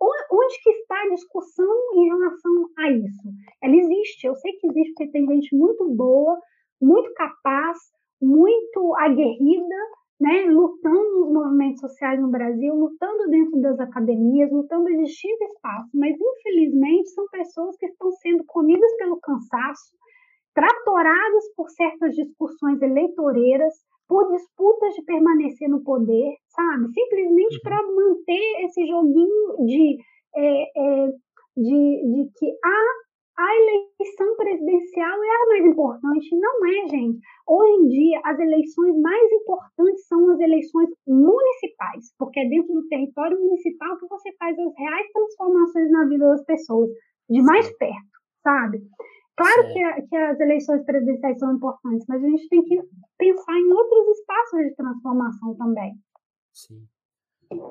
onde 0.00 0.62
que 0.62 0.70
está 0.70 1.02
a 1.02 1.08
discussão 1.10 1.76
em 1.94 2.08
relação 2.08 2.52
a 2.78 2.90
isso? 2.90 3.28
Ela 3.62 3.76
existe, 3.76 4.26
eu 4.26 4.34
sei 4.36 4.52
que 4.52 4.66
existe 4.68 4.94
porque 4.94 5.10
tem 5.12 5.26
gente 5.26 5.54
muito 5.54 5.88
boa, 5.94 6.38
muito 6.80 7.12
capaz, 7.14 7.78
muito 8.20 8.94
aguerrida, 8.96 9.76
né, 10.20 10.44
lutando 10.50 11.20
nos 11.20 11.32
movimentos 11.32 11.80
sociais 11.80 12.20
no 12.20 12.28
Brasil, 12.28 12.74
lutando 12.74 13.30
dentro 13.30 13.60
das 13.60 13.80
academias, 13.80 14.52
lutando 14.52 14.90
em 14.90 15.02
distintos 15.02 15.48
espaços, 15.52 15.90
mas 15.94 16.14
infelizmente 16.20 17.08
são 17.10 17.26
pessoas 17.28 17.76
que 17.76 17.86
estão 17.86 18.10
sendo 18.12 18.44
comidas 18.44 18.94
pelo 18.98 19.18
cansaço, 19.20 19.96
tratoradas 20.54 21.44
por 21.56 21.70
certas 21.70 22.14
discussões 22.14 22.82
eleitoreiras, 22.82 23.72
por 24.10 24.28
disputas 24.32 24.92
de 24.96 25.04
permanecer 25.04 25.68
no 25.68 25.84
poder, 25.84 26.34
sabe? 26.48 26.92
Simplesmente 26.92 27.54
uhum. 27.54 27.62
para 27.62 27.80
manter 27.80 28.64
esse 28.64 28.84
joguinho 28.84 29.64
de, 29.64 29.98
é, 30.34 30.62
é, 30.62 31.06
de, 31.56 32.02
de 32.12 32.30
que 32.36 32.50
a, 32.50 33.40
a 33.40 33.54
eleição 33.54 34.34
presidencial 34.36 35.22
é 35.22 35.28
a 35.28 35.46
mais 35.46 35.64
importante. 35.64 36.28
Não 36.32 36.66
é, 36.66 36.88
gente. 36.88 37.20
Hoje 37.46 37.72
em 37.84 37.88
dia, 37.88 38.20
as 38.24 38.36
eleições 38.40 39.00
mais 39.00 39.30
importantes 39.30 40.04
são 40.08 40.28
as 40.30 40.40
eleições 40.40 40.88
municipais, 41.06 42.12
porque 42.18 42.40
é 42.40 42.48
dentro 42.48 42.74
do 42.74 42.88
território 42.88 43.38
municipal 43.38 43.96
que 43.96 44.08
você 44.08 44.32
faz 44.40 44.58
as 44.58 44.76
reais 44.76 45.06
transformações 45.12 45.90
na 45.92 46.04
vida 46.06 46.26
das 46.30 46.44
pessoas, 46.44 46.90
de 47.28 47.40
mais 47.42 47.70
perto, 47.78 48.10
sabe? 48.42 48.80
Claro 49.40 49.72
que, 49.72 49.82
a, 49.82 50.02
que, 50.02 50.16
as 50.16 50.40
eleições 50.40 50.84
presidenciais 50.84 51.38
são 51.38 51.54
importantes, 51.54 52.04
mas 52.06 52.22
a 52.22 52.28
gente 52.28 52.48
tem 52.48 52.62
que 52.62 52.78
pensar 53.16 53.58
em 53.58 53.72
outros 53.72 54.18
espaços 54.18 54.60
de 54.60 54.74
transformação 54.74 55.54
também. 55.56 55.94
Sim. 56.52 56.86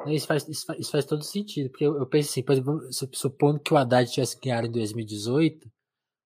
Isso 0.08 0.28
faz, 0.28 0.48
isso 0.48 0.66
faz, 0.66 0.80
isso 0.80 0.92
faz 0.92 1.06
todo 1.06 1.24
sentido, 1.24 1.70
porque 1.70 1.86
eu, 1.86 1.98
eu, 1.98 2.08
penso 2.08 2.30
assim, 2.30 2.44
por 2.44 2.52
exemplo, 2.52 2.80
supondo 3.14 3.60
que 3.60 3.74
o 3.74 3.78
Haddad 3.78 4.12
tivesse 4.12 4.38
ganhado 4.40 4.68
em 4.68 4.72
2018, 4.72 5.70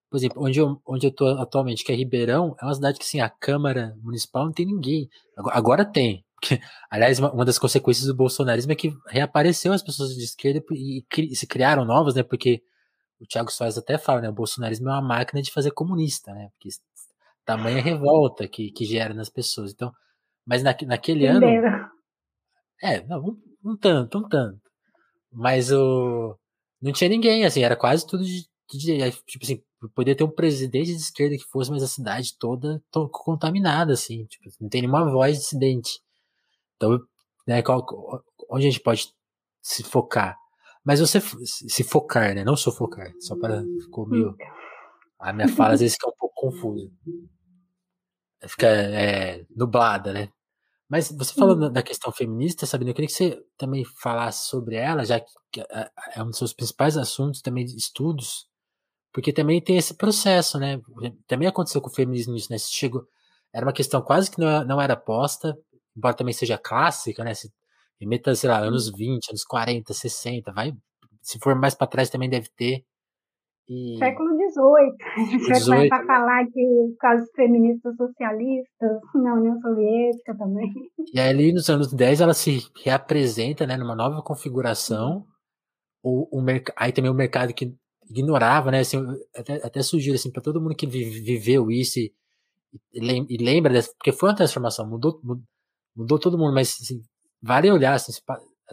por 0.09 0.17
exemplo, 0.17 0.43
onde 0.43 0.59
eu, 0.59 0.81
onde 0.87 1.07
eu 1.07 1.11
tô 1.13 1.27
atualmente, 1.27 1.83
que 1.83 1.91
é 1.91 1.95
Ribeirão, 1.95 2.55
é 2.61 2.65
uma 2.65 2.73
cidade 2.73 2.97
que 2.97 3.03
assim, 3.03 3.19
a 3.19 3.29
Câmara 3.29 3.95
Municipal 4.01 4.45
não 4.45 4.53
tem 4.53 4.65
ninguém. 4.65 5.09
Agora, 5.37 5.57
agora 5.57 5.85
tem. 5.85 6.25
Porque, 6.39 6.59
aliás, 6.89 7.19
uma, 7.19 7.31
uma, 7.31 7.45
das 7.45 7.59
consequências 7.59 8.05
do 8.05 8.15
bolsonarismo 8.15 8.71
é 8.71 8.75
que 8.75 8.93
reapareceu 9.07 9.73
as 9.73 9.83
pessoas 9.83 10.15
de 10.15 10.23
esquerda 10.23 10.63
e, 10.71 11.03
e 11.17 11.35
se 11.35 11.47
criaram 11.47 11.85
novas, 11.85 12.15
né? 12.15 12.23
Porque 12.23 12.61
o 13.23 13.27
Thiago 13.27 13.51
Soares 13.51 13.77
até 13.77 13.97
fala, 13.97 14.21
né? 14.21 14.29
O 14.29 14.33
bolsonarismo 14.33 14.89
é 14.89 14.91
uma 14.91 15.01
máquina 15.01 15.41
de 15.41 15.51
fazer 15.51 15.71
comunista, 15.71 16.33
né? 16.33 16.49
Porque 16.53 16.69
tamanha 17.45 17.81
revolta 17.81 18.47
que, 18.47 18.71
que 18.71 18.85
gera 18.85 19.13
nas 19.13 19.29
pessoas. 19.29 19.71
Então, 19.71 19.91
mas 20.45 20.61
na, 20.61 20.75
naquele 20.85 21.25
ano. 21.25 21.47
É, 22.81 23.01
não, 23.05 23.37
um, 23.63 23.77
tanto, 23.77 24.17
um 24.17 24.27
tanto. 24.27 24.61
Mas 25.31 25.71
o. 25.71 26.37
Não 26.81 26.91
tinha 26.91 27.09
ninguém, 27.09 27.45
assim, 27.45 27.63
era 27.63 27.77
quase 27.77 28.05
tudo 28.05 28.25
de, 28.25 28.45
de, 28.73 29.11
Tipo 29.25 29.45
assim, 29.45 29.63
poderia 29.95 30.17
ter 30.17 30.25
um 30.25 30.29
presidente 30.29 30.87
de 30.87 30.97
esquerda 30.97 31.37
que 31.37 31.45
fosse, 31.45 31.71
mas 31.71 31.81
a 31.81 31.87
cidade 31.87 32.37
toda, 32.37 32.83
toda 32.91 33.09
contaminada, 33.09 33.93
assim. 33.93 34.25
Tipo, 34.25 34.49
não 34.59 34.67
tem 34.67 34.81
nenhuma 34.81 35.09
voz 35.09 35.37
dissidente. 35.39 36.01
Então, 36.75 36.99
né, 37.47 37.61
qual, 37.61 37.85
onde 38.49 38.67
a 38.67 38.69
gente 38.69 38.81
pode 38.81 39.13
se 39.61 39.81
focar? 39.83 40.37
Mas 40.85 40.99
você 40.99 41.21
se 41.45 41.83
focar, 41.83 42.35
né? 42.35 42.43
Não 42.43 42.55
sufocar, 42.55 43.11
só 43.19 43.37
para 43.37 43.63
ficou 43.81 44.07
meio. 44.07 44.35
A 45.19 45.31
minha 45.31 45.47
fala 45.47 45.73
às 45.73 45.79
vezes 45.79 45.95
fica 45.95 46.09
um 46.09 46.15
pouco 46.17 46.35
confusa. 46.35 46.91
Fica 48.45 48.67
é, 48.67 49.45
nublada, 49.55 50.11
né? 50.11 50.29
Mas 50.89 51.09
você 51.11 51.33
falando 51.33 51.69
da 51.71 51.81
questão 51.81 52.11
feminista, 52.11 52.65
Sabina, 52.65 52.91
eu 52.91 52.93
queria 52.93 53.07
que 53.07 53.13
você 53.13 53.41
também 53.57 53.83
falasse 54.01 54.47
sobre 54.49 54.75
ela, 54.75 55.05
já 55.05 55.19
que 55.19 55.61
é, 55.61 56.21
um 56.21 56.27
dos 56.27 56.37
seus 56.37 56.53
principais 56.53 56.97
assuntos 56.97 57.41
também 57.41 57.65
de 57.65 57.75
estudos, 57.75 58.47
porque 59.13 59.31
também 59.31 59.61
tem 59.61 59.77
esse 59.77 59.93
processo, 59.95 60.59
né? 60.59 60.81
Também 61.25 61.47
aconteceu 61.47 61.81
com 61.81 61.89
o 61.89 61.93
feminismo 61.93 62.35
isso, 62.35 62.51
né? 62.51 62.57
Chegou, 62.59 63.07
era 63.53 63.65
uma 63.65 63.73
questão 63.73 64.01
quase 64.01 64.29
que 64.29 64.39
não, 64.39 64.65
não 64.65 64.81
era 64.81 64.95
posta, 64.95 65.57
embora 65.95 66.15
também 66.15 66.33
seja 66.33 66.57
clássica, 66.57 67.23
né? 67.23 67.33
Se 67.33 67.51
Remeta, 67.99 68.35
sei 68.35 68.49
lá, 68.49 68.59
anos 68.59 68.91
20, 68.91 69.29
anos 69.29 69.43
40, 69.43 69.93
60, 69.93 70.51
vai. 70.51 70.73
Se 71.21 71.39
for 71.39 71.55
mais 71.55 71.73
para 71.73 71.87
trás 71.87 72.09
também 72.09 72.29
deve 72.29 72.49
ter. 72.55 72.83
E... 73.67 73.97
Século 73.97 74.29
XVIII. 74.29 74.97
A 75.15 75.29
gente 75.29 75.47
vai 75.47 75.61
começar 75.61 75.95
a 76.01 76.05
falar 76.05 76.45
que 76.47 76.95
casos 76.99 77.29
feministas 77.35 77.95
socialistas 77.95 78.99
na 79.15 79.35
União 79.35 79.59
Soviética 79.61 80.37
também. 80.37 80.71
E 81.13 81.19
ali 81.19 81.53
nos 81.53 81.69
anos 81.69 81.93
10 81.93 82.21
ela 82.21 82.33
se 82.33 82.59
reapresenta 82.83 83.65
né, 83.65 83.77
numa 83.77 83.95
nova 83.95 84.21
configuração. 84.21 85.25
O, 86.03 86.39
o 86.39 86.41
merc... 86.41 86.69
Aí 86.75 86.91
também 86.91 87.09
o 87.09 87.15
mercado 87.15 87.53
que 87.53 87.73
ignorava, 88.09 88.69
né? 88.69 88.79
Assim, 88.79 88.97
até, 89.33 89.65
até 89.65 89.81
sugiro 89.81 90.15
assim 90.15 90.29
para 90.29 90.41
todo 90.41 90.61
mundo 90.61 90.75
que 90.75 90.85
viveu 90.85 91.71
isso 91.71 91.99
e, 91.99 92.13
e 92.93 93.37
lembra 93.37 93.71
dessa, 93.71 93.93
porque 93.97 94.11
foi 94.11 94.29
uma 94.29 94.35
transformação, 94.35 94.87
mudou, 94.89 95.19
mudou 95.95 96.19
todo 96.19 96.37
mundo, 96.37 96.53
mas 96.53 96.77
assim, 96.81 97.01
vale 97.43 97.69
olhar, 97.69 97.93
assim, 97.93 98.13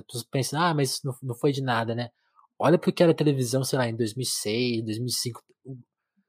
tu 0.07 0.25
pensa, 0.31 0.59
ah, 0.59 0.73
mas 0.73 1.01
não, 1.03 1.13
não 1.23 1.35
foi 1.35 1.51
de 1.53 1.61
nada, 1.61 1.95
né? 1.95 2.11
Olha 2.59 2.79
porque 2.79 3.03
era 3.03 3.13
televisão, 3.13 3.65
sei 3.65 3.79
lá, 3.79 3.89
em 3.89 3.97
2006, 3.97 4.85
2005, 4.85 5.43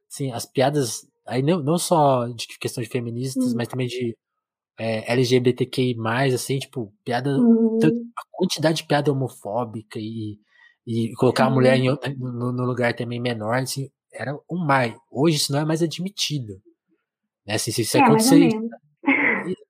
assim, 0.09 0.31
as 0.31 0.45
piadas, 0.45 1.07
aí 1.25 1.43
não, 1.43 1.61
não 1.61 1.77
só 1.77 2.27
de 2.27 2.47
questão 2.59 2.83
de 2.83 2.89
feministas, 2.89 3.53
hum. 3.53 3.55
mas 3.55 3.67
também 3.67 3.87
de 3.87 4.17
é, 4.79 5.11
LGBTQI+, 5.11 5.95
assim, 6.33 6.57
tipo, 6.57 6.91
piada, 7.05 7.29
hum. 7.37 7.77
a 8.17 8.21
quantidade 8.31 8.77
de 8.77 8.87
piada 8.87 9.11
homofóbica 9.11 9.99
e, 9.99 10.39
e 10.87 11.13
colocar 11.15 11.45
a 11.45 11.49
mulher 11.49 11.77
em, 11.77 11.89
no, 12.17 12.51
no, 12.51 12.65
lugar 12.65 12.95
também 12.95 13.19
menor, 13.19 13.55
assim, 13.55 13.89
era 14.11 14.35
um 14.49 14.57
mais. 14.57 14.95
Hoje 15.11 15.37
isso 15.37 15.51
não 15.51 15.59
é 15.59 15.65
mais 15.65 15.83
admitido. 15.83 16.59
Né? 17.45 17.55
Assim, 17.55 17.71
se 17.71 17.81
isso 17.83 17.97
é, 17.97 18.01
acontecer. 18.01 18.49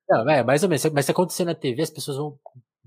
Não, 0.08 0.28
é, 0.28 0.42
mais 0.42 0.62
ou 0.62 0.68
menos. 0.68 0.84
Mas 0.92 1.06
se 1.06 1.10
acontecer 1.10 1.44
na 1.44 1.54
TV, 1.54 1.82
as 1.82 1.90
pessoas 1.90 2.16
vão 2.16 2.38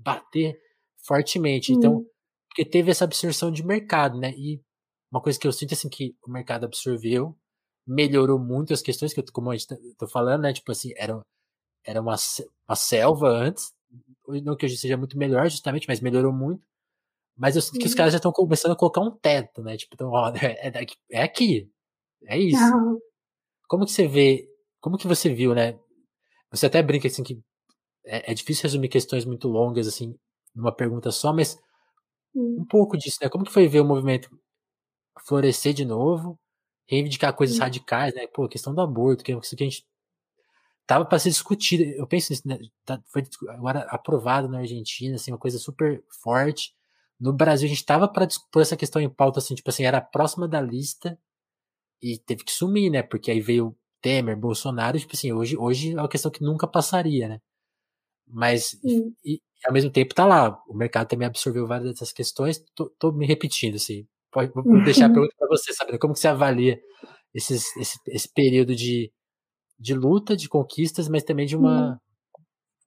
bater 0.06 0.56
fortemente. 1.04 1.72
Hum. 1.72 1.76
Então, 1.76 2.06
porque 2.48 2.64
teve 2.64 2.90
essa 2.90 3.04
absorção 3.04 3.50
de 3.50 3.66
mercado, 3.66 4.18
né? 4.18 4.32
E 4.36 4.62
uma 5.10 5.20
coisa 5.20 5.38
que 5.38 5.46
eu 5.46 5.52
sinto 5.52 5.74
assim 5.74 5.88
que 5.88 6.16
o 6.24 6.30
mercado 6.30 6.64
absorveu, 6.64 7.36
melhorou 7.86 8.38
muito 8.38 8.72
as 8.72 8.80
questões 8.80 9.12
que 9.12 9.20
eu, 9.20 9.24
como 9.32 9.50
a 9.50 9.56
gente 9.56 9.66
tá, 9.66 9.76
tô 9.98 10.06
falando, 10.06 10.42
né? 10.42 10.52
Tipo 10.52 10.72
assim, 10.72 10.92
era, 10.96 11.20
era 11.84 12.00
uma, 12.00 12.14
uma 12.68 12.76
selva 12.76 13.28
antes. 13.28 13.72
Não 14.42 14.56
que 14.56 14.66
hoje 14.66 14.76
seja 14.76 14.96
muito 14.96 15.18
melhor, 15.18 15.48
justamente, 15.48 15.86
mas 15.88 16.00
melhorou 16.00 16.32
muito. 16.32 16.64
Mas 17.36 17.54
eu 17.54 17.62
sinto 17.62 17.78
que 17.78 17.86
os 17.86 17.94
caras 17.94 18.12
já 18.12 18.16
estão 18.16 18.32
começando 18.32 18.72
a 18.72 18.76
colocar 18.76 19.02
um 19.02 19.10
teto, 19.10 19.62
né? 19.62 19.76
Tipo, 19.76 19.94
então, 19.94 20.10
ó, 20.10 20.32
é, 20.34 20.68
é, 20.68 20.86
é 21.10 21.22
aqui. 21.22 21.70
É 22.24 22.38
isso. 22.38 22.58
Não. 22.58 22.98
Como 23.68 23.84
que 23.84 23.92
você 23.92 24.08
vê, 24.08 24.48
como 24.80 24.96
que 24.96 25.06
você 25.06 25.32
viu, 25.32 25.54
né? 25.54 25.78
Você 26.50 26.66
até 26.66 26.82
brinca 26.82 27.08
assim 27.08 27.22
que 27.22 27.38
é, 28.06 28.32
é 28.32 28.34
difícil 28.34 28.62
resumir 28.64 28.88
questões 28.88 29.24
muito 29.24 29.48
longas, 29.48 29.86
assim, 29.86 30.16
numa 30.54 30.72
pergunta 30.72 31.10
só, 31.10 31.32
mas 31.32 31.58
hum. 32.34 32.58
um 32.60 32.64
pouco 32.64 32.96
disso, 32.96 33.18
né? 33.20 33.28
Como 33.28 33.44
que 33.44 33.52
foi 33.52 33.68
ver 33.68 33.80
o 33.80 33.84
movimento 33.84 34.30
florescer 35.26 35.74
de 35.74 35.84
novo, 35.84 36.38
reivindicar 36.88 37.34
coisas 37.34 37.58
hum. 37.58 37.60
radicais, 37.60 38.14
né? 38.14 38.26
Pô, 38.26 38.48
questão 38.48 38.74
do 38.74 38.80
aborto, 38.80 39.24
que 39.24 39.32
é 39.32 39.36
isso 39.36 39.56
que 39.56 39.64
a 39.64 39.68
gente 39.68 39.86
tava 40.86 41.04
para 41.04 41.18
ser 41.18 41.30
discutido. 41.30 41.82
Eu 41.82 42.06
penso 42.06 42.32
nisso, 42.32 42.46
né? 42.46 42.58
Tá, 42.84 43.02
foi 43.06 43.22
agora 43.48 43.80
aprovado 43.90 44.48
na 44.48 44.58
Argentina, 44.58 45.16
assim, 45.16 45.32
uma 45.32 45.38
coisa 45.38 45.58
super 45.58 46.02
forte. 46.22 46.74
No 47.18 47.32
Brasil, 47.32 47.66
a 47.66 47.68
gente 47.68 47.84
tava 47.84 48.06
para 48.08 48.28
pôr 48.52 48.60
essa 48.60 48.76
questão 48.76 49.02
em 49.02 49.08
pauta, 49.08 49.40
assim, 49.40 49.54
tipo 49.54 49.68
assim, 49.70 49.84
era 49.84 50.00
próxima 50.00 50.46
da 50.46 50.60
lista 50.60 51.18
e 52.02 52.18
teve 52.18 52.44
que 52.44 52.52
sumir, 52.52 52.90
né? 52.90 53.02
Porque 53.02 53.30
aí 53.30 53.40
veio 53.40 53.76
Temer, 54.00 54.36
Bolsonaro, 54.36 54.98
tipo 54.98 55.14
assim, 55.14 55.32
hoje, 55.32 55.56
hoje 55.56 55.92
é 55.92 56.00
uma 56.00 56.08
questão 56.08 56.30
que 56.30 56.42
nunca 56.42 56.66
passaria, 56.66 57.28
né? 57.28 57.40
Mas, 58.28 58.72
e, 59.24 59.40
ao 59.64 59.72
mesmo 59.72 59.90
tempo 59.90 60.14
tá 60.14 60.26
lá, 60.26 60.60
o 60.68 60.74
mercado 60.74 61.08
também 61.08 61.26
absorveu 61.26 61.66
várias 61.66 61.90
dessas 61.90 62.12
questões, 62.12 62.64
tô, 62.74 62.90
tô 62.98 63.12
me 63.12 63.26
repetindo, 63.26 63.76
assim. 63.76 64.06
Pode, 64.30 64.52
vou 64.52 64.64
deixar 64.84 65.06
a 65.06 65.12
pergunta 65.12 65.34
para 65.38 65.48
você, 65.48 65.72
sabe? 65.72 65.98
Como 65.98 66.12
que 66.12 66.20
você 66.20 66.28
avalia 66.28 66.78
esses, 67.32 67.76
esse, 67.76 67.98
esse 68.08 68.32
período 68.32 68.74
de, 68.74 69.10
de 69.78 69.94
luta, 69.94 70.36
de 70.36 70.48
conquistas, 70.48 71.08
mas 71.08 71.22
também 71.22 71.46
de 71.46 71.56
uma 71.56 72.00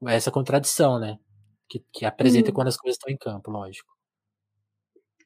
essa 0.08 0.32
contradição, 0.32 1.00
né? 1.00 1.18
Que, 1.68 1.84
que 1.92 2.06
apresenta 2.06 2.52
quando 2.52 2.70
as 2.70 2.78
coisas 2.78 2.96
estão 2.98 3.14
em 3.14 3.18
campo, 3.18 3.52
lógico. 3.52 3.90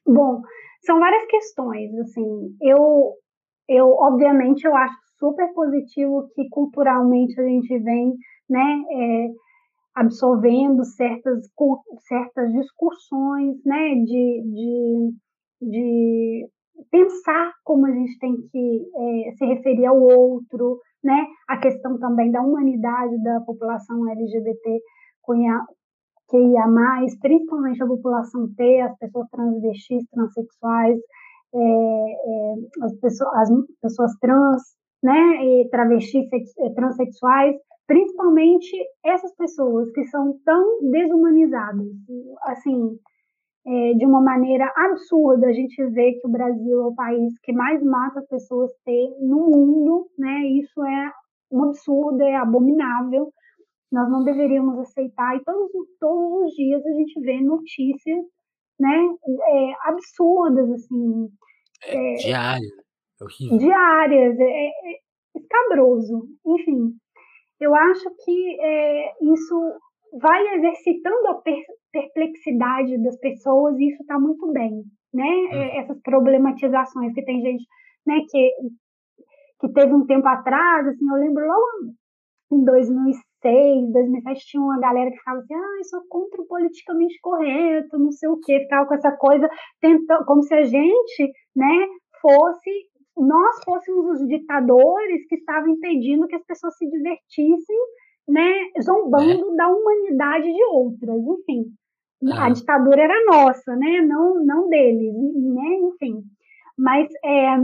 Bom, 0.06 0.42
são 0.84 0.98
várias 0.98 1.24
questões, 1.26 1.94
assim. 2.00 2.56
Eu, 2.60 3.14
eu 3.68 3.88
obviamente, 3.90 4.64
eu 4.64 4.76
acho 4.76 4.96
super 5.18 5.52
positivo 5.54 6.28
que 6.34 6.48
culturalmente 6.50 7.40
a 7.40 7.44
gente 7.44 7.78
vem, 7.78 8.14
né, 8.48 8.82
é, 8.92 9.28
absorvendo 9.94 10.84
certas, 10.84 11.48
certas 12.08 12.52
discussões, 12.52 13.56
né, 13.64 13.94
de, 14.04 14.42
de, 14.42 15.14
de 15.62 16.48
pensar 16.90 17.52
como 17.62 17.86
a 17.86 17.92
gente 17.92 18.18
tem 18.18 18.34
que 18.50 18.82
é, 19.28 19.32
se 19.36 19.44
referir 19.46 19.86
ao 19.86 20.00
outro, 20.00 20.80
né, 21.02 21.26
a 21.48 21.58
questão 21.58 21.98
também 21.98 22.30
da 22.30 22.42
humanidade 22.42 23.22
da 23.22 23.40
população 23.40 24.08
LGBT 24.10 24.80
que 26.28 26.38
ia 26.38 26.66
mais, 26.66 27.18
principalmente 27.20 27.82
a 27.82 27.86
população 27.86 28.48
T, 28.56 28.80
as 28.80 28.96
pessoas 28.98 29.28
transvestis, 29.30 30.04
transexuais, 30.10 30.98
é, 31.54 31.58
é, 31.58 32.54
as, 32.82 32.98
pessoas, 32.98 33.32
as 33.34 33.50
pessoas 33.80 34.12
trans, 34.20 34.62
né, 35.02 35.44
e 35.44 35.68
travestis, 35.70 36.26
transexuais, 36.74 37.56
principalmente 37.86 38.76
essas 39.04 39.34
pessoas 39.36 39.90
que 39.92 40.04
são 40.04 40.38
tão 40.44 40.90
desumanizadas, 40.90 41.86
assim, 42.42 42.98
é, 43.66 43.94
de 43.94 44.04
uma 44.04 44.20
maneira 44.20 44.70
absurda, 44.76 45.46
a 45.46 45.52
gente 45.52 45.84
vê 45.86 46.12
que 46.12 46.26
o 46.26 46.30
Brasil 46.30 46.82
é 46.82 46.86
o 46.86 46.94
país 46.94 47.38
que 47.42 47.52
mais 47.52 47.82
mata 47.82 48.22
pessoas 48.28 48.70
T 48.84 49.16
no 49.20 49.48
mundo, 49.50 50.08
né, 50.18 50.46
isso 50.46 50.82
é 50.84 51.12
um 51.50 51.64
absurdo, 51.64 52.22
é 52.22 52.36
abominável, 52.36 53.32
nós 53.90 54.10
não 54.10 54.24
deveríamos 54.24 54.78
aceitar, 54.78 55.36
e 55.36 55.44
todos, 55.44 55.70
todos 56.00 56.46
os 56.46 56.54
dias 56.54 56.84
a 56.84 56.92
gente 56.92 57.20
vê 57.20 57.40
notícias, 57.40 58.24
né, 58.78 58.98
é, 59.48 59.88
absurdas, 59.88 60.70
assim. 60.70 61.28
É, 61.84 62.12
é, 62.12 62.16
diárias, 62.16 62.72
horrível. 63.20 63.58
Diárias, 63.58 64.38
é, 64.38 64.66
é, 64.66 64.98
escabroso, 65.36 66.28
enfim. 66.46 66.98
Eu 67.64 67.74
acho 67.74 68.10
que 68.24 68.60
é, 68.60 69.12
isso 69.22 69.78
vai 70.20 70.54
exercitando 70.54 71.28
a 71.28 71.34
per 71.34 71.62
perplexidade 71.92 73.02
das 73.02 73.16
pessoas 73.20 73.78
e 73.78 73.88
isso 73.88 74.02
está 74.02 74.18
muito 74.18 74.50
bem, 74.52 74.82
né? 75.12 75.24
Hum. 75.24 75.80
Essas 75.80 76.00
problematizações 76.02 77.14
que 77.14 77.24
tem 77.24 77.40
gente, 77.40 77.64
né, 78.06 78.16
que 78.30 78.50
que 79.60 79.72
teve 79.72 79.94
um 79.94 80.04
tempo 80.04 80.26
atrás, 80.26 80.88
assim, 80.88 81.08
eu 81.08 81.16
lembro 81.16 81.46
logo 81.46 81.94
em 82.52 82.64
2006 82.64 83.24
2006, 83.44 83.92
2007, 83.92 84.46
tinha 84.46 84.62
uma 84.62 84.80
galera 84.80 85.10
que 85.10 85.18
ficava 85.18 85.38
assim, 85.38 85.54
ah, 85.54 85.76
eu 85.78 85.84
sou 85.84 86.00
contra 86.08 86.40
o 86.40 86.46
politicamente 86.46 87.20
correto, 87.20 87.98
não 87.98 88.10
sei 88.10 88.28
o 88.28 88.38
quê, 88.40 88.60
ficava 88.60 88.86
com 88.86 88.94
essa 88.94 89.12
coisa, 89.12 89.48
tentando, 89.80 90.24
como 90.24 90.42
se 90.42 90.54
a 90.54 90.64
gente, 90.64 91.32
né, 91.54 91.86
fosse, 92.20 92.70
nós 93.16 93.62
fôssemos 93.64 94.20
os 94.20 94.28
ditadores 94.28 95.26
que 95.28 95.36
estavam 95.36 95.70
impedindo 95.70 96.26
que 96.26 96.36
as 96.36 96.44
pessoas 96.44 96.76
se 96.76 96.88
divertissem, 96.88 97.76
né, 98.28 98.52
zombando 98.82 99.52
é. 99.52 99.56
da 99.56 99.68
humanidade 99.68 100.52
de 100.52 100.64
outras, 100.64 101.22
enfim. 101.22 101.64
A 102.32 102.48
ditadura 102.48 103.02
era 103.02 103.24
nossa, 103.26 103.76
né, 103.76 104.00
não, 104.00 104.42
não 104.44 104.68
deles, 104.68 105.14
né, 105.14 105.78
enfim. 105.82 106.22
Mas 106.76 107.08
é, 107.24 107.56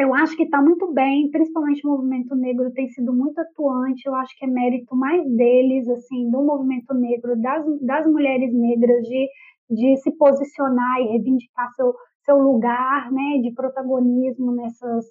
eu 0.00 0.14
acho 0.14 0.36
que 0.36 0.44
está 0.44 0.60
muito 0.60 0.92
bem, 0.92 1.30
principalmente 1.30 1.86
o 1.86 1.90
movimento 1.90 2.34
negro 2.34 2.72
tem 2.72 2.88
sido 2.88 3.12
muito 3.12 3.38
atuante, 3.38 4.06
eu 4.06 4.14
acho 4.14 4.36
que 4.38 4.44
é 4.44 4.48
mérito 4.48 4.96
mais 4.96 5.22
deles, 5.36 5.88
assim, 5.88 6.30
do 6.30 6.42
movimento 6.42 6.94
negro, 6.94 7.40
das, 7.40 7.64
das 7.80 8.06
mulheres 8.06 8.52
negras, 8.52 9.02
de, 9.06 9.28
de 9.70 9.96
se 9.98 10.10
posicionar 10.12 11.00
e 11.00 11.08
reivindicar 11.08 11.70
seu, 11.74 11.94
seu 12.30 12.38
lugar, 12.38 13.10
né, 13.10 13.40
de 13.42 13.52
protagonismo 13.52 14.52
nessas, 14.52 15.04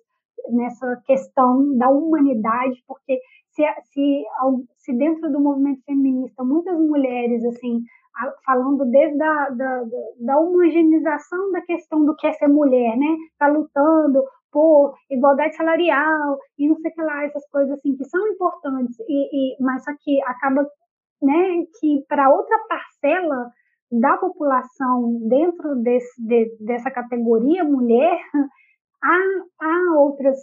nessa 0.49 1.01
questão 1.05 1.77
da 1.77 1.89
humanidade, 1.89 2.81
porque 2.87 3.19
se, 3.49 3.63
se, 3.91 4.23
se 4.77 4.93
dentro 4.93 5.29
do 5.29 5.39
movimento 5.39 5.83
feminista 5.83 6.43
muitas 6.43 6.79
mulheres, 6.79 7.43
assim, 7.43 7.81
falando 8.45 8.85
desde 8.85 9.21
a 9.21 9.49
da, 9.49 9.83
da 10.19 10.39
homogeneização 10.39 11.51
da 11.51 11.61
questão 11.61 12.05
do 12.05 12.15
que 12.15 12.27
é 12.27 12.33
ser 12.33 12.47
mulher, 12.47 12.97
né? 12.97 13.17
Tá 13.37 13.47
lutando 13.47 14.23
por 14.51 14.95
igualdade 15.09 15.55
salarial 15.55 16.37
e 16.57 16.67
não 16.67 16.75
sei 16.77 16.91
o 16.91 16.93
que 16.93 17.01
lá, 17.01 17.25
essas 17.25 17.47
coisas 17.49 17.71
assim 17.73 17.95
que 17.95 18.05
são 18.05 18.27
importantes, 18.29 18.97
e, 19.07 19.53
e 19.53 19.63
mas 19.63 19.83
só 19.83 19.91
que 19.99 20.21
acaba 20.23 20.65
né, 21.21 21.65
que 21.79 22.03
para 22.07 22.29
outra 22.29 22.57
parcela 22.67 23.51
da 23.91 24.17
população 24.17 25.27
dentro 25.27 25.75
desse, 25.81 26.21
de, 26.21 26.55
dessa 26.59 26.91
categoria 26.91 27.63
mulher, 27.63 28.19
há, 29.03 29.17
há 29.61 29.99
outras, 29.99 30.37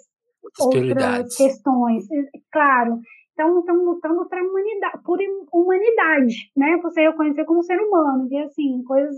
outras 0.61 1.37
questões, 1.37 2.05
claro. 2.53 3.01
Então, 3.33 3.59
estão 3.61 3.77
lutando 3.85 4.27
para 4.29 4.43
humanidade, 4.43 5.03
por 5.05 5.19
humanidade, 5.53 6.51
né? 6.57 6.79
Você 6.83 7.03
reconhecer 7.03 7.45
como 7.45 7.63
ser 7.63 7.79
humano, 7.79 8.27
e 8.31 8.39
assim, 8.39 8.83
coisas, 8.85 9.15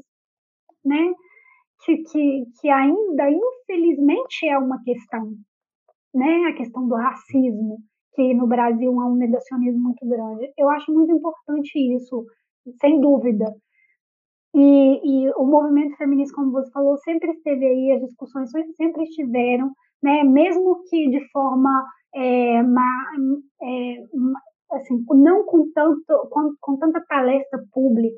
né? 0.84 1.12
que, 1.84 1.96
que, 2.04 2.44
que 2.60 2.68
ainda, 2.68 3.30
infelizmente, 3.30 4.46
é 4.48 4.58
uma 4.58 4.82
questão, 4.82 5.32
né? 6.14 6.46
A 6.48 6.54
questão 6.54 6.86
do 6.88 6.94
racismo, 6.94 7.78
que 8.14 8.34
no 8.34 8.46
Brasil 8.46 8.98
há 9.00 9.06
um 9.06 9.16
negacionismo 9.16 9.80
muito 9.80 10.06
grande. 10.06 10.52
Eu 10.56 10.68
acho 10.70 10.92
muito 10.92 11.12
importante 11.12 11.78
isso, 11.94 12.26
sem 12.80 13.00
dúvida. 13.00 13.46
E, 14.54 15.26
e, 15.26 15.30
o 15.36 15.44
movimento 15.44 15.96
feminista, 15.96 16.34
como 16.34 16.52
você 16.52 16.70
falou, 16.70 16.96
sempre 16.98 17.30
esteve 17.32 17.66
aí, 17.66 17.92
as 17.92 18.02
discussões 18.02 18.50
sempre 18.76 19.04
estiveram, 19.04 19.70
né? 20.02 20.24
mesmo 20.24 20.82
que 20.88 21.10
de 21.10 21.20
forma 21.30 21.84
é, 22.14 22.60
é, 22.60 22.62
assim, 24.72 25.04
não 25.10 25.44
com, 25.44 25.70
tanto, 25.72 26.28
com, 26.30 26.52
com 26.60 26.76
tanta 26.78 27.00
palestra 27.08 27.62
pública. 27.72 28.16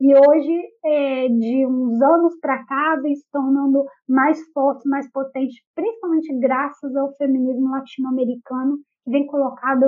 E 0.00 0.12
hoje, 0.12 0.62
é, 0.84 1.28
de 1.28 1.66
uns 1.66 2.02
anos 2.02 2.38
para 2.40 2.64
cá, 2.66 2.96
vem 3.00 3.14
se 3.14 3.24
tornando 3.30 3.84
mais 4.08 4.38
forte, 4.52 4.88
mais 4.88 5.10
potente, 5.10 5.62
principalmente 5.74 6.36
graças 6.38 6.94
ao 6.96 7.14
feminismo 7.16 7.70
latino-americano, 7.70 8.76
que 9.04 9.10
vem 9.10 9.26
colocado 9.26 9.86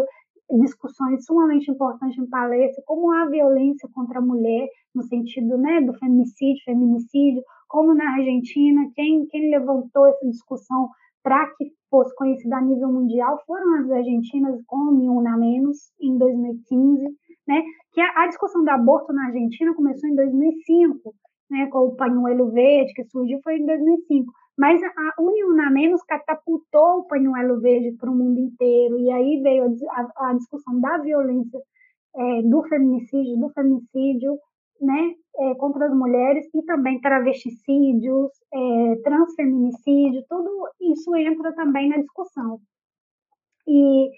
discussões 0.51 1.25
sumamente 1.25 1.71
importantes 1.71 2.19
em 2.19 2.29
palestra, 2.29 2.83
como 2.87 3.13
a 3.13 3.27
violência 3.27 3.89
contra 3.93 4.19
a 4.19 4.23
mulher, 4.23 4.69
no 4.95 5.03
sentido 5.03 5.59
né, 5.59 5.81
do 5.81 5.93
feminicídio, 5.95 6.65
feminicídio, 6.65 7.43
como 7.69 7.95
na 7.95 8.15
Argentina, 8.15 8.89
quem, 8.95 9.27
quem 9.27 9.51
levantou 9.51 10.07
essa 10.07 10.27
discussão 10.29 10.89
para 11.23 11.45
que 11.57 11.73
fosse 11.91 12.15
conhecida 12.15 12.57
a 12.57 12.61
nível 12.61 12.89
mundial 12.89 13.43
foram 13.47 13.81
as 13.81 13.91
argentinas 13.91 14.63
com 14.67 14.77
Una 14.77 15.37
Menos, 15.37 15.91
em 16.01 16.17
2015, 16.17 17.03
né? 17.49 17.63
que 17.93 18.01
a, 18.01 18.23
a, 18.23 18.29
discussão 18.29 18.63
do 18.63 18.71
aborto 18.71 19.13
na 19.13 19.27
Argentina 19.27 19.75
começou 19.75 20.09
em 20.09 20.15
2005, 20.15 21.15
né? 21.51 21.67
com 21.67 21.79
o 21.79 21.97
pañuelo 21.97 22.53
verde, 22.53 22.93
que 22.95 23.05
surgiu 23.07 23.41
foi 23.43 23.57
em 23.57 23.67
2005, 23.67 24.33
mas 24.57 24.83
a 24.83 25.23
Una 25.23 25.71
Menos 25.71 26.03
catapultou 26.05 27.01
o 27.01 27.07
pañuelo 27.07 27.61
verde 27.61 27.97
para 27.99 28.11
o 28.11 28.15
mundo 28.15 28.41
inteiro, 28.41 28.99
e 28.99 29.11
aí 29.11 29.43
veio 29.43 29.65
a, 29.91 30.01
a, 30.01 30.31
a 30.31 30.35
discussão 30.35 30.81
da 30.81 30.99
violência, 30.99 31.61
é, 32.15 32.43
do 32.43 32.63
feminicídio, 32.63 33.37
do 33.37 33.51
feminicídio, 33.51 34.39
né, 34.81 35.15
é, 35.39 35.55
contra 35.57 35.87
as 35.87 35.95
mulheres 35.95 36.47
e 36.55 36.63
também 36.63 37.01
travesticídios, 37.01 38.31
é, 38.53 38.97
transfeminicídio, 39.03 40.25
tudo 40.29 40.69
isso 40.81 41.15
entra 41.17 41.55
também 41.55 41.89
na 41.89 41.99
discussão. 41.99 42.59
E, 43.67 44.11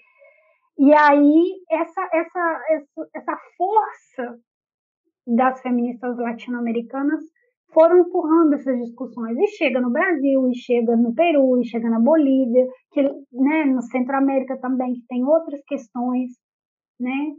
e 0.77 0.93
aí 0.93 1.61
essa, 1.71 2.09
essa, 2.13 2.61
essa, 2.69 3.09
essa 3.13 3.37
força 3.57 4.39
das 5.27 5.61
feministas 5.61 6.17
latino-americanas 6.17 7.23
foram 7.73 7.99
empurrando 7.99 8.53
essas 8.53 8.79
discussões 8.79 9.37
e 9.37 9.47
chega 9.47 9.79
no 9.79 9.91
Brasil, 9.91 10.49
e 10.49 10.55
chega 10.55 10.95
no 10.95 11.13
Peru, 11.13 11.59
e 11.61 11.65
chega 11.65 11.89
na 11.89 11.99
Bolívia, 11.99 12.67
que, 12.91 13.01
né, 13.31 13.65
no 13.65 13.81
Centro-América 13.81 14.57
também, 14.57 14.93
que 14.93 15.07
tem 15.07 15.23
outras 15.23 15.61
questões, 15.65 16.31
né, 16.99 17.33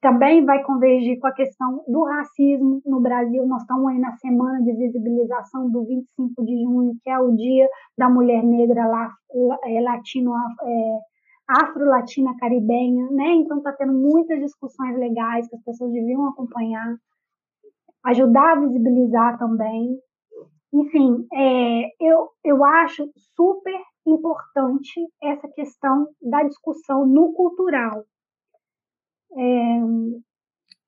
também 0.00 0.44
vai 0.44 0.62
convergir 0.62 1.18
com 1.18 1.26
a 1.26 1.32
questão 1.32 1.82
do 1.88 2.04
racismo 2.04 2.80
no 2.86 3.00
Brasil. 3.00 3.46
Nós 3.46 3.62
estamos 3.62 3.88
aí 3.88 3.98
na 3.98 4.12
semana 4.16 4.62
de 4.62 4.72
visibilização 4.72 5.68
do 5.70 5.84
25 5.84 6.44
de 6.44 6.62
junho, 6.62 6.96
que 7.02 7.10
é 7.10 7.18
o 7.18 7.34
Dia 7.34 7.68
da 7.96 8.08
Mulher 8.08 8.42
Negra 8.44 8.86
lá, 8.86 9.10
é, 9.64 9.80
latino, 9.80 10.32
é, 10.62 10.98
afro-latina 11.48 12.36
caribenha, 12.38 13.08
né? 13.10 13.34
Então 13.34 13.58
está 13.58 13.72
tendo 13.72 13.92
muitas 13.92 14.38
discussões 14.38 14.96
legais 14.96 15.48
que 15.48 15.56
as 15.56 15.62
pessoas 15.64 15.92
deviam 15.92 16.28
acompanhar, 16.28 16.96
ajudar 18.04 18.52
a 18.52 18.60
visibilizar 18.60 19.38
também. 19.38 19.98
Enfim, 20.72 21.26
é, 21.32 21.88
eu, 22.00 22.28
eu 22.44 22.64
acho 22.64 23.10
super 23.34 23.80
importante 24.06 25.00
essa 25.22 25.48
questão 25.48 26.08
da 26.20 26.42
discussão 26.42 27.06
no 27.06 27.32
cultural, 27.32 28.04
é, 29.32 29.80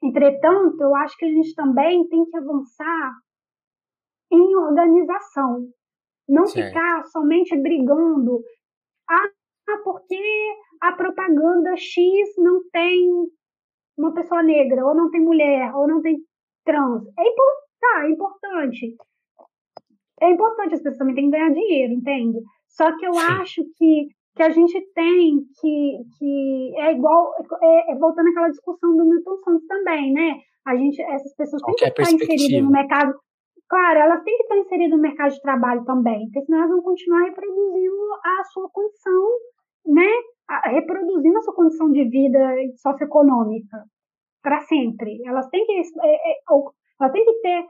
entretanto, 0.02 0.80
eu 0.80 0.94
acho 0.94 1.16
que 1.16 1.24
a 1.24 1.28
gente 1.28 1.54
também 1.54 2.08
tem 2.08 2.24
que 2.24 2.36
avançar 2.36 3.14
em 4.32 4.56
organização, 4.56 5.68
não 6.28 6.46
certo. 6.46 6.68
ficar 6.68 7.04
somente 7.06 7.56
brigando. 7.56 8.42
Ah, 9.08 9.28
porque 9.84 10.16
a 10.80 10.92
propaganda 10.92 11.76
X 11.76 12.34
não 12.38 12.62
tem 12.70 13.10
uma 13.96 14.14
pessoa 14.14 14.42
negra, 14.42 14.86
ou 14.86 14.94
não 14.94 15.10
tem 15.10 15.20
mulher, 15.20 15.74
ou 15.74 15.86
não 15.86 16.00
tem 16.00 16.18
trans. 16.64 17.02
É, 17.18 17.24
tá, 17.80 18.04
é 18.04 18.10
importante. 18.10 18.96
É 20.20 20.30
importante, 20.30 20.74
as 20.74 20.82
pessoas 20.82 20.98
também 20.98 21.14
têm 21.14 21.30
que 21.30 21.36
ganhar 21.36 21.52
dinheiro, 21.52 21.94
entende? 21.94 22.38
Só 22.68 22.96
que 22.96 23.06
eu 23.06 23.14
Sim. 23.14 23.20
acho 23.20 23.62
que 23.76 24.08
que 24.34 24.42
a 24.42 24.50
gente 24.50 24.80
tem 24.94 25.40
que, 25.60 25.98
que 26.18 26.74
é 26.78 26.92
igual, 26.92 27.32
é, 27.62 27.92
é 27.92 27.94
voltando 27.96 28.28
àquela 28.28 28.48
discussão 28.48 28.96
do 28.96 29.04
Milton 29.04 29.36
Santos 29.44 29.66
também, 29.66 30.12
né? 30.12 30.36
A 30.66 30.76
gente, 30.76 31.00
essas 31.02 31.34
pessoas 31.34 31.62
têm 31.62 31.74
que 31.74 31.84
estar 31.84 32.12
inseridas 32.12 32.62
no 32.62 32.70
mercado. 32.70 33.14
Claro, 33.68 33.98
elas 33.98 34.22
têm 34.22 34.36
que 34.36 34.42
estar 34.42 34.56
inseridas 34.56 34.96
no 34.96 35.02
mercado 35.02 35.32
de 35.32 35.42
trabalho 35.42 35.84
também, 35.84 36.26
porque 36.26 36.42
senão 36.42 36.58
elas 36.58 36.70
vão 36.70 36.82
continuar 36.82 37.24
reproduzindo 37.24 38.14
a 38.24 38.44
sua 38.44 38.68
condição, 38.70 39.28
né? 39.86 40.10
A, 40.48 40.70
reproduzindo 40.70 41.38
a 41.38 41.42
sua 41.42 41.54
condição 41.54 41.90
de 41.90 42.04
vida 42.04 42.54
socioeconômica 42.76 43.84
para 44.42 44.60
sempre. 44.62 45.20
Elas 45.24 45.48
têm 45.48 45.64
que, 45.66 45.72
é, 45.72 46.32
é, 46.32 46.36
elas 47.00 47.12
têm 47.12 47.24
que 47.24 47.40
ter 47.40 47.64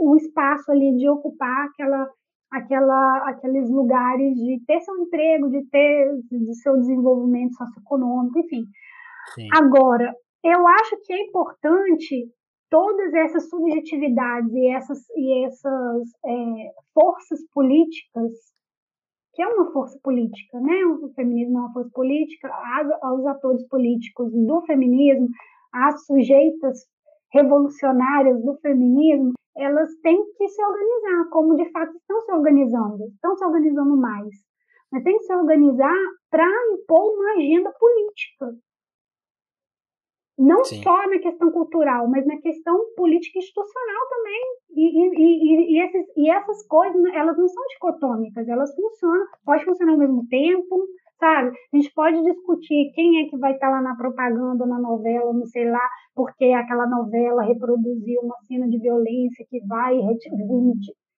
o 0.00 0.16
espaço 0.16 0.70
ali 0.72 0.96
de 0.96 1.08
ocupar 1.08 1.66
aquela 1.66 2.08
aquela, 2.50 3.28
aqueles 3.28 3.68
lugares 3.68 4.34
de 4.34 4.60
ter 4.66 4.80
seu 4.80 4.96
emprego, 4.98 5.50
de 5.50 5.64
ter 5.66 6.08
de 6.30 6.54
seu 6.54 6.76
desenvolvimento 6.76 7.54
socioeconômico, 7.54 8.38
enfim. 8.38 8.64
Sim. 9.34 9.48
Agora, 9.52 10.14
eu 10.44 10.66
acho 10.66 10.96
que 11.02 11.12
é 11.12 11.22
importante 11.22 12.30
todas 12.70 13.12
essas 13.14 13.48
subjetividades 13.48 14.52
e 14.52 14.68
essas, 14.68 14.98
e 15.16 15.44
essas 15.44 16.02
é, 16.24 16.70
forças 16.94 17.40
políticas, 17.52 18.32
que 19.34 19.42
é 19.42 19.48
uma 19.48 19.70
força 19.72 19.98
política, 20.02 20.58
né? 20.60 20.84
O 20.84 21.12
feminismo 21.14 21.58
é 21.58 21.60
uma 21.62 21.72
força 21.72 21.90
política, 21.92 22.48
aos 23.02 23.26
atores 23.26 23.66
políticos 23.68 24.32
do 24.32 24.62
feminismo, 24.62 25.28
as 25.76 26.06
sujeitas 26.06 26.86
revolucionárias 27.32 28.42
do 28.42 28.56
feminismo, 28.58 29.32
elas 29.56 29.94
têm 30.02 30.22
que 30.36 30.48
se 30.48 30.62
organizar, 30.62 31.28
como 31.30 31.56
de 31.56 31.70
fato 31.70 31.96
estão 31.96 32.20
se 32.20 32.32
organizando, 32.32 33.04
estão 33.08 33.36
se 33.36 33.44
organizando 33.44 33.96
mais. 33.96 34.28
Mas 34.90 35.02
tem 35.02 35.18
que 35.18 35.24
se 35.24 35.34
organizar 35.34 35.94
para 36.30 36.46
impor 36.72 37.14
uma 37.14 37.32
agenda 37.32 37.72
política. 37.72 38.54
Não 40.38 40.62
Sim. 40.64 40.82
só 40.82 41.08
na 41.08 41.18
questão 41.18 41.50
cultural, 41.50 42.08
mas 42.08 42.26
na 42.26 42.36
questão 42.38 42.78
política 42.94 43.38
institucional 43.38 44.08
também. 44.10 44.42
E, 44.70 44.82
e, 44.82 45.08
e, 45.16 45.72
e, 45.72 45.82
esses, 45.82 46.06
e 46.14 46.30
essas 46.30 46.66
coisas, 46.66 47.02
elas 47.14 47.38
não 47.38 47.48
são 47.48 47.66
dicotômicas, 47.68 48.46
elas 48.46 48.74
funcionam, 48.74 49.26
pode 49.44 49.64
funcionar 49.64 49.92
ao 49.92 49.98
mesmo 49.98 50.26
tempo, 50.28 50.86
sabe? 51.18 51.56
A 51.72 51.76
gente 51.76 51.92
pode 51.94 52.22
discutir 52.22 52.92
quem 52.94 53.22
é 53.22 53.28
que 53.28 53.36
vai 53.38 53.52
estar 53.52 53.70
lá 53.70 53.80
na 53.82 53.96
propaganda, 53.96 54.66
na 54.66 54.78
novela, 54.78 55.32
não 55.32 55.46
sei 55.46 55.70
lá, 55.70 55.88
porque 56.14 56.46
aquela 56.46 56.86
novela 56.86 57.42
reproduziu 57.42 58.20
uma 58.22 58.36
cena 58.46 58.68
de 58.68 58.78
violência 58.78 59.46
que 59.48 59.60
vai 59.66 59.98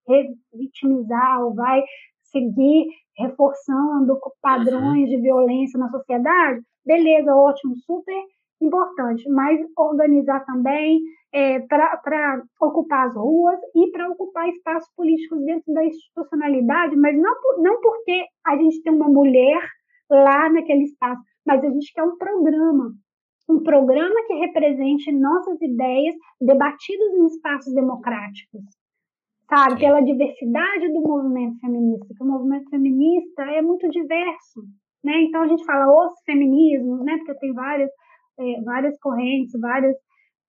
revitimizar 0.07 1.44
ou 1.44 1.55
vai 1.55 1.82
seguir 2.24 2.86
reforçando 3.16 4.18
padrões 4.40 5.09
de 5.09 5.20
violência 5.20 5.78
na 5.78 5.88
sociedade. 5.88 6.61
Beleza, 6.84 7.34
ótimo, 7.34 7.76
super 7.78 8.22
importante, 8.61 9.28
mas 9.30 9.61
organizar 9.76 10.44
também 10.44 11.01
é, 11.32 11.61
para 11.61 12.42
ocupar 12.61 13.09
as 13.09 13.14
ruas 13.14 13.59
e 13.74 13.90
para 13.90 14.09
ocupar 14.09 14.49
espaços 14.49 14.88
políticos 14.96 15.44
dentro 15.44 15.72
da 15.72 15.84
institucionalidade, 15.84 16.96
mas 16.96 17.16
não, 17.16 17.34
não 17.59 17.80
porque 17.80 18.24
a 18.46 18.57
gente 18.57 18.82
tem 18.82 18.92
uma 18.92 19.09
mulher 19.09 19.61
lá 20.11 20.50
naquele 20.50 20.84
espaço, 20.84 21.22
mas 21.46 21.62
a 21.64 21.70
gente 21.70 21.92
quer 21.92 22.02
um 22.02 22.16
programa, 22.16 22.92
um 23.48 23.62
programa 23.62 24.14
que 24.26 24.34
represente 24.34 25.12
nossas 25.12 25.61
ideias 25.61 26.14
debatidas 26.40 27.14
em 27.14 27.26
espaços 27.26 27.74
democráticos, 27.74 28.62
sabe? 29.48 29.80
Pela 29.80 30.00
diversidade 30.00 30.88
do 30.92 31.00
movimento 31.00 31.59
feminista, 31.61 32.06
que 32.14 32.22
o 32.22 32.26
movimento 32.26 32.68
feminista 32.68 33.42
é 33.44 33.62
muito 33.62 33.88
diverso, 33.88 34.62
né? 35.02 35.22
Então 35.22 35.42
a 35.42 35.48
gente 35.48 35.64
fala 35.64 35.86
os 35.86 36.20
feminismos, 36.24 37.04
né? 37.04 37.16
Porque 37.18 37.34
tem 37.40 37.52
várias, 37.52 37.90
é, 38.38 38.62
várias 38.62 38.98
correntes, 39.00 39.59
várias 39.61 39.96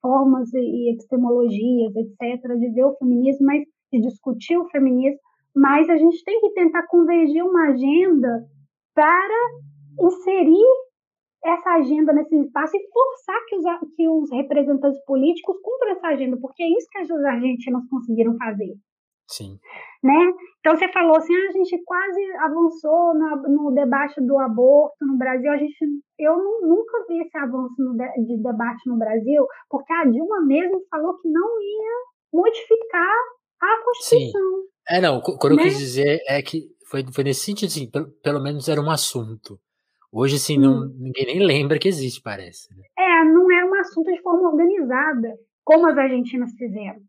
formas 0.01 0.53
e 0.53 0.93
epistemologias, 0.93 1.93
etc., 1.95 2.57
de 2.57 2.69
ver 2.71 2.85
o 2.85 2.95
feminismo, 2.97 3.45
mas 3.45 3.63
de 3.91 4.01
discutir 4.01 4.57
o 4.57 4.69
feminismo, 4.69 5.19
mas 5.55 5.89
a 5.89 5.97
gente 5.97 6.23
tem 6.23 6.39
que 6.39 6.53
tentar 6.53 6.85
convergir 6.87 7.43
uma 7.43 7.69
agenda 7.69 8.45
para 8.99 9.39
inserir 10.01 10.67
essa 11.41 11.69
agenda 11.75 12.11
nesse 12.11 12.35
espaço 12.35 12.75
e 12.75 12.85
forçar 12.91 13.45
que 13.47 13.55
os, 13.55 13.63
que 13.95 14.09
os 14.09 14.29
representantes 14.29 15.01
políticos 15.05 15.55
cumpram 15.63 15.91
essa 15.91 16.07
agenda, 16.07 16.35
porque 16.35 16.61
é 16.61 16.67
isso 16.67 16.89
que 16.91 16.97
as 16.97 17.09
argentinas 17.09 17.87
conseguiram 17.89 18.35
fazer. 18.35 18.75
Sim. 19.25 19.57
Né? 20.03 20.33
Então 20.59 20.75
você 20.75 20.91
falou 20.91 21.15
assim, 21.15 21.33
ah, 21.33 21.47
a 21.47 21.51
gente 21.53 21.81
quase 21.85 22.21
avançou 22.39 23.13
no, 23.13 23.37
no, 23.47 23.71
debate 23.71 24.19
do 24.19 24.37
aborto 24.37 24.97
no 25.05 25.17
Brasil. 25.17 25.49
A 25.49 25.57
gente, 25.57 25.77
eu 26.17 26.35
nunca 26.61 27.05
vi 27.07 27.21
esse 27.21 27.37
avanço 27.37 27.75
de, 27.77 28.25
de 28.25 28.43
debate 28.43 28.81
no 28.85 28.97
Brasil, 28.97 29.47
porque 29.69 29.93
a 29.93 30.03
Dilma 30.03 30.41
mesmo 30.45 30.81
falou 30.91 31.17
que 31.19 31.29
não 31.29 31.61
ia 31.61 31.95
modificar 32.33 33.15
a 33.61 33.83
Constituição. 33.85 34.41
Sim. 34.41 34.67
É, 34.89 34.99
não, 34.99 35.21
quando 35.21 35.55
né? 35.55 35.61
eu 35.61 35.67
quis 35.67 35.77
dizer 35.77 36.21
é 36.27 36.41
que 36.41 36.67
foi, 36.89 37.03
foi 37.13 37.23
nesse 37.23 37.45
sentido, 37.45 37.67
assim, 37.67 37.89
pelo, 37.89 38.11
pelo 38.23 38.41
menos 38.41 38.67
era 38.67 38.81
um 38.81 38.89
assunto. 38.89 39.59
Hoje, 40.11 40.35
assim, 40.35 40.57
não, 40.57 40.87
ninguém 40.87 41.25
nem 41.25 41.39
lembra 41.45 41.77
que 41.77 41.87
existe, 41.87 42.21
parece. 42.21 42.75
Né? 42.75 42.83
É, 42.97 43.23
não 43.25 43.51
é 43.51 43.63
um 43.65 43.75
assunto 43.75 44.11
de 44.11 44.21
forma 44.21 44.49
organizada, 44.49 45.35
como 45.63 45.87
as 45.87 45.97
argentinas 45.97 46.51
fizeram. 46.57 46.99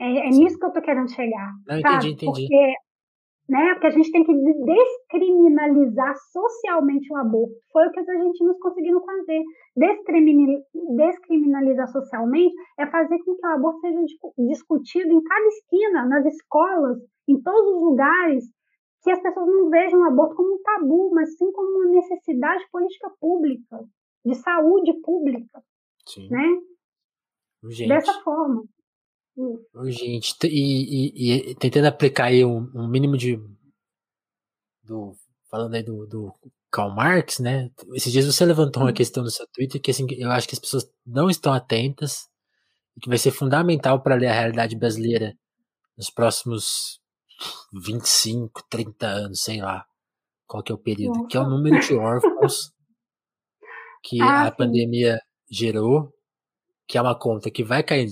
É, 0.00 0.26
é 0.26 0.30
nisso 0.30 0.58
que 0.58 0.64
eu 0.64 0.72
tô 0.72 0.80
querendo 0.80 1.10
chegar. 1.10 1.52
Não, 1.66 1.80
sabe? 1.80 2.08
entendi, 2.08 2.12
entendi. 2.12 2.48
Porque 2.48 2.74
né? 3.48 3.74
Porque 3.74 3.86
a 3.88 3.90
gente 3.90 4.10
tem 4.10 4.24
que 4.24 4.32
descriminalizar 4.32 6.14
socialmente 6.32 7.12
o 7.12 7.16
aborto. 7.16 7.52
Foi 7.72 7.86
o 7.86 7.90
que 7.90 8.00
as 8.00 8.08
argentinas 8.08 8.58
conseguiram 8.58 9.04
fazer. 9.04 9.42
Descriminalizar 10.96 11.88
socialmente 11.88 12.54
é 12.78 12.86
fazer 12.86 13.18
com 13.18 13.34
que 13.34 13.46
o 13.46 13.50
aborto 13.50 13.80
seja 13.80 13.98
discutido 14.48 15.12
em 15.12 15.22
cada 15.22 15.46
esquina, 15.48 16.06
nas 16.06 16.24
escolas, 16.24 16.98
em 17.28 17.40
todos 17.42 17.74
os 17.74 17.82
lugares, 17.82 18.44
que 19.02 19.10
as 19.10 19.20
pessoas 19.20 19.46
não 19.46 19.68
vejam 19.68 20.00
o 20.00 20.04
aborto 20.04 20.36
como 20.36 20.54
um 20.54 20.62
tabu, 20.62 21.10
mas 21.12 21.36
sim 21.36 21.50
como 21.52 21.68
uma 21.78 21.92
necessidade 21.92 22.64
política 22.70 23.10
pública, 23.20 23.84
de 24.24 24.34
saúde 24.36 24.92
pública, 25.00 25.62
sim. 26.06 26.28
né? 26.30 26.60
Gente. 27.64 27.88
Dessa 27.88 28.20
forma. 28.22 28.64
Gente, 29.86 30.36
e, 30.44 31.48
e, 31.48 31.50
e, 31.50 31.54
tentando 31.54 31.86
aplicar 31.86 32.26
aí 32.26 32.44
um, 32.44 32.70
um, 32.74 32.86
mínimo 32.86 33.16
de. 33.16 33.40
Do, 34.82 35.14
falando 35.50 35.74
aí 35.74 35.82
do, 35.82 36.06
do 36.06 36.34
Karl 36.70 36.94
Marx, 36.94 37.38
né? 37.38 37.70
Esses 37.94 38.12
dias 38.12 38.26
você 38.26 38.44
levantou 38.44 38.82
uma 38.82 38.90
hum. 38.90 38.94
questão 38.94 39.22
no 39.22 39.30
seu 39.30 39.46
Twitter 39.48 39.80
que 39.80 39.90
assim, 39.90 40.06
eu 40.10 40.30
acho 40.30 40.46
que 40.46 40.54
as 40.54 40.60
pessoas 40.60 40.90
não 41.06 41.30
estão 41.30 41.52
atentas 41.52 42.28
e 42.96 43.00
que 43.00 43.08
vai 43.08 43.18
ser 43.18 43.30
fundamental 43.30 44.02
para 44.02 44.16
ler 44.16 44.28
a 44.28 44.32
realidade 44.32 44.76
brasileira 44.76 45.36
nos 45.96 46.10
próximos 46.10 47.01
25, 47.72 48.62
30 48.68 49.06
anos, 49.06 49.42
sei 49.42 49.60
lá 49.60 49.84
qual 50.46 50.62
que 50.62 50.70
é 50.70 50.74
o 50.74 50.78
período, 50.78 51.16
Nossa. 51.16 51.28
que 51.28 51.36
é 51.36 51.40
o 51.40 51.48
número 51.48 51.80
de 51.80 51.94
órfãos 51.94 52.72
que 54.04 54.20
ah, 54.20 54.42
a 54.42 54.50
sim. 54.50 54.56
pandemia 54.56 55.18
gerou, 55.50 56.12
que 56.86 56.98
é 56.98 57.02
uma 57.02 57.18
conta 57.18 57.50
que 57.50 57.64
vai 57.64 57.82
cair 57.82 58.08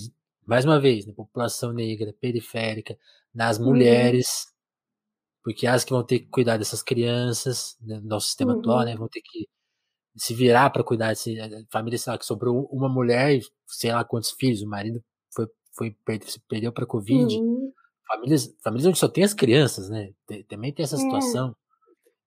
mais 0.50 0.64
uma 0.64 0.80
vez, 0.80 1.06
na 1.06 1.12
população 1.12 1.72
negra, 1.72 2.12
periférica, 2.20 2.98
nas 3.32 3.56
uhum. 3.56 3.66
mulheres, 3.66 4.46
porque 5.44 5.64
as 5.64 5.84
que 5.84 5.92
vão 5.92 6.02
ter 6.02 6.18
que 6.18 6.26
cuidar 6.26 6.56
dessas 6.56 6.82
crianças, 6.82 7.76
né, 7.80 8.00
no 8.00 8.08
nosso 8.08 8.26
sistema 8.26 8.54
uhum. 8.54 8.58
atual, 8.58 8.84
né, 8.84 8.96
vão 8.96 9.08
ter 9.08 9.20
que 9.22 9.48
se 10.16 10.34
virar 10.34 10.70
para 10.70 10.82
cuidar 10.82 11.14
de 11.14 11.38
eh, 11.38 11.64
família, 11.70 11.96
sei 11.96 12.12
lá, 12.12 12.18
que 12.18 12.26
sobrou 12.26 12.68
uma 12.72 12.88
mulher 12.88 13.36
e 13.36 13.42
sei 13.66 13.92
lá 13.92 14.04
quantos 14.04 14.32
filhos, 14.32 14.60
o 14.60 14.66
marido 14.66 15.00
foi, 15.32 15.46
foi 15.72 16.20
se 16.26 16.40
perdeu 16.48 16.72
para 16.72 16.84
Covid. 16.84 17.32
Uhum. 17.36 17.49
Famílias, 18.10 18.54
famílias 18.62 18.86
onde 18.86 18.98
só 18.98 19.08
tem 19.08 19.22
as 19.22 19.34
crianças, 19.34 19.88
né? 19.88 20.10
Também 20.48 20.72
tem 20.72 20.82
essa 20.82 20.96
é. 20.96 20.98
situação. 20.98 21.54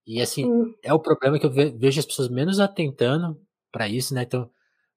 E 0.06 0.22
assim, 0.22 0.46
hum. 0.46 0.74
é 0.82 0.94
o 0.94 1.00
problema 1.00 1.40
que 1.40 1.46
eu 1.46 1.52
vejo 1.52 2.00
as 2.00 2.06
pessoas 2.06 2.30
menos 2.30 2.60
atentando 2.60 3.40
para 3.72 3.88
isso, 3.88 4.14
né? 4.14 4.24
Então, 4.24 4.50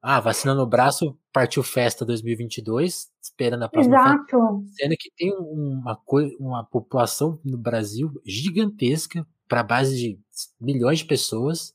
ah, 0.03 0.20
vacina 0.20 0.55
no 0.55 0.66
braço, 0.66 1.18
partiu 1.32 1.62
festa 1.62 2.05
2022, 2.05 3.09
esperando 3.20 3.64
a 3.64 3.68
próxima 3.68 3.97
Exato. 3.97 4.22
festa. 4.22 4.37
Sendo 4.76 4.97
que 4.97 5.11
tem 5.16 5.34
uma, 5.37 6.01
uma 6.39 6.64
população 6.64 7.41
no 7.45 7.59
Brasil 7.59 8.12
gigantesca, 8.24 9.26
para 9.49 9.62
base 9.62 9.97
de 9.97 10.20
milhões 10.61 11.01
de 11.01 11.05
pessoas, 11.05 11.74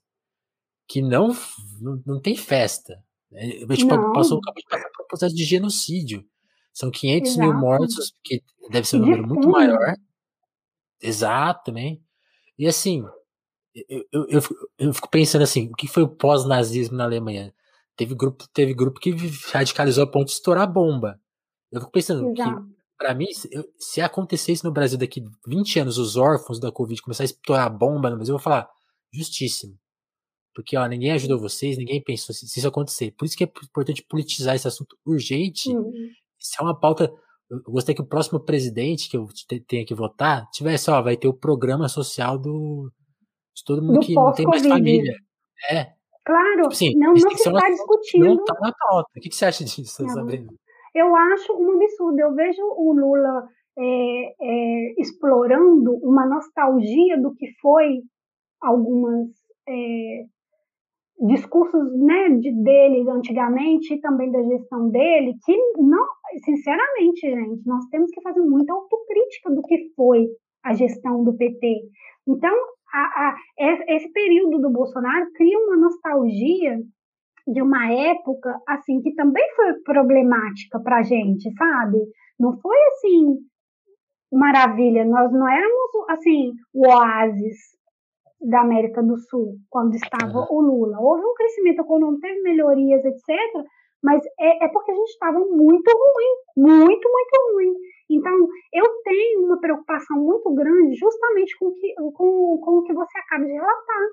que 0.88 1.02
não, 1.02 1.36
não, 1.80 2.02
não 2.06 2.22
tem 2.22 2.36
festa. 2.36 3.04
Né? 3.32 3.64
A 3.70 3.74
gente 3.74 3.86
não. 3.86 4.12
passou, 4.12 4.40
acabou 4.40 4.62
de 4.62 4.70
passar 4.70 4.90
por 4.96 5.04
um 5.04 5.08
processo 5.08 5.36
de 5.36 5.44
genocídio. 5.44 6.26
São 6.74 6.90
500 6.90 7.32
Exato. 7.32 7.48
mil 7.48 7.60
mortos, 7.60 8.14
que 8.24 8.42
deve 8.70 8.88
ser 8.88 8.98
um 8.98 9.00
número 9.00 9.28
muito 9.28 9.50
maior. 9.50 9.96
Exato, 11.02 11.66
também. 11.66 12.02
E 12.58 12.68
assim, 12.68 13.04
eu, 13.74 14.06
eu, 14.12 14.42
eu, 14.78 14.94
fico 14.94 15.10
pensando 15.10 15.44
assim, 15.44 15.68
o 15.68 15.74
que 15.74 15.88
foi 15.88 16.04
o 16.04 16.10
pós-nazismo 16.10 16.98
na 16.98 17.06
Alemanha? 17.06 17.54
Teve 17.96 18.16
grupo, 18.16 18.46
teve 18.54 18.74
grupo 18.74 19.00
que 19.00 19.14
radicalizou 19.52 20.04
a 20.04 20.08
ponto 20.08 20.28
de 20.28 20.34
estourar 20.34 20.72
bomba. 20.72 21.20
Eu 21.72 21.80
fico 21.80 21.92
pensando 21.92 22.32
Exato. 22.32 22.66
que, 22.66 22.74
pra 22.98 23.14
mim, 23.14 23.32
se, 23.32 23.50
se 23.80 24.02
acontecesse 24.02 24.64
no 24.64 24.72
Brasil 24.72 24.98
daqui 24.98 25.24
20 25.48 25.80
anos, 25.80 25.98
os 25.98 26.18
órfãos 26.18 26.60
da 26.60 26.72
Covid 26.72 27.02
começar 27.02 27.24
a 27.24 27.26
estourar 27.26 27.66
a 27.66 27.70
bomba 27.70 28.10
no 28.10 28.18
Brasil, 28.18 28.34
eu 28.34 28.38
vou 28.38 28.44
falar, 28.44 28.70
justíssimo. 29.14 29.78
Porque, 30.54 30.76
ó, 30.76 30.86
ninguém 30.86 31.12
ajudou 31.12 31.40
vocês, 31.40 31.78
ninguém 31.78 32.04
pensou 32.04 32.36
se, 32.36 32.48
se 32.48 32.60
isso 32.60 32.68
acontecer. 32.68 33.12
Por 33.18 33.26
isso 33.26 33.38
que 33.38 33.44
é 33.46 33.48
importante 33.48 34.04
politizar 34.04 34.56
esse 34.56 34.68
assunto 34.68 34.98
urgente. 35.06 35.70
Uhum. 35.70 36.10
Isso 36.42 36.56
é 36.60 36.64
uma 36.64 36.80
pauta. 36.80 37.12
Eu 37.50 37.62
gostei 37.68 37.94
que 37.94 38.02
o 38.02 38.08
próximo 38.08 38.40
presidente 38.40 39.10
que 39.10 39.18
eu 39.18 39.28
tenha 39.68 39.86
que 39.86 39.94
votar 39.94 40.50
tivesse, 40.52 40.90
ó, 40.90 41.02
vai 41.02 41.18
ter 41.18 41.28
o 41.28 41.34
programa 41.34 41.88
social 41.88 42.38
do, 42.38 42.90
de 43.54 43.64
todo 43.66 43.82
mundo 43.82 44.00
do 44.00 44.06
que 44.06 44.14
não 44.14 44.34
tem 44.34 44.46
mais 44.46 44.66
família. 44.66 45.14
É, 45.70 45.92
Claro, 46.24 46.62
tipo 46.62 46.68
assim, 46.68 46.98
não, 46.98 47.14
não 47.14 47.16
se 47.16 47.50
está 47.50 47.70
discutindo. 47.70 48.26
Não 48.26 48.36
está 48.36 48.54
na 48.60 48.72
pauta. 48.74 49.10
O 49.18 49.20
que, 49.20 49.34
você 49.34 49.46
acha 49.46 49.64
disso, 49.64 50.08
Sabrina? 50.10 50.48
Eu 50.94 51.16
acho 51.16 51.54
um 51.54 51.76
absurdo. 51.76 52.20
Eu 52.20 52.36
vejo 52.36 52.62
o 52.62 52.94
Lula 52.94 53.48
é, 53.78 54.34
é, 54.40 55.02
explorando 55.02 55.94
uma 56.04 56.26
nostalgia 56.28 57.20
do 57.20 57.34
que 57.34 57.48
foi 57.60 58.02
algumas 58.62 59.30
é, 59.68 60.26
discursos 61.22 61.94
né, 62.00 62.30
de, 62.30 62.52
dele 62.64 63.08
antigamente 63.10 63.94
e 63.94 64.02
também 64.02 64.32
da 64.32 64.42
gestão 64.42 64.90
dele, 64.90 65.36
que 65.46 65.56
não, 65.78 66.06
sinceramente, 66.44 67.22
gente, 67.22 67.68
nós 67.68 67.86
temos 67.90 68.10
que 68.12 68.22
fazer 68.22 68.42
muita 68.42 68.74
autocrítica 68.74 69.52
do 69.52 69.62
que 69.62 69.94
foi 69.96 70.28
a 70.64 70.74
gestão 70.74 71.24
do 71.24 71.36
PT. 71.38 71.82
Então, 72.28 72.54
a, 72.94 73.00
a, 73.00 73.36
esse 73.88 74.12
período 74.12 74.60
do 74.60 74.72
Bolsonaro 74.72 75.32
cria 75.34 75.58
uma 75.60 75.78
nostalgia 75.78 76.80
de 77.48 77.62
uma 77.62 77.92
época 77.92 78.60
assim 78.68 79.02
que 79.02 79.14
também 79.14 79.44
foi 79.56 79.74
problemática 79.84 80.80
para 80.80 81.00
a 81.00 81.04
gente, 81.04 81.52
sabe? 81.54 81.98
Não 82.40 82.60
foi 82.60 82.78
assim 82.88 83.38
maravilha. 84.32 85.06
Nós 85.06 85.32
não 85.32 85.48
éramos 85.48 86.10
assim 86.10 86.54
o 86.74 86.88
oásis 86.88 87.58
da 88.42 88.62
América 88.62 89.04
do 89.04 89.18
Sul 89.18 89.58
quando 89.70 89.96
estava 89.96 90.48
o 90.50 90.62
Lula. 90.62 91.00
Houve 91.00 91.24
um 91.24 91.34
crescimento 91.34 91.82
econômico, 91.82 92.22
teve 92.22 92.42
melhorias, 92.42 93.04
etc. 93.06 93.28
Mas 94.04 94.22
é, 94.40 94.66
é 94.66 94.68
porque 94.70 94.92
a 94.92 94.96
gente 94.96 95.10
estava 95.10 95.40
muito 95.40 95.92
ruim, 95.92 96.68
muito, 96.70 97.10
muito 97.10 97.54
ruim. 97.54 97.74
Então, 98.10 98.48
eu 98.74 98.86
tenho 99.04 99.46
uma 99.46 99.60
preocupação 99.60 100.18
muito 100.18 100.54
grande 100.54 100.96
justamente 100.96 101.58
com, 101.58 101.72
que, 101.74 101.94
com, 101.94 102.58
com 102.58 102.72
o 102.80 102.84
que 102.84 102.94
você 102.94 103.18
acaba 103.20 103.46
de 103.46 103.52
relatar. 103.52 104.08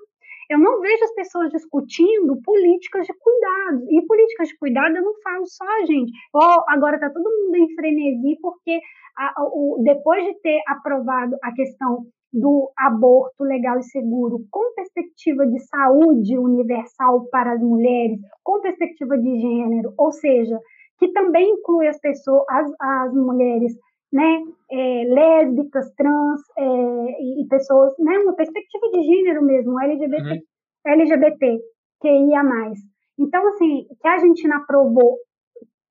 Eu 0.49 0.57
não 0.57 0.79
vejo 0.79 1.03
as 1.03 1.13
pessoas 1.13 1.51
discutindo 1.51 2.41
políticas 2.43 3.05
de 3.05 3.13
cuidado. 3.13 3.85
E 3.89 4.05
políticas 4.05 4.47
de 4.47 4.57
cuidado 4.57 4.95
eu 4.95 5.03
não 5.03 5.13
falo 5.21 5.45
só, 5.45 5.85
gente. 5.85 6.11
Oh, 6.33 6.63
agora 6.69 6.95
está 6.95 7.09
todo 7.09 7.23
mundo 7.23 7.55
em 7.55 7.75
frenesi 7.75 8.39
porque 8.41 8.79
a, 9.17 9.33
o, 9.43 9.81
depois 9.83 10.23
de 10.23 10.33
ter 10.41 10.61
aprovado 10.67 11.35
a 11.43 11.53
questão 11.53 12.05
do 12.31 12.71
aborto 12.77 13.43
legal 13.43 13.79
e 13.79 13.83
seguro 13.83 14.45
com 14.51 14.73
perspectiva 14.75 15.47
de 15.47 15.59
saúde 15.59 16.37
universal 16.37 17.25
para 17.31 17.53
as 17.53 17.61
mulheres, 17.61 18.19
com 18.43 18.61
perspectiva 18.61 19.17
de 19.17 19.39
gênero, 19.39 19.93
ou 19.97 20.11
seja, 20.11 20.59
que 20.99 21.07
também 21.11 21.49
inclui 21.53 21.87
as 21.87 21.99
pessoas, 21.99 22.45
as, 22.49 22.71
as 22.79 23.13
mulheres 23.13 23.73
né, 24.11 24.43
é, 24.71 25.03
lésbicas, 25.05 25.91
trans 25.95 26.41
é, 26.57 27.41
e, 27.41 27.47
pessoas, 27.49 27.93
né, 27.99 28.17
uma 28.19 28.35
perspectiva 28.35 28.89
de 28.91 29.03
gênero 29.03 29.43
mesmo, 29.43 29.79
LGBT, 29.79 30.29
uhum. 30.29 30.39
LGBT, 30.85 31.59
QIA+. 32.01 32.73
Então, 33.17 33.47
assim, 33.49 33.87
que 33.99 34.07
a 34.07 34.13
Argentina 34.13 34.57
aprovou 34.57 35.17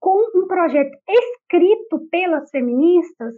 com 0.00 0.38
um 0.38 0.46
projeto 0.46 0.96
escrito 1.08 2.08
pelas 2.10 2.50
feministas, 2.50 3.34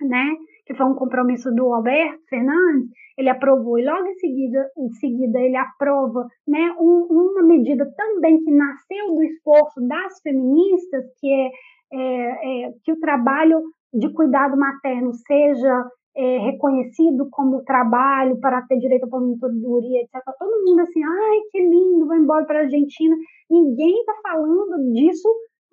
né, 0.00 0.36
que 0.66 0.74
foi 0.74 0.86
um 0.86 0.94
compromisso 0.94 1.50
do 1.54 1.72
Alberto 1.72 2.22
Fernandes, 2.28 2.90
ele 3.18 3.28
aprovou 3.28 3.78
e 3.78 3.84
logo 3.84 4.06
em 4.06 4.14
seguida, 4.14 4.70
em 4.78 4.88
seguida 4.92 5.38
ele 5.40 5.56
aprova 5.56 6.26
né, 6.46 6.74
um, 6.78 7.06
uma 7.10 7.42
medida 7.42 7.90
também 7.96 8.38
que 8.42 8.50
nasceu 8.50 9.14
do 9.14 9.22
esforço 9.22 9.80
das 9.86 10.20
feministas, 10.22 11.04
que 11.20 11.32
é 11.32 11.50
é, 11.92 11.98
é, 11.98 12.72
que 12.82 12.92
o 12.92 12.98
trabalho 12.98 13.62
de 13.92 14.10
cuidado 14.12 14.56
materno 14.56 15.12
seja 15.26 15.90
é, 16.16 16.38
reconhecido 16.38 17.28
como 17.30 17.62
trabalho 17.64 18.40
para 18.40 18.62
ter 18.62 18.78
direito 18.78 19.04
à 19.04 19.06
aposentadoria, 19.06 20.00
etc. 20.00 20.22
Todo 20.38 20.64
mundo 20.64 20.80
assim, 20.80 21.02
ai, 21.04 21.40
que 21.50 21.60
lindo, 21.60 22.06
vai 22.06 22.18
embora 22.18 22.46
para 22.46 22.60
a 22.60 22.62
Argentina. 22.62 23.14
Ninguém 23.50 24.00
está 24.00 24.14
falando 24.22 24.92
disso 24.92 25.28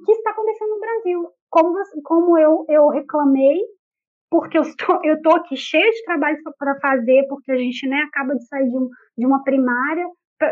que 0.06 0.12
está 0.12 0.32
acontecendo 0.32 0.70
no 0.72 0.80
Brasil. 0.80 1.28
Como, 1.50 1.78
como 2.04 2.38
eu, 2.38 2.66
eu 2.68 2.88
reclamei, 2.90 3.60
porque 4.30 4.58
eu 4.58 4.62
estou, 4.62 5.00
eu 5.04 5.16
estou 5.16 5.36
aqui 5.36 5.58
cheio 5.58 5.92
de 5.92 6.04
trabalho 6.04 6.38
para 6.58 6.80
fazer, 6.80 7.26
porque 7.28 7.52
a 7.52 7.58
gente 7.58 7.88
né, 7.88 8.02
acaba 8.02 8.36
de 8.36 8.46
sair 8.48 8.70
de, 8.70 8.78
um, 8.78 8.90
de 9.18 9.26
uma 9.26 9.44
primária, 9.44 10.06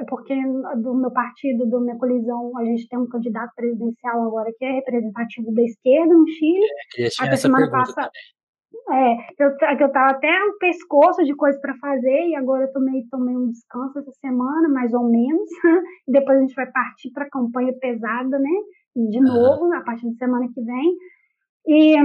porque 0.09 0.35
do 0.81 0.95
meu 0.95 1.11
partido, 1.11 1.65
do 1.65 1.79
minha 1.79 1.97
colisão, 1.97 2.51
a 2.57 2.65
gente 2.65 2.87
tem 2.89 2.99
um 2.99 3.07
candidato 3.07 3.53
presidencial 3.55 4.23
agora 4.23 4.51
que 4.57 4.65
é 4.65 4.71
representativo 4.71 5.53
da 5.53 5.61
esquerda 5.63 6.13
no 6.13 6.27
Chile. 6.27 6.65
É, 6.99 7.07
Até 7.21 7.35
semana 7.37 7.69
passada. 7.69 8.11
É, 8.89 9.43
eu, 9.43 9.49
eu 9.79 9.91
tava 9.91 10.11
até 10.11 10.29
um 10.45 10.57
pescoço 10.59 11.23
de 11.23 11.35
coisas 11.35 11.59
para 11.61 11.75
fazer 11.75 12.27
e 12.27 12.35
agora 12.35 12.63
eu 12.63 12.73
tomei, 12.73 13.03
tomei 13.09 13.35
um 13.35 13.49
descanso 13.49 13.99
essa 13.99 14.11
semana, 14.21 14.69
mais 14.69 14.93
ou 14.93 15.09
menos. 15.09 15.49
Depois 16.07 16.37
a 16.37 16.41
gente 16.41 16.55
vai 16.55 16.69
partir 16.71 17.11
para 17.11 17.25
a 17.25 17.29
campanha 17.29 17.73
pesada, 17.79 18.39
né? 18.39 18.49
De 18.95 19.19
novo, 19.19 19.65
uhum. 19.65 19.73
a 19.73 19.81
partir 19.81 20.05
da 20.09 20.13
semana 20.13 20.47
que 20.53 20.61
vem. 20.61 20.95
E 21.67 21.95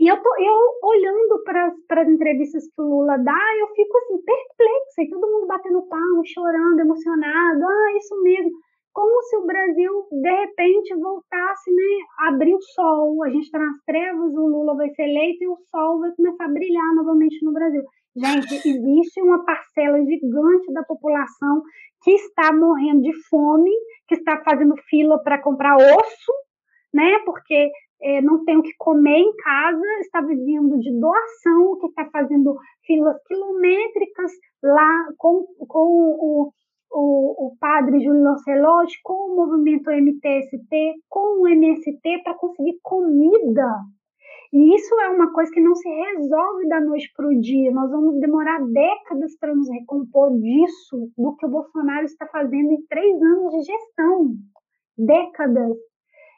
e 0.00 0.10
eu, 0.10 0.16
tô, 0.22 0.30
eu 0.36 0.58
olhando 0.82 1.42
para 1.44 2.02
as 2.02 2.08
entrevistas 2.08 2.64
que 2.64 2.82
o 2.82 2.84
Lula 2.84 3.16
dá, 3.18 3.40
eu 3.60 3.68
fico 3.74 3.96
assim, 3.98 4.18
perplexa, 4.24 5.02
e 5.02 5.08
todo 5.08 5.30
mundo 5.30 5.46
batendo 5.46 5.86
palma, 5.88 6.22
chorando, 6.24 6.80
emocionado, 6.80 7.64
ah, 7.64 7.96
isso 7.96 8.20
mesmo. 8.22 8.50
Como 8.92 9.22
se 9.22 9.36
o 9.36 9.46
Brasil, 9.46 9.92
de 10.10 10.30
repente, 10.30 10.94
voltasse, 10.94 11.70
né, 11.70 12.28
abrir 12.28 12.54
o 12.54 12.60
sol, 12.60 13.24
a 13.24 13.30
gente 13.30 13.44
está 13.44 13.58
nas 13.58 13.76
trevas, 13.84 14.32
o 14.34 14.46
Lula 14.46 14.76
vai 14.76 14.88
ser 14.90 15.02
eleito 15.02 15.42
e 15.42 15.48
o 15.48 15.56
sol 15.70 15.98
vai 15.98 16.12
começar 16.12 16.44
a 16.44 16.52
brilhar 16.52 16.94
novamente 16.94 17.44
no 17.44 17.52
Brasil. 17.52 17.82
Gente, 18.16 18.54
existe 18.54 19.20
uma 19.20 19.44
parcela 19.44 19.98
gigante 19.98 20.72
da 20.72 20.84
população 20.84 21.62
que 22.04 22.12
está 22.12 22.52
morrendo 22.52 23.02
de 23.02 23.12
fome, 23.28 23.72
que 24.06 24.14
está 24.14 24.40
fazendo 24.44 24.76
fila 24.88 25.20
para 25.24 25.42
comprar 25.42 25.76
osso, 25.76 26.32
né? 26.94 27.18
Porque 27.24 27.70
é, 28.00 28.22
não 28.22 28.44
tem 28.44 28.56
o 28.56 28.62
que 28.62 28.72
comer 28.78 29.18
em 29.18 29.36
casa, 29.36 29.86
está 30.00 30.20
vivendo 30.20 30.78
de 30.78 30.92
doação, 30.98 31.78
que 31.80 31.86
está 31.88 32.08
fazendo 32.10 32.56
filas 32.86 33.16
quilométricas 33.26 34.30
lá 34.62 35.06
com, 35.18 35.44
com 35.66 35.78
o, 35.78 36.52
o, 36.92 37.46
o 37.46 37.56
padre 37.58 38.00
Júlio 38.00 38.22
Lancelotti, 38.22 39.00
com 39.02 39.14
o 39.14 39.36
movimento 39.36 39.90
MTST, 39.90 40.94
com 41.08 41.42
o 41.42 41.48
MST, 41.48 42.22
para 42.22 42.34
conseguir 42.34 42.78
comida. 42.82 43.68
E 44.52 44.76
isso 44.76 44.94
é 45.00 45.08
uma 45.08 45.32
coisa 45.32 45.50
que 45.50 45.60
não 45.60 45.74
se 45.74 45.88
resolve 45.88 46.68
da 46.68 46.80
noite 46.80 47.10
para 47.16 47.26
o 47.26 47.40
dia. 47.40 47.72
Nós 47.72 47.90
vamos 47.90 48.20
demorar 48.20 48.64
décadas 48.64 49.36
para 49.40 49.52
nos 49.52 49.68
recompor 49.68 50.30
disso, 50.38 51.10
do 51.18 51.34
que 51.34 51.44
o 51.44 51.48
Bolsonaro 51.48 52.04
está 52.04 52.24
fazendo 52.28 52.70
em 52.70 52.86
três 52.86 53.20
anos 53.20 53.50
de 53.50 53.62
gestão. 53.62 54.34
Décadas. 54.96 55.76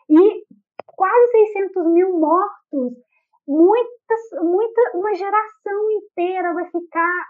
E 0.09 0.45
quase 0.87 1.31
600 1.53 1.87
mil 1.93 2.19
mortos, 2.19 2.93
muitas, 3.47 4.21
muita, 4.43 4.81
uma 4.95 5.15
geração 5.15 5.91
inteira 5.91 6.55
vai 6.55 6.71
ficar 6.71 7.27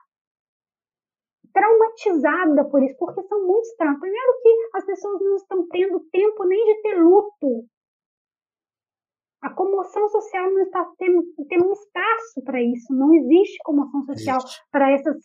traumatizada 1.52 2.68
por 2.68 2.82
isso, 2.82 2.96
porque 2.98 3.22
são 3.22 3.46
muitos 3.46 3.74
traumas. 3.76 4.00
Primeiro 4.00 4.32
que 4.42 4.68
as 4.74 4.84
pessoas 4.84 5.20
não 5.22 5.36
estão 5.36 5.66
tendo 5.68 6.00
tempo 6.10 6.44
nem 6.44 6.64
de 6.64 6.82
ter 6.82 7.02
luto. 7.02 7.64
A 9.42 9.50
comoção 9.54 10.08
social 10.08 10.50
não 10.50 10.62
está 10.62 10.84
tendo, 10.98 11.22
tendo 11.48 11.68
um 11.68 11.72
espaço 11.72 12.42
para 12.44 12.60
isso. 12.62 12.92
Não 12.92 13.14
existe 13.14 13.58
comoção 13.64 14.02
social 14.02 14.38
para 14.70 14.90
essas 14.92 15.16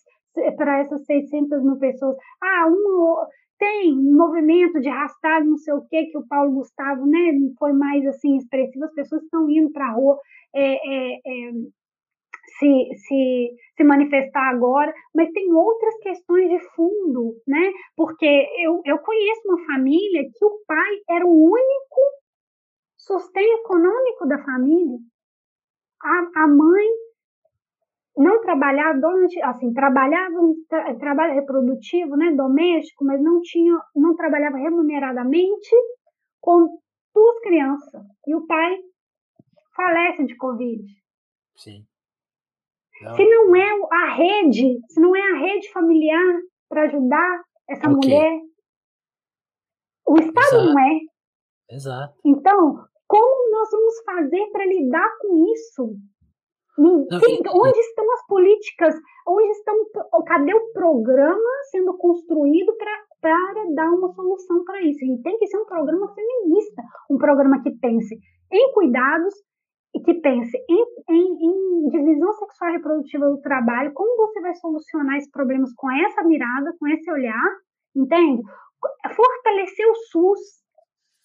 para 0.56 0.80
essas 0.80 1.06
600 1.06 1.62
mil 1.64 1.78
pessoas. 1.78 2.16
Ah, 2.42 2.68
uma, 2.68 3.28
tem 3.62 3.96
movimento 3.96 4.82
de 4.82 4.90
arrastado, 4.90 5.46
não 5.46 5.58
sei 5.58 5.72
o 5.76 5.86
que, 5.86 6.08
que 6.08 6.18
o 6.18 6.28
Paulo 6.28 6.52
Gustavo 6.52 7.06
né, 7.06 7.32
foi 7.60 7.72
mais 7.74 8.04
assim 8.08 8.36
expressivo, 8.38 8.86
as 8.86 8.94
pessoas 8.96 9.22
estão 9.22 9.48
indo 9.48 9.72
para 9.72 9.86
a 9.86 9.92
rua 9.92 10.18
é, 10.56 10.74
é, 10.74 11.14
é, 11.14 11.52
se, 12.58 12.90
se, 13.06 13.52
se 13.78 13.84
manifestar 13.84 14.50
agora, 14.50 14.92
mas 15.14 15.32
tem 15.32 15.54
outras 15.54 15.96
questões 16.00 16.50
de 16.50 16.60
fundo, 16.76 17.36
né? 17.48 17.72
Porque 17.96 18.48
eu, 18.58 18.82
eu 18.84 18.98
conheço 18.98 19.42
uma 19.46 19.64
família 19.68 20.24
que 20.24 20.44
o 20.44 20.60
pai 20.66 20.92
era 21.12 21.26
o 21.26 21.52
único 21.52 22.02
sustento 22.98 23.60
econômico 23.60 24.28
da 24.28 24.44
família. 24.44 24.98
A, 26.04 26.44
a 26.44 26.48
mãe 26.48 26.88
não 28.18 28.42
trabalhava, 28.42 29.00
assim, 29.44 29.74
trabalhava 29.74 30.36
tra, 30.68 30.96
trabalho 30.96 31.34
reprodutivo, 31.34 32.16
né, 32.16 32.32
doméstico, 32.32 33.06
mas 33.06 33.22
não 33.22 33.42
tinha, 33.42 33.80
não 33.96 34.16
trabalhava 34.16 34.58
remuneradamente 34.58 35.76
com 36.40 36.78
duas 37.14 37.40
crianças. 37.42 38.04
E 38.28 38.36
o 38.36 38.46
pai 38.46 38.78
falece 39.76 40.26
de 40.26 40.36
Covid. 40.36 40.84
Sim. 41.56 41.86
Não. 43.02 43.16
Se 43.16 43.26
não 43.26 43.56
é 43.56 43.70
a 43.92 44.14
rede, 44.14 44.80
se 44.90 45.00
não 45.00 45.16
é 45.16 45.22
a 45.22 45.38
rede 45.38 45.72
familiar 45.72 46.42
para 46.70 46.84
ajudar 46.84 47.44
essa 47.68 47.90
okay. 47.90 48.10
mulher, 48.10 48.42
o 50.08 50.18
Estado 50.18 50.48
Exato. 50.48 50.66
não 50.66 50.80
é. 50.80 51.00
Exato. 51.70 52.20
Então, 52.26 52.86
como 53.08 53.52
nós 53.52 53.70
vamos 53.72 54.04
fazer 54.06 54.50
para 54.52 54.66
lidar 54.66 55.10
com 55.20 55.52
isso? 55.54 55.96
Sim, 56.78 57.40
onde 57.54 57.80
estão 57.80 58.14
as 58.14 58.26
políticas? 58.28 58.96
Onde 59.28 59.50
estão? 59.52 59.76
Cadê 60.26 60.54
o 60.54 60.72
programa 60.74 61.50
sendo 61.70 61.98
construído 61.98 62.74
para 62.78 63.54
dar 63.76 63.92
uma 63.92 64.12
solução 64.14 64.64
para 64.64 64.82
isso? 64.82 65.04
E 65.04 65.22
tem 65.22 65.38
que 65.38 65.48
ser 65.48 65.58
um 65.58 65.66
programa 65.66 66.14
feminista, 66.14 66.82
um 67.10 67.18
programa 67.18 67.62
que 67.62 67.72
pense 67.72 68.18
em 68.52 68.74
cuidados 68.74 69.34
e 69.94 70.00
que 70.00 70.14
pense 70.16 70.58
em, 70.70 70.86
em, 71.10 71.86
em 71.86 71.90
divisão 71.90 72.32
sexual 72.34 72.72
e 72.72 72.74
reprodutiva 72.74 73.30
do 73.30 73.42
trabalho, 73.42 73.94
como 73.94 74.28
você 74.28 74.40
vai 74.42 74.56
solucionar 74.56 75.18
esses 75.18 75.30
problemas 75.30 75.74
com 75.76 75.92
essa 75.92 76.24
mirada, 76.24 76.74
com 76.80 76.88
esse 76.88 77.12
olhar, 77.12 77.58
entende? 77.96 78.42
Fortalecer 79.14 79.86
o 79.88 79.96
SUS, 80.10 80.40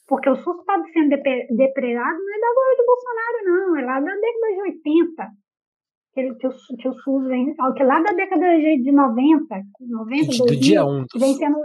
porque 0.06 0.30
o 0.30 0.36
SUS 0.36 0.58
está 0.60 0.82
sendo 0.92 1.10
depredado 1.10 2.18
não 2.18 2.34
é 2.34 2.40
da 2.40 2.48
agora 2.48 2.76
do 2.76 2.86
Bolsonaro, 2.86 3.44
não, 3.44 3.76
é 3.76 3.84
lá 3.84 4.00
da 4.00 4.14
década 4.14 4.54
de 4.54 4.60
80. 4.62 5.28
Que, 6.14 6.34
que, 6.34 6.46
o, 6.46 6.50
que 6.78 6.88
o 6.88 6.92
SUS 6.94 7.26
vem, 7.26 7.54
que 7.54 7.84
lá 7.84 8.00
da 8.00 8.12
década 8.12 8.56
de 8.56 8.92
90, 8.92 9.62
90 9.80 10.32
do 10.32 10.38
2000, 10.38 10.60
dia 10.60 10.84
1 10.84 10.88
um 10.88 11.00
do 11.00 11.20
vem 11.20 11.34
sendo, 11.34 11.58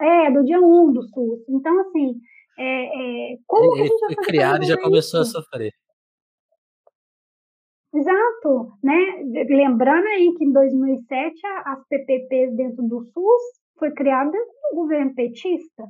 é. 0.00 0.26
é, 0.26 0.30
do 0.30 0.44
dia 0.44 0.60
1 0.60 0.64
um 0.64 0.92
do 0.92 1.02
SUS. 1.02 1.40
Então, 1.48 1.78
assim, 1.80 2.14
é, 2.58 3.32
é, 3.32 3.36
como 3.46 3.76
ele, 3.76 3.88
foi 3.98 4.16
criado 4.16 4.62
e 4.62 4.66
já 4.66 4.80
começou 4.80 5.20
isso? 5.20 5.36
a 5.36 5.42
sofrer. 5.42 5.72
Exato, 7.94 8.72
né? 8.82 8.94
Lembrando 9.48 10.06
aí 10.06 10.32
que 10.36 10.44
em 10.44 10.52
2007 10.52 11.34
as 11.64 11.86
PPPs 11.88 12.56
dentro 12.56 12.82
do 12.86 13.00
SUS 13.00 13.42
foi 13.78 13.92
criada 13.92 14.36
no 14.70 14.82
governo 14.82 15.14
petista, 15.14 15.84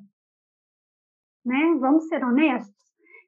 né? 1.46 1.76
Vamos 1.80 2.08
ser 2.08 2.22
honestos. 2.24 2.76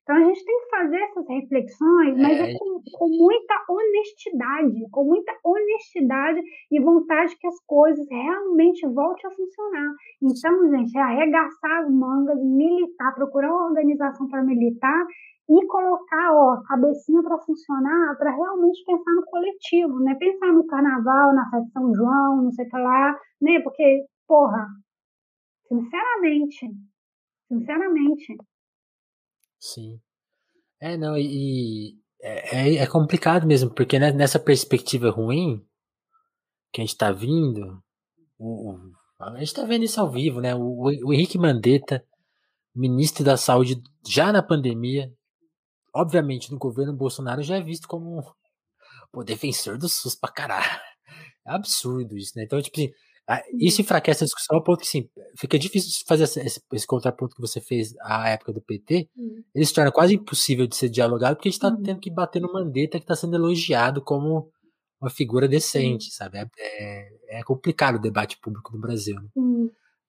Então 0.08 0.16
a 0.16 0.24
gente 0.24 0.42
tem 0.42 0.60
que 0.60 0.70
fazer 0.70 0.96
essas 0.96 1.28
reflexões, 1.28 2.16
mas 2.16 2.40
é, 2.40 2.52
é 2.52 2.58
com, 2.58 2.80
com, 2.94 3.08
muita 3.08 3.54
honestidade, 3.68 4.90
com 4.90 5.04
muita 5.04 5.36
honestidade 5.44 6.40
e 6.70 6.80
vontade 6.80 7.36
que 7.38 7.46
as 7.46 7.60
coisas 7.66 8.06
realmente 8.10 8.86
voltem 8.86 9.30
a 9.30 9.34
funcionar. 9.34 9.92
Então, 10.22 10.70
gente, 10.70 10.96
é 10.96 11.02
arregaçar 11.02 11.82
as 11.82 11.90
mangas, 11.90 12.42
militar, 12.42 13.14
procurar 13.16 13.50
uma 13.50 13.66
organização 13.66 14.26
para 14.28 14.42
militar 14.42 15.06
e 15.46 15.66
colocar, 15.66 16.32
ó, 16.32 16.62
cabecinha 16.62 17.22
para 17.22 17.36
funcionar, 17.40 18.16
para 18.16 18.30
realmente 18.30 18.82
pensar 18.86 19.12
no 19.12 19.26
coletivo, 19.26 20.00
né? 20.00 20.14
Pensar 20.14 20.52
no 20.54 20.66
carnaval, 20.66 21.34
na 21.34 21.50
festa 21.50 21.66
de 21.66 21.72
São 21.72 21.94
João, 21.94 22.42
não 22.44 22.50
sei 22.52 22.64
o 22.66 22.70
que 22.70 22.78
lá, 22.78 23.14
né? 23.42 23.60
Porque, 23.60 24.06
porra, 24.26 24.68
sinceramente, 25.68 26.66
sinceramente, 27.48 28.36
Sim. 29.60 30.00
É, 30.80 30.96
não, 30.96 31.16
e, 31.16 31.92
e 31.92 31.98
é, 32.22 32.76
é, 32.76 32.76
é 32.76 32.86
complicado 32.86 33.46
mesmo, 33.46 33.70
porque 33.70 33.98
nessa 33.98 34.38
perspectiva 34.38 35.10
ruim 35.10 35.64
que 36.72 36.80
a 36.80 36.84
gente 36.84 36.96
tá 36.96 37.10
vindo, 37.10 37.82
o, 38.38 38.72
o, 38.72 38.92
a 39.20 39.38
gente 39.38 39.54
tá 39.54 39.64
vendo 39.64 39.84
isso 39.84 40.00
ao 40.00 40.10
vivo, 40.10 40.40
né? 40.40 40.54
O, 40.54 40.84
o 40.84 41.12
Henrique 41.12 41.38
Mandetta, 41.38 42.04
ministro 42.74 43.24
da 43.24 43.36
Saúde 43.36 43.82
já 44.06 44.32
na 44.32 44.42
pandemia, 44.42 45.12
obviamente 45.92 46.52
no 46.52 46.58
governo 46.58 46.92
Bolsonaro 46.92 47.42
já 47.42 47.56
é 47.56 47.62
visto 47.62 47.88
como 47.88 48.22
o 49.12 49.24
defensor 49.24 49.78
do 49.78 49.88
SUS 49.88 50.14
pra 50.14 50.30
caralho. 50.30 50.80
É 51.46 51.52
absurdo 51.52 52.16
isso, 52.16 52.32
né? 52.36 52.44
Então, 52.44 52.60
tipo 52.60 52.78
assim, 52.78 52.92
isso 53.58 53.82
enfraquece 53.82 54.24
a 54.24 54.26
discussão 54.26 54.56
ao 54.56 54.64
ponto 54.64 54.80
que, 54.80 54.86
sim, 54.86 55.08
fica 55.36 55.58
difícil 55.58 55.90
de 55.90 56.04
fazer 56.06 56.24
esse, 56.24 56.62
esse, 56.72 56.86
contraponto 56.86 57.36
que 57.36 57.42
você 57.42 57.60
fez 57.60 57.94
à 58.00 58.30
época 58.30 58.54
do 58.54 58.62
PT. 58.62 59.08
Uhum. 59.14 59.42
Ele 59.54 59.66
se 59.66 59.74
torna 59.74 59.92
quase 59.92 60.14
impossível 60.14 60.66
de 60.66 60.74
ser 60.74 60.88
dialogado 60.88 61.36
porque 61.36 61.48
a 61.48 61.50
gente 61.50 61.58
está 61.58 61.68
uhum. 61.68 61.82
tendo 61.82 62.00
que 62.00 62.10
bater 62.10 62.40
no 62.40 62.50
Mandetta 62.50 62.98
que 62.98 63.04
está 63.04 63.14
sendo 63.14 63.36
elogiado 63.36 64.02
como 64.02 64.50
uma 64.98 65.10
figura 65.10 65.46
decente, 65.46 66.06
uhum. 66.06 66.12
sabe? 66.12 66.38
É, 66.38 66.48
é, 66.58 67.08
é, 67.38 67.42
complicado 67.42 67.96
o 67.96 68.00
debate 68.00 68.38
público 68.40 68.72
no 68.72 68.80
Brasil. 68.80 69.16
Né? 69.16 69.28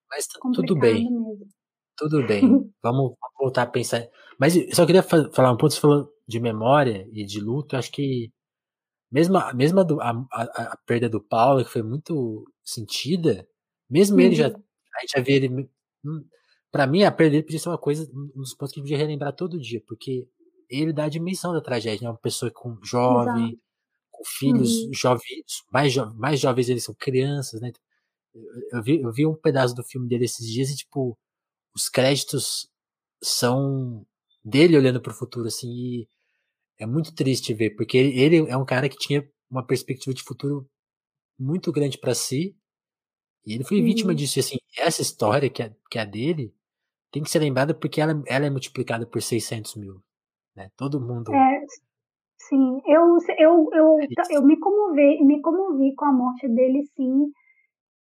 Mas 0.10 0.26
tudo 0.54 0.80
bem. 0.80 1.04
Mesmo. 1.04 1.38
Tudo 1.98 2.26
bem. 2.26 2.42
Vamos 2.82 3.16
voltar 3.38 3.64
a 3.64 3.68
pensar. 3.68 4.08
Mas 4.40 4.56
eu 4.56 4.74
só 4.74 4.86
queria 4.86 5.04
falar 5.04 5.52
um 5.52 5.58
ponto. 5.58 5.74
Você 5.74 5.82
falou 5.82 6.10
de 6.26 6.40
memória 6.40 7.06
e 7.12 7.26
de 7.26 7.42
luto. 7.42 7.76
Eu 7.76 7.80
acho 7.80 7.92
que 7.92 8.32
mesmo, 9.12 9.38
mesmo 9.56 9.80
a, 9.80 10.12
a, 10.32 10.44
a, 10.44 10.78
perda 10.86 11.10
do 11.10 11.22
Paulo, 11.22 11.64
que 11.66 11.72
foi 11.72 11.82
muito 11.82 12.46
sentida, 12.70 13.48
mesmo 13.90 14.16
uhum. 14.18 14.22
ele 14.22 14.36
já, 14.36 14.48
uhum. 14.50 14.64
a 14.96 15.02
gente 15.02 15.12
já 15.16 15.22
vê 15.22 15.34
ele. 15.34 15.70
Hum, 16.06 16.26
pra 16.72 16.88
mim, 16.88 17.04
a 17.04 17.12
perda 17.12 17.32
dele 17.32 17.44
podia 17.44 17.60
ser 17.60 17.70
uma 17.70 17.78
coisa, 17.78 18.10
um 18.14 18.42
dos 18.42 18.54
pontos 18.54 18.74
que 18.74 18.80
a 18.80 18.84
gente 18.84 18.92
podia 18.92 18.98
relembrar 18.98 19.36
todo 19.36 19.60
dia, 19.60 19.82
porque 19.88 20.28
ele 20.70 20.94
dá 20.94 21.06
a 21.06 21.10
dimensão 21.10 21.52
da 21.52 21.62
tragédia, 21.62 22.06
né? 22.06 22.12
Uma 22.12 22.20
pessoa 22.20 22.52
com 22.52 22.78
jovem, 22.84 23.46
Exato. 23.46 23.62
com 24.12 24.24
filhos 24.26 24.84
uhum. 24.84 24.94
jovens, 24.94 25.64
mais, 25.72 25.92
jo 25.92 26.14
mais 26.16 26.40
jovens 26.40 26.70
eles 26.70 26.84
são 26.84 26.96
crianças, 26.96 27.60
né? 27.62 27.72
Eu, 28.72 28.84
vi, 28.84 29.02
eu 29.02 29.12
vi 29.12 29.26
um 29.26 29.36
pedaço 29.36 29.74
do 29.74 29.84
filme 29.84 30.08
dele 30.08 30.26
esses 30.26 30.46
dias 30.46 30.70
e, 30.70 30.76
tipo, 30.76 31.18
os 31.76 31.90
créditos 31.90 32.70
são 33.22 34.06
dele 34.44 34.78
olhando 34.78 35.02
para 35.02 35.12
o 35.12 35.16
futuro, 35.16 35.48
assim, 35.48 35.68
e 35.68 36.08
é 36.80 36.86
muito 36.86 37.14
triste 37.14 37.54
ver, 37.54 37.72
porque 37.72 37.98
ele 37.98 38.38
é 38.50 38.56
um 38.56 38.66
cara 38.66 38.88
que 38.88 38.98
tinha 38.98 39.28
uma 39.50 39.66
perspectiva 39.66 40.14
de 40.14 40.24
futuro 40.24 40.70
muito 41.38 41.72
grande 41.72 41.98
para 41.98 42.14
si, 42.14 42.56
e 43.46 43.54
ele 43.54 43.64
foi 43.64 43.80
uhum. 43.80 43.86
vítima 43.86 44.16
disso, 44.16 44.40
e 44.40 44.42
assim, 44.42 44.58
essa 44.78 45.02
história 45.02 45.50
que 45.50 45.64
é, 45.64 45.72
que 45.90 45.98
é 45.98 46.06
dele 46.06 46.54
tem 47.12 47.24
que 47.24 47.30
ser 47.30 47.40
lembrada 47.40 47.74
porque 47.74 48.00
ela, 48.00 48.22
ela 48.28 48.46
é 48.46 48.50
multiplicada 48.50 49.06
por 49.06 49.22
600 49.22 49.76
mil, 49.76 49.96
né? 50.56 50.70
Todo 50.78 51.02
mundo... 51.02 51.34
É, 51.34 51.62
sim, 52.38 52.82
eu, 52.86 53.18
eu, 53.38 53.70
eu, 53.74 54.00
é 54.00 54.38
eu 54.38 54.44
me, 54.44 54.60
comovi, 54.60 55.24
me 55.24 55.42
comovi 55.42 55.96
com 55.96 56.06
a 56.06 56.12
morte 56.12 56.48
dele, 56.48 56.84
sim, 56.96 57.32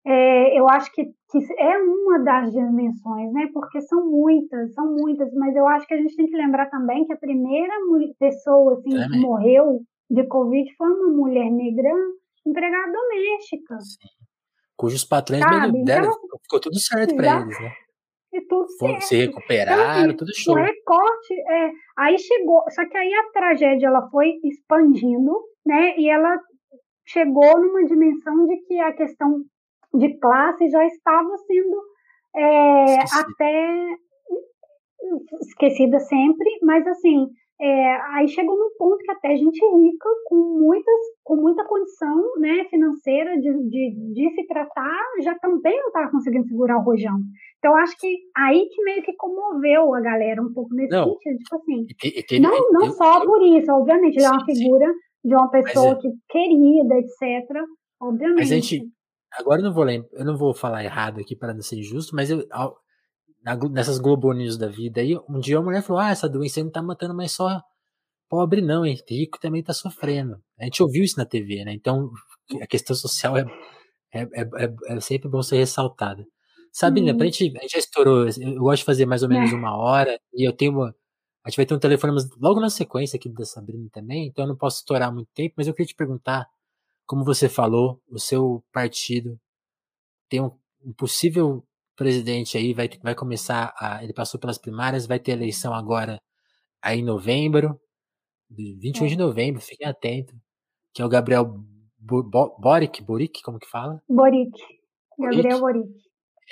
é, 0.05 0.59
eu 0.59 0.67
acho 0.69 0.91
que, 0.93 1.05
que, 1.05 1.37
é 1.59 1.77
uma 1.77 2.19
das 2.19 2.51
dimensões, 2.51 3.31
né? 3.33 3.49
Porque 3.53 3.81
são 3.81 4.09
muitas, 4.09 4.73
são 4.73 4.95
muitas, 4.95 5.31
mas 5.33 5.55
eu 5.55 5.67
acho 5.67 5.85
que 5.87 5.93
a 5.93 5.97
gente 5.97 6.15
tem 6.15 6.25
que 6.25 6.35
lembrar 6.35 6.69
também 6.69 7.05
que 7.05 7.13
a 7.13 7.17
primeira 7.17 7.73
pessoa 8.17 8.73
assim, 8.73 8.89
que 8.89 9.19
morreu 9.19 9.81
de 10.09 10.23
Covid 10.27 10.73
foi 10.75 10.87
uma 10.87 11.09
mulher 11.09 11.51
negra 11.51 11.91
empregada 12.45 12.91
doméstica. 12.91 13.79
Sim. 13.79 14.07
Cujos 14.79 15.03
patrões 15.03 15.41
Sabe? 15.41 15.83
deram, 15.83 16.05
então, 16.05 16.39
ficou 16.41 16.57
tudo 16.61 16.79
certo 16.79 17.13
para 17.13 17.41
eles, 17.41 17.59
né? 17.59 17.71
E 18.31 18.41
tudo 18.41 18.69
certo. 18.69 19.01
Se 19.01 19.15
recuperaram, 19.17 19.81
então, 19.83 20.05
assim, 20.05 20.17
tudo 20.17 20.35
show. 20.35 20.53
O 20.55 20.57
recorte, 20.57 21.33
é, 21.33 21.71
aí 21.97 22.17
chegou, 22.19 22.63
só 22.69 22.87
que 22.87 22.95
aí 22.95 23.11
a 23.11 23.31
tragédia 23.33 23.87
ela 23.87 24.07
foi 24.11 24.39
expandindo, 24.43 25.35
né? 25.65 25.97
E 25.97 26.07
ela 26.07 26.39
chegou 27.07 27.59
numa 27.59 27.83
dimensão 27.85 28.45
de 28.45 28.55
que 28.67 28.79
a 28.79 28.93
questão 28.93 29.43
de 29.95 30.17
classe 30.19 30.69
já 30.69 30.85
estava 30.85 31.35
sendo 31.39 31.81
é, 32.35 32.99
até 33.19 33.97
esquecida 35.41 35.99
sempre, 35.99 36.59
mas 36.61 36.85
assim, 36.87 37.27
é, 37.61 37.95
aí 38.15 38.27
chegou 38.27 38.57
num 38.57 38.69
ponto 38.77 38.97
que 38.97 39.11
até 39.11 39.35
gente 39.35 39.59
rica, 39.59 40.09
com, 40.25 40.35
muitas, 40.59 40.99
com 41.23 41.35
muita 41.35 41.65
condição 41.65 42.39
né, 42.39 42.65
financeira 42.69 43.35
de, 43.39 43.51
de, 43.69 44.13
de 44.13 44.35
se 44.35 44.47
tratar, 44.47 45.03
já 45.21 45.37
também 45.39 45.77
não 45.77 45.87
estava 45.87 46.09
conseguindo 46.09 46.47
segurar 46.47 46.77
o 46.77 46.83
rojão. 46.83 47.17
Então, 47.57 47.75
acho 47.75 47.97
que 47.99 48.07
aí 48.37 48.67
que 48.69 48.83
meio 48.83 49.03
que 49.03 49.13
comoveu 49.17 49.93
a 49.93 49.99
galera 49.99 50.41
um 50.41 50.53
pouco 50.53 50.73
nesse 50.73 50.91
não, 50.91 51.05
sentido, 51.05 51.37
tipo 51.37 51.55
assim, 51.55 51.85
e, 52.03 52.35
e, 52.35 52.39
não, 52.39 52.71
não 52.71 52.85
eu, 52.85 52.91
só 52.93 53.21
eu, 53.21 53.25
por 53.25 53.41
isso, 53.41 53.71
obviamente, 53.71 54.15
ele 54.15 54.25
é 54.25 54.29
uma 54.29 54.45
figura 54.45 54.87
sim. 54.87 55.29
de 55.29 55.35
uma 55.35 55.49
pessoa 55.51 55.91
é, 55.91 55.95
que 55.95 56.09
querida, 56.29 56.95
etc., 56.95 57.61
obviamente. 58.01 58.39
Mas 58.39 58.51
a 58.51 58.55
gente, 58.55 58.89
Agora 59.37 59.59
eu 59.59 59.65
não 59.65 59.73
vou 59.73 59.83
lembrar, 59.83 60.09
eu 60.13 60.25
não 60.25 60.37
vou 60.37 60.53
falar 60.53 60.83
errado 60.83 61.19
aqui 61.19 61.35
para 61.35 61.53
não 61.53 61.61
ser 61.61 61.77
injusto, 61.77 62.15
mas 62.15 62.29
eu, 62.29 62.43
nessas 63.71 63.99
Globo 63.99 64.33
News 64.33 64.57
da 64.57 64.67
vida 64.67 65.01
aí, 65.01 65.17
um 65.29 65.39
dia 65.39 65.57
a 65.57 65.61
mulher 65.61 65.81
falou: 65.81 66.01
Ah, 66.01 66.11
essa 66.11 66.29
doença 66.29 66.63
não 66.63 66.71
tá 66.71 66.81
matando 66.81 67.13
mais 67.13 67.31
só 67.31 67.61
pobre, 68.29 68.61
não, 68.61 68.85
hein? 68.85 68.97
Rico 69.09 69.39
também 69.39 69.63
tá 69.63 69.73
sofrendo. 69.73 70.41
A 70.59 70.65
gente 70.65 70.83
ouviu 70.83 71.03
isso 71.03 71.17
na 71.17 71.25
TV, 71.25 71.65
né? 71.65 71.73
Então 71.73 72.11
a 72.61 72.67
questão 72.67 72.95
social 72.95 73.37
é, 73.37 73.45
é, 74.13 74.21
é, 74.21 74.41
é, 74.43 74.75
é 74.87 74.99
sempre 74.99 75.29
bom 75.29 75.41
ser 75.41 75.57
ressaltada. 75.57 76.25
Sabrina, 76.71 77.11
uhum. 77.11 77.17
pra 77.17 77.25
gente, 77.25 77.57
a 77.57 77.61
gente 77.61 77.71
já 77.71 77.79
estourou, 77.79 78.27
eu 78.27 78.59
gosto 78.59 78.81
de 78.81 78.85
fazer 78.85 79.05
mais 79.05 79.23
ou 79.23 79.29
menos 79.29 79.51
é. 79.51 79.55
uma 79.55 79.75
hora, 79.75 80.19
e 80.33 80.47
eu 80.47 80.53
tenho 80.53 80.71
uma. 80.71 80.95
A 81.43 81.49
gente 81.49 81.57
vai 81.57 81.65
ter 81.65 81.73
um 81.73 81.79
telefone 81.79 82.13
logo 82.39 82.59
na 82.59 82.69
sequência 82.69 83.17
aqui 83.17 83.29
da 83.29 83.45
Sabrina 83.45 83.89
também, 83.91 84.27
então 84.27 84.45
eu 84.45 84.49
não 84.49 84.57
posso 84.57 84.77
estourar 84.77 85.11
muito 85.11 85.29
tempo, 85.33 85.55
mas 85.57 85.67
eu 85.67 85.73
queria 85.73 85.87
te 85.87 85.95
perguntar 85.95 86.47
como 87.05 87.25
você 87.25 87.49
falou, 87.49 87.99
o 88.07 88.19
seu 88.19 88.63
partido 88.71 89.39
tem 90.29 90.39
um, 90.39 90.51
um 90.85 90.93
possível 90.93 91.65
presidente 91.99 92.57
aí, 92.57 92.73
vai, 92.73 92.89
vai 93.03 93.13
começar 93.13 93.73
a. 93.77 94.01
Ele 94.01 94.13
passou 94.13 94.39
pelas 94.39 94.57
primárias, 94.57 95.05
vai 95.05 95.19
ter 95.19 95.33
eleição 95.33 95.73
agora 95.73 96.17
aí 96.81 96.99
em 96.99 97.03
novembro, 97.03 97.77
21 98.49 99.05
é. 99.05 99.09
de 99.09 99.17
novembro, 99.17 99.61
fiquem 99.61 99.85
atentos. 99.85 100.33
Que 100.93 101.01
é 101.01 101.05
o 101.05 101.09
Gabriel 101.09 101.45
Boric, 101.99 103.03
Boric, 103.03 103.43
como 103.43 103.59
que 103.59 103.67
fala? 103.67 104.01
Boric. 104.07 104.49
Gabriel 105.19 105.59
Boric. 105.59 105.89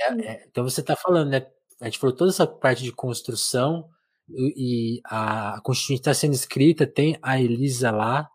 É, 0.01 0.21
é, 0.21 0.45
então 0.47 0.65
você 0.65 0.81
está 0.81 0.97
falando, 0.97 1.29
né? 1.29 1.47
A 1.81 1.85
gente 1.85 1.97
falou 1.97 2.15
toda 2.15 2.29
essa 2.29 2.45
parte 2.45 2.83
de 2.83 2.91
construção 2.91 3.87
e, 4.29 4.99
a 5.05 5.61
Constituição 5.63 5.95
está 5.95 6.13
sendo 6.13 6.33
escrita, 6.33 6.85
tem 6.85 7.17
a 7.21 7.39
Elisa 7.39 7.89
lá, 7.89 8.29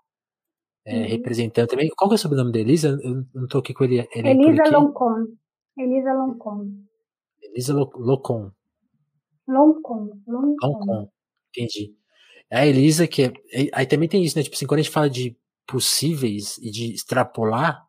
é, 0.87 0.97
uhum. 0.97 1.07
representando 1.09 1.69
também. 1.69 1.91
Qual 1.95 2.09
que 2.09 2.15
é 2.15 2.17
o 2.17 2.19
sobrenome 2.19 2.53
da 2.53 2.59
Elisa? 2.59 2.99
Eu 3.03 3.27
não 3.35 3.47
tô 3.47 3.59
aqui 3.59 3.75
com 3.75 3.85
ele. 3.85 4.09
ele 4.15 4.31
Elisa 4.31 4.71
Loncon. 4.71 5.27
Elisa 5.77 6.15
Loncon. 6.15 6.71
Elisa 7.43 7.75
Locon. 7.75 8.51
Loncon. 9.49 10.11
Loncon. 10.27 11.09
Entendi. 11.51 11.95
É 12.51 12.61
a 12.61 12.67
Elisa 12.67 13.07
que 13.07 13.23
é, 13.23 13.33
aí 13.73 13.87
também 13.87 14.09
tem 14.09 14.23
isso, 14.23 14.37
né? 14.37 14.43
Tipo 14.43 14.57
assim, 14.57 14.67
quando 14.67 14.81
a 14.81 14.83
gente 14.83 14.93
fala 14.93 15.09
de 15.11 15.37
possíveis 15.67 16.59
e 16.59 16.71
de 16.71 16.93
extrapolar, 16.93 17.83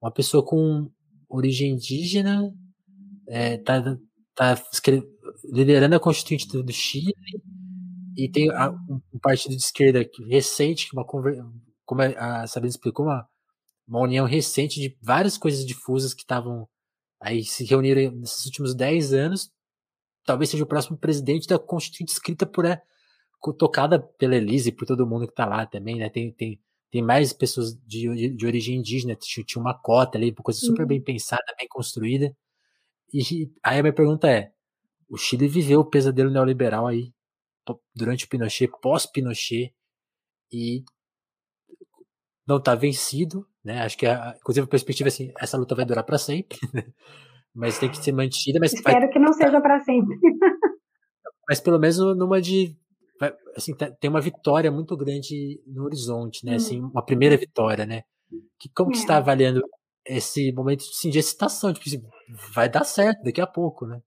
uma 0.00 0.10
pessoa 0.10 0.44
com 0.44 0.90
origem 1.28 1.72
indígena 1.72 2.52
é, 3.28 3.58
tá, 3.58 3.96
tá 4.34 4.62
liderando 5.44 5.96
a 5.96 6.00
Constituinte 6.00 6.46
do 6.46 6.72
Chile 6.72 7.14
e 8.16 8.28
tem 8.28 8.50
a, 8.50 8.70
um, 8.70 9.00
um 9.14 9.18
partido 9.18 9.56
de 9.56 9.62
esquerda 9.62 10.04
recente, 10.28 10.88
uma 10.92 11.04
como 11.04 12.02
a 12.02 12.46
Sabrina 12.46 12.70
explicou, 12.70 13.06
uma, 13.06 13.26
uma 13.86 14.00
união 14.00 14.26
recente 14.26 14.80
de 14.80 14.96
várias 15.02 15.38
coisas 15.38 15.64
difusas 15.64 16.14
que 16.14 16.22
estavam 16.22 16.68
aí 17.22 17.44
se 17.44 17.64
reuniram 17.64 18.12
nesses 18.16 18.44
últimos 18.46 18.74
10 18.74 19.14
anos. 19.14 19.50
Talvez 20.24 20.50
seja 20.50 20.64
o 20.64 20.66
próximo 20.66 20.96
presidente 20.98 21.46
da 21.46 21.58
Constituinte 21.58 22.12
escrita 22.12 22.44
por 22.44 22.64
é, 22.64 22.82
tocada 23.58 24.00
pela 24.00 24.36
Elise 24.36 24.68
e 24.68 24.72
por 24.72 24.86
todo 24.86 25.06
mundo 25.06 25.26
que 25.26 25.32
está 25.32 25.46
lá 25.46 25.64
também, 25.66 25.98
né? 25.98 26.10
Tem, 26.10 26.32
tem, 26.32 26.60
tem 26.90 27.02
mais 27.02 27.32
pessoas 27.32 27.74
de, 27.86 28.34
de, 28.36 28.46
origem 28.46 28.76
indígena, 28.76 29.16
tinha, 29.16 29.44
tinha 29.44 29.60
uma 29.60 29.74
cota 29.74 30.18
ali, 30.18 30.30
uma 30.30 30.44
coisa 30.44 30.60
super 30.60 30.82
uhum. 30.82 30.88
bem 30.88 31.02
pensada, 31.02 31.42
bem 31.58 31.66
construída. 31.68 32.36
E 33.12 33.50
aí 33.62 33.78
a 33.78 33.82
minha 33.82 33.94
pergunta 33.94 34.28
é: 34.30 34.52
o 35.08 35.16
Chile 35.16 35.48
viveu 35.48 35.80
o 35.80 35.88
pesadelo 35.88 36.30
neoliberal 36.30 36.86
aí 36.86 37.12
durante 37.94 38.24
o 38.24 38.28
Pinochet, 38.28 38.70
pós-Pinochet, 38.80 39.72
e 40.50 40.84
não 42.46 42.56
está 42.56 42.74
vencido, 42.74 43.46
né? 43.64 43.82
Acho 43.82 43.96
que, 43.96 44.06
a, 44.06 44.34
inclusive, 44.38 44.64
a 44.64 44.70
perspectiva 44.70 45.08
é 45.08 45.12
assim, 45.12 45.32
essa 45.38 45.56
luta 45.56 45.74
vai 45.74 45.84
durar 45.84 46.04
para 46.04 46.18
sempre, 46.18 46.58
né? 46.74 46.84
mas 47.54 47.78
tem 47.78 47.90
que 47.90 47.98
ser 47.98 48.12
mantida. 48.12 48.58
Mas 48.60 48.72
Espero 48.72 49.00
vai, 49.00 49.08
que 49.08 49.18
não 49.18 49.32
seja 49.32 49.60
para 49.60 49.80
sempre. 49.80 50.16
mas 51.48 51.60
pelo 51.60 51.78
menos 51.78 51.98
numa 52.16 52.40
de, 52.40 52.76
assim, 53.56 53.74
tá, 53.76 53.90
tem 53.90 54.10
uma 54.10 54.20
vitória 54.20 54.70
muito 54.70 54.96
grande 54.96 55.60
no 55.66 55.84
horizonte, 55.84 56.44
né? 56.44 56.56
Assim, 56.56 56.80
uma 56.80 57.04
primeira 57.04 57.36
vitória, 57.36 57.86
né? 57.86 58.02
Que 58.58 58.68
como 58.74 58.90
é. 58.90 58.92
que 58.92 58.98
está 58.98 59.18
avaliando 59.18 59.60
esse 60.04 60.52
momento 60.52 60.80
assim, 60.80 61.10
de 61.10 61.18
excitação? 61.18 61.72
Tipo, 61.72 61.88
assim, 61.88 62.02
vai 62.54 62.68
dar 62.68 62.84
certo 62.84 63.22
daqui 63.22 63.40
a 63.40 63.46
pouco, 63.46 63.86
né? 63.86 64.00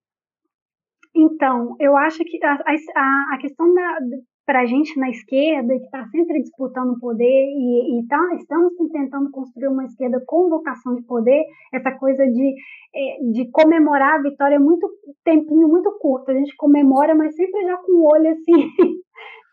Então, 1.16 1.76
eu 1.80 1.96
acho 1.96 2.18
que 2.26 2.44
a, 2.44 2.54
a, 2.54 3.36
a 3.36 3.38
questão 3.40 3.74
da, 3.74 4.00
para 4.46 4.62
a 4.62 4.66
gente 4.66 4.98
na 5.00 5.10
esquerda, 5.10 5.78
que 5.78 5.86
está 5.86 6.06
sempre 6.10 6.42
disputando 6.42 7.00
poder 7.00 7.26
e, 7.26 8.00
e 8.00 8.08
tá, 8.08 8.20
estamos 8.36 8.74
tentando 8.92 9.32
construir 9.32 9.68
uma 9.68 9.86
esquerda 9.86 10.22
com 10.26 10.50
vocação 10.50 10.96
de 10.96 11.04
poder, 11.04 11.44
essa 11.74 11.92
coisa 11.92 12.26
de, 12.28 12.56
é, 12.96 13.32
de 13.32 13.50
comemorar 13.52 14.20
a 14.20 14.22
vitória 14.22 14.56
é 14.56 14.60
muito 14.60 14.88
tempinho 15.24 15.68
muito 15.68 15.92
curto. 16.00 16.32
A 16.32 16.34
gente 16.34 16.56
comemora, 16.56 17.16
mas 17.16 17.36
sempre 17.36 17.64
já 17.64 17.78
com 17.78 17.92
o 17.94 18.06
olho 18.06 18.30
assim. 18.30 18.70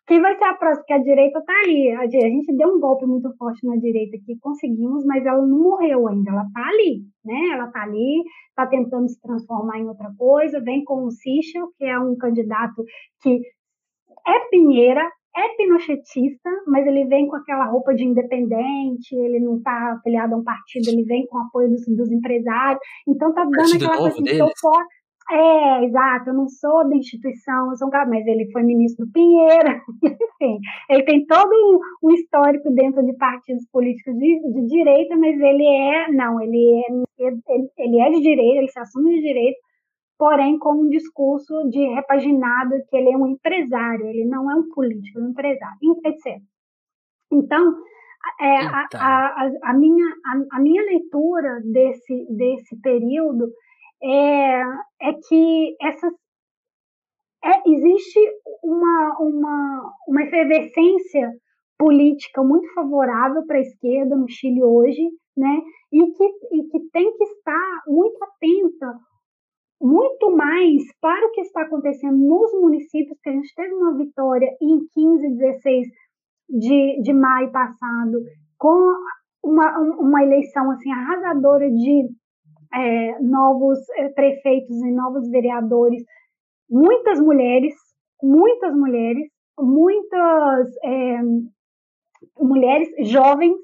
Quem 0.07 0.21
vai 0.21 0.37
ser 0.37 0.45
a 0.45 0.55
próxima? 0.55 0.81
Porque 0.81 0.93
a 0.93 0.99
direita 0.99 1.39
está 1.39 1.53
ali. 1.65 1.91
A, 1.93 2.07
gente 2.07 2.53
deu 2.57 2.69
um 2.69 2.81
golpe 2.81 3.07
muito 3.07 3.33
forte 3.37 3.65
na 3.65 3.77
direita 3.77 4.19
que 4.27 4.37
conseguimos, 4.41 5.07
mas 5.07 5.25
ela 5.25 5.47
não 5.47 5.59
morreu 5.59 6.09
ainda. 6.09 6.33
Ela 6.33 6.45
está 6.45 6.69
ali, 6.69 7.03
né? 7.25 7.51
Ela 7.55 7.67
está 7.67 7.83
ali, 7.83 8.23
está 8.49 8.67
tentando 8.67 9.09
se 9.09 9.21
transformar 9.21 9.79
em 9.79 9.87
outra 9.87 10.13
coisa. 10.19 10.61
Vem 10.61 10.85
com 10.85 11.05
o 11.05 11.11
Sichel, 11.11 11.69
que 11.79 11.85
é 11.85 11.99
um 11.99 12.17
candidato 12.17 12.85
que 13.23 13.41
é 14.27 14.49
Pinheira, 14.51 15.09
é 15.35 15.57
pinochetista, 15.57 16.51
mas 16.67 16.87
ele 16.87 17.07
vem 17.07 17.27
com 17.27 17.37
aquela 17.37 17.65
roupa 17.65 17.95
de 17.95 18.05
independente, 18.05 19.15
ele 19.15 19.41
não 19.41 19.57
está 19.57 19.95
afiliado 19.95 20.35
a 20.35 20.39
um 20.39 20.45
partido, 20.45 20.89
ele 20.89 21.05
vem 21.05 21.27
com 21.27 21.39
apoio 21.39 21.71
dos, 21.71 21.87
dos 21.87 22.11
empresários, 22.11 22.81
então 23.09 23.33
tá 23.33 23.45
dando 23.45 23.57
partido 23.57 23.87
aquela 23.87 23.99
coisa 23.99 24.17
assim, 24.21 24.39
eu 24.39 24.51
sou 24.57 24.79
é, 25.31 25.85
exato, 25.85 26.31
eu 26.31 26.35
não 26.35 26.49
sou 26.49 26.87
da 26.89 26.97
instituição, 26.97 27.71
eu 27.71 27.77
sou 27.77 27.89
um 27.89 27.91
cara, 27.91 28.09
mas 28.09 28.27
ele 28.27 28.51
foi 28.53 28.63
ministro 28.63 29.07
do 29.07 29.13
Pinheira, 29.13 29.81
enfim, 30.05 30.59
ele 30.91 31.03
tem 31.05 31.25
todo 31.25 31.51
um, 31.51 32.09
um 32.09 32.13
histórico 32.13 32.71
dentro 32.71 33.03
de 33.05 33.17
partidos 33.17 33.65
políticos 33.73 34.15
de, 34.15 34.41
de, 34.53 34.67
direita, 34.67 35.17
mas 35.17 35.41
ele 35.41 35.65
é, 35.65 36.13
não, 36.13 36.41
ele 36.43 36.83
é, 36.83 37.25
ele, 37.25 37.71
ele 37.79 38.01
é 38.01 38.11
de 38.11 38.21
direita, 38.21 38.59
ele 38.59 38.69
se 38.69 38.79
assume 38.79 39.15
de 39.15 39.23
direita, 39.23 39.59
porém 40.23 40.57
com 40.57 40.75
um 40.75 40.89
discurso 40.89 41.69
de 41.69 41.85
repaginado 41.97 42.77
que 42.89 42.97
ele 42.97 43.11
é 43.11 43.17
um 43.17 43.27
empresário, 43.27 44.07
ele 44.07 44.25
não 44.25 44.49
é 44.49 44.55
um 44.55 44.69
político, 44.69 45.19
é 45.19 45.23
um 45.23 45.31
empresário, 45.31 45.77
etc. 46.05 46.41
Então, 47.33 47.75
é, 48.41 48.59
a, 48.59 48.87
a, 48.95 49.51
a, 49.65 49.75
minha, 49.75 50.07
a, 50.07 50.57
a, 50.59 50.61
minha 50.61 50.81
leitura 50.85 51.61
desse, 51.65 52.25
desse 52.37 52.81
período 52.81 53.49
é, 54.01 54.61
é 55.01 55.13
que 55.29 55.77
essas, 55.83 56.13
é, 57.45 57.69
existe 57.69 58.21
uma, 58.63 59.19
uma, 59.19 59.93
uma 60.07 60.23
efervescência 60.23 61.33
política 61.77 62.45
muito 62.45 62.73
favorável 62.75 63.45
para 63.45 63.57
a 63.57 63.63
esquerda 63.63 64.15
no 64.15 64.29
Chile 64.29 64.63
hoje, 64.63 65.03
né? 65.37 65.63
E 65.91 66.13
que, 66.13 66.25
e 66.53 66.63
que 66.69 66.79
tem 66.93 67.13
que 67.17 67.25
estar 67.25 67.83
muito 67.89 68.23
atenta, 68.23 69.01
muito 69.83 70.31
mais 70.31 70.81
para 71.01 71.27
o 71.27 71.33
que 71.33 71.41
está 71.41 71.63
acontecendo 71.63 72.17
nos 72.17 72.53
municípios, 72.53 73.19
que 73.21 73.31
a 73.31 73.33
gente 73.33 73.53
teve 73.55 73.75
uma 73.75 73.97
vitória 73.97 74.49
em 74.63 74.79
15 74.95 75.27
e 75.27 75.35
16 75.35 75.89
de, 76.49 77.03
de 77.03 77.13
maio 77.13 77.51
passado, 77.51 78.23
com 78.57 78.95
uma, 79.43 79.79
uma 79.79 80.23
eleição 80.23 80.71
assim 80.71 80.93
arrasadora 80.93 81.69
de 81.69 82.09
é, 82.73 83.19
novos 83.21 83.79
é, 83.97 84.09
prefeitos 84.11 84.77
e 84.83 84.93
novos 84.93 85.29
vereadores, 85.29 86.05
muitas 86.71 87.21
mulheres, 87.21 87.75
muitas 88.23 88.73
mulheres, 88.77 89.29
muitas 89.59 90.77
é, 90.85 91.21
mulheres 92.39 92.89
jovens, 93.11 93.57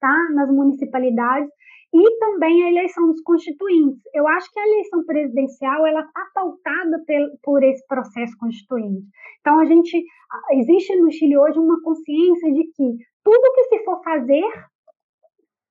tá, 0.00 0.28
nas 0.34 0.50
municipalidades 0.50 1.50
e 1.92 2.18
também 2.18 2.64
a 2.64 2.70
eleição 2.70 3.06
dos 3.06 3.20
constituintes. 3.22 4.02
Eu 4.14 4.26
acho 4.28 4.50
que 4.52 4.60
a 4.60 4.66
eleição 4.66 5.04
presidencial 5.04 5.86
ela 5.86 6.00
está 6.00 6.22
pautada 6.34 7.02
por 7.42 7.62
esse 7.62 7.86
processo 7.86 8.36
constituinte. 8.38 9.06
Então 9.40 9.58
a 9.58 9.64
gente 9.64 10.04
existe 10.52 10.94
no 10.96 11.10
Chile 11.10 11.38
hoje 11.38 11.58
uma 11.58 11.80
consciência 11.82 12.52
de 12.52 12.64
que 12.64 12.96
tudo 13.24 13.52
que 13.54 13.64
se 13.64 13.84
for 13.84 14.02
fazer 14.02 14.44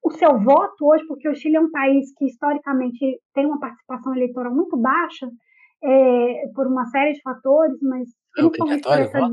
o 0.04 0.12
seu 0.12 0.40
voto 0.40 0.86
hoje, 0.86 1.06
porque 1.08 1.28
o 1.28 1.36
Chile 1.36 1.58
é 1.58 1.62
um 1.62 1.72
país 1.72 2.14
que 2.16 2.26
historicamente 2.26 3.20
tem 3.34 3.46
uma 3.46 3.60
participação 3.60 4.16
eleitoral 4.16 4.54
muito 4.54 4.78
baixa 4.78 5.30
é, 5.84 6.48
por 6.56 6.66
uma 6.68 6.86
série 6.86 7.14
de 7.14 7.22
fatores, 7.22 7.78
mas 7.82 8.10
é 8.38 8.42
por 8.44 8.72
essa, 8.72 9.30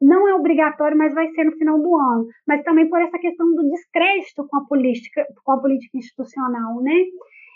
não 0.00 0.26
é 0.28 0.34
obrigatório, 0.34 0.96
mas 0.96 1.14
vai 1.14 1.28
ser 1.32 1.44
no 1.44 1.52
final 1.52 1.78
do 1.78 1.96
ano, 1.96 2.26
mas 2.46 2.62
também 2.62 2.88
por 2.88 3.00
essa 3.00 3.18
questão 3.18 3.54
do 3.54 3.68
descrédito 3.68 4.46
com 4.48 4.56
a 4.56 4.64
política, 4.64 5.26
com 5.44 5.52
a 5.52 5.60
política 5.60 5.98
institucional, 5.98 6.80
né? 6.80 6.94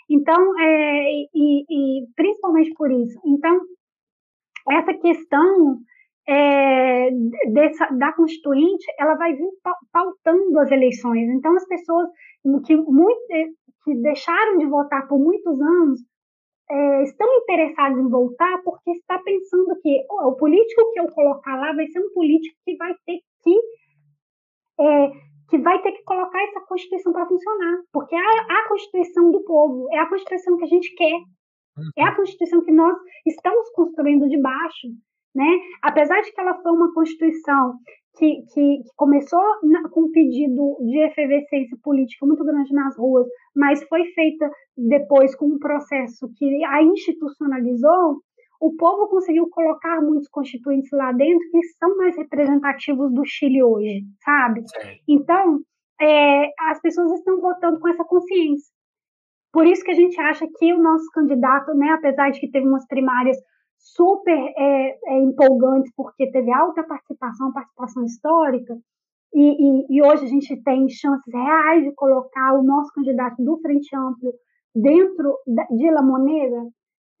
Então, 0.09 0.59
é, 0.59 1.11
e, 1.33 1.65
e 1.69 2.05
principalmente 2.15 2.71
por 2.75 2.91
isso. 2.91 3.19
Então, 3.25 3.59
essa 4.69 4.93
questão 4.93 5.79
é, 6.27 7.09
dessa, 7.51 7.87
da 7.87 8.13
Constituinte, 8.13 8.85
ela 8.99 9.15
vai 9.15 9.33
vir 9.33 9.49
pautando 9.91 10.59
as 10.59 10.71
eleições. 10.71 11.27
Então, 11.29 11.55
as 11.55 11.67
pessoas 11.67 12.09
que, 12.65 12.75
muito, 12.75 13.27
que 13.83 13.95
deixaram 14.01 14.57
de 14.57 14.65
votar 14.65 15.07
por 15.07 15.19
muitos 15.19 15.59
anos 15.59 16.01
é, 16.69 17.03
estão 17.03 17.27
interessados 17.41 17.99
em 17.99 18.09
voltar 18.09 18.61
porque 18.63 18.91
está 18.91 19.19
pensando 19.19 19.79
que 19.81 20.05
oh, 20.09 20.29
o 20.29 20.35
político 20.35 20.91
que 20.93 20.99
eu 20.99 21.07
colocar 21.07 21.55
lá 21.57 21.73
vai 21.73 21.87
ser 21.87 21.99
um 21.99 22.13
político 22.13 22.57
que 22.65 22.75
vai 22.75 22.93
ter 23.05 23.19
que 23.43 23.59
é, 24.79 25.11
que 25.49 25.57
vai 25.59 25.81
ter 25.81 25.91
que 25.91 26.03
colocar 26.03 26.41
essa 26.43 26.61
Constituição 26.61 27.13
para 27.13 27.27
funcionar, 27.27 27.77
porque 27.93 28.15
é 28.15 28.19
a, 28.19 28.59
a 28.59 28.67
Constituição 28.67 29.31
do 29.31 29.43
povo, 29.43 29.87
é 29.93 29.99
a 29.99 30.09
Constituição 30.09 30.57
que 30.57 30.63
a 30.63 30.67
gente 30.67 30.93
quer, 30.95 31.19
é 31.97 32.03
a 32.03 32.15
Constituição 32.15 32.63
que 32.63 32.71
nós 32.71 32.97
estamos 33.25 33.69
construindo 33.71 34.27
de 34.27 34.41
baixo, 34.41 34.87
né? 35.35 35.59
Apesar 35.83 36.21
de 36.21 36.31
que 36.31 36.41
ela 36.41 36.61
foi 36.61 36.71
uma 36.71 36.93
Constituição 36.93 37.75
que, 38.17 38.41
que, 38.53 38.77
que 38.83 38.95
começou 38.95 39.43
na, 39.63 39.89
com 39.89 40.01
um 40.03 40.11
pedido 40.11 40.77
de 40.81 40.99
efervescência 40.99 41.77
política 41.83 42.25
muito 42.25 42.43
grande 42.43 42.73
nas 42.73 42.97
ruas, 42.97 43.27
mas 43.55 43.83
foi 43.83 44.05
feita 44.13 44.49
depois 44.77 45.35
com 45.35 45.47
um 45.47 45.59
processo 45.59 46.29
que 46.37 46.63
a 46.65 46.83
institucionalizou, 46.83 48.21
o 48.59 48.75
povo 48.75 49.07
conseguiu 49.07 49.47
colocar 49.49 50.01
muitos 50.01 50.29
constituintes 50.29 50.89
lá 50.91 51.11
dentro 51.11 51.49
que 51.51 51.61
são 51.77 51.97
mais 51.97 52.15
representativos 52.17 53.13
do 53.13 53.23
Chile 53.25 53.61
hoje, 53.61 54.03
sabe? 54.23 54.61
Sim. 54.61 54.97
Então, 55.07 55.59
é, 56.01 56.49
as 56.71 56.81
pessoas 56.81 57.11
estão 57.11 57.39
votando 57.39 57.79
com 57.79 57.87
essa 57.87 58.03
consciência. 58.03 58.73
Por 59.51 59.65
isso 59.65 59.83
que 59.83 59.91
a 59.91 59.95
gente 59.95 60.19
acha 60.19 60.45
que 60.57 60.73
o 60.73 60.81
nosso 60.81 61.09
candidato, 61.13 61.73
né, 61.73 61.89
apesar 61.91 62.29
de 62.29 62.39
que 62.39 62.51
teve 62.51 62.67
umas 62.67 62.85
primárias 62.87 63.37
super 63.85 64.53
é, 64.57 64.97
é, 65.05 65.19
empolgantes, 65.19 65.91
porque 65.95 66.31
teve 66.31 66.51
alta 66.51 66.83
participação, 66.83 67.53
participação 67.53 68.03
histórica, 68.03 68.75
e, 69.33 69.41
e, 69.41 69.85
e, 69.89 70.01
hoje 70.01 70.23
a 70.23 70.27
gente 70.27 70.55
tem 70.63 70.87
chances 70.87 71.31
reais 71.31 71.83
de 71.83 71.91
colocar 71.91 72.53
o 72.53 72.63
nosso 72.63 72.91
candidato 72.93 73.35
do 73.43 73.57
Frente 73.57 73.93
Amplo 73.93 74.33
dentro 74.73 75.37
de 75.71 75.91
La 75.91 76.01
Moneda. 76.01 76.69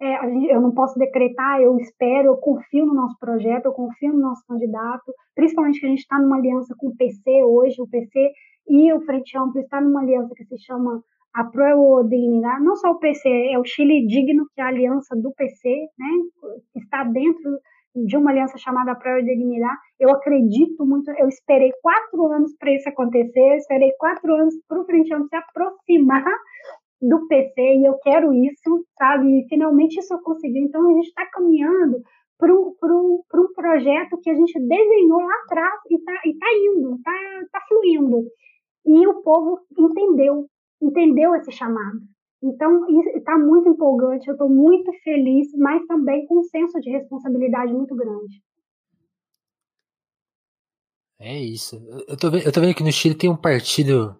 É, 0.01 0.53
eu 0.53 0.61
não 0.61 0.71
posso 0.71 0.97
decretar, 0.97 1.61
eu 1.61 1.77
espero, 1.77 2.29
eu 2.29 2.37
confio 2.37 2.85
no 2.85 2.93
nosso 2.93 3.17
projeto, 3.19 3.65
eu 3.65 3.73
confio 3.73 4.13
no 4.13 4.19
nosso 4.19 4.43
candidato, 4.47 5.13
principalmente 5.35 5.79
que 5.79 5.85
a 5.85 5.89
gente 5.89 5.99
está 5.99 6.17
numa 6.17 6.37
aliança 6.37 6.73
com 6.77 6.87
o 6.87 6.95
PC 6.95 7.43
hoje, 7.43 7.81
o 7.81 7.87
PC 7.87 8.31
e 8.67 8.93
o 8.93 9.01
Frente 9.01 9.37
Amplo 9.37 9.59
está 9.59 9.79
numa 9.79 10.01
aliança 10.01 10.33
que 10.33 10.45
se 10.45 10.57
chama 10.57 11.03
a 11.35 11.43
Pro 11.43 12.03
Dignidade, 12.07 12.63
não 12.63 12.77
só 12.77 12.91
o 12.91 12.99
PC, 12.99 13.27
é 13.51 13.59
o 13.59 13.65
Chile 13.65 14.07
Digno, 14.07 14.45
que 14.55 14.61
é 14.61 14.63
a 14.63 14.67
aliança 14.67 15.15
do 15.17 15.33
PC, 15.33 15.69
né, 15.69 16.07
está 16.77 17.03
dentro 17.03 17.59
de 17.93 18.15
uma 18.15 18.31
aliança 18.31 18.57
chamada 18.57 18.95
Pro 18.95 19.21
Dignidade. 19.23 19.77
Eu 19.99 20.11
acredito 20.11 20.85
muito, 20.85 21.11
eu 21.11 21.27
esperei 21.27 21.71
quatro 21.81 22.25
anos 22.27 22.55
para 22.57 22.73
isso 22.73 22.87
acontecer, 22.87 23.51
eu 23.51 23.55
esperei 23.55 23.91
quatro 23.99 24.33
anos 24.33 24.55
para 24.67 24.79
o 24.79 24.85
Frente 24.85 25.13
Amplo 25.13 25.27
se 25.27 25.35
aproximar 25.35 26.25
do 27.01 27.27
PC 27.27 27.61
e 27.61 27.85
eu 27.85 27.97
quero 28.01 28.33
isso, 28.33 28.85
sabe? 28.97 29.27
E 29.27 29.47
finalmente 29.49 29.99
isso 29.99 30.17
conseguiu. 30.23 30.63
Então 30.63 30.89
a 30.89 30.93
gente 30.93 31.07
está 31.07 31.25
caminhando 31.31 32.01
para 32.37 32.53
um, 32.53 33.23
projeto 33.55 34.19
que 34.21 34.29
a 34.29 34.35
gente 34.35 34.59
desenhou 34.59 35.19
lá 35.19 35.33
atrás 35.45 35.79
e 35.89 35.95
está 35.95 36.13
tá 36.13 36.47
indo, 36.53 36.95
está 36.95 37.11
tá 37.51 37.61
fluindo. 37.67 38.23
E 38.85 39.07
o 39.07 39.21
povo 39.21 39.59
entendeu, 39.77 40.45
entendeu 40.85 41.35
esse 41.35 41.51
chamado. 41.51 41.99
Então, 42.43 42.85
está 43.15 43.37
muito 43.37 43.69
empolgante, 43.69 44.27
eu 44.27 44.33
estou 44.33 44.49
muito 44.49 44.91
feliz, 45.03 45.51
mas 45.57 45.85
também 45.87 46.27
com 46.27 46.39
um 46.39 46.43
senso 46.43 46.79
de 46.79 46.91
responsabilidade 46.91 47.73
muito 47.73 47.95
grande. 47.95 48.43
É 51.19 51.39
isso. 51.39 51.81
Eu 52.07 52.17
tô, 52.17 52.27
eu 52.27 52.51
tô 52.51 52.61
vendo 52.61 52.75
que 52.75 52.83
no 52.83 52.91
Chile 52.91 53.15
tem 53.15 53.29
um 53.29 53.37
partido 53.37 54.15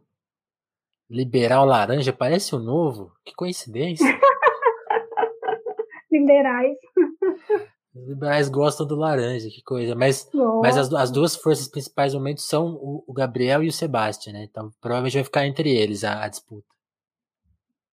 liberal 1.10 1.66
laranja, 1.66 2.12
parece 2.12 2.56
o 2.56 2.58
um 2.58 2.64
novo. 2.64 3.12
Que 3.24 3.36
coincidência. 3.36 4.06
Liberais. 6.12 6.78
Os 7.96 8.10
liberais 8.10 8.50
gostam 8.50 8.86
do 8.86 8.94
laranja, 8.94 9.48
que 9.50 9.64
coisa. 9.64 9.96
Mas, 9.96 10.30
mas 10.62 10.78
as, 10.78 10.94
as, 10.94 11.10
duas 11.10 11.34
forças 11.38 11.70
principais 11.70 12.14
no 12.14 12.20
momento 12.20 12.42
são 12.42 12.74
o, 12.76 13.06
o, 13.08 13.14
Gabriel 13.14 13.64
e 13.64 13.70
o 13.70 13.72
Sebastião, 13.72 14.34
né? 14.34 14.44
Então 14.44 14.70
provavelmente 14.82 15.14
vai 15.16 15.24
ficar 15.24 15.48
entre 15.48 15.70
eles 15.70 16.04
a, 16.04 16.26
a, 16.26 16.28
disputa. 16.28 16.68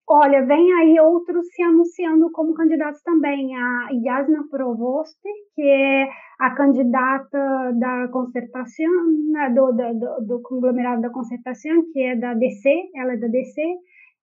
Olha, 0.08 0.44
vem 0.44 0.72
aí 0.74 0.98
outros 0.98 1.46
se 1.54 1.62
anunciando 1.62 2.32
como 2.32 2.52
candidatos 2.52 3.00
também. 3.02 3.54
A 3.54 3.90
Yasna 3.92 4.44
Provoste, 4.50 5.28
que 5.54 5.62
é 5.62 6.08
a 6.40 6.50
candidata 6.50 7.72
da 7.78 8.08
concertação, 8.08 9.06
né, 9.30 9.50
do, 9.50 9.72
do, 9.72 10.26
do, 10.26 10.42
conglomerado 10.42 11.00
da 11.00 11.10
concertação, 11.10 11.80
que 11.92 12.00
é 12.00 12.16
da 12.16 12.34
DC, 12.34 12.90
ela 12.96 13.12
é 13.12 13.16
da 13.16 13.28
DC. 13.28 13.62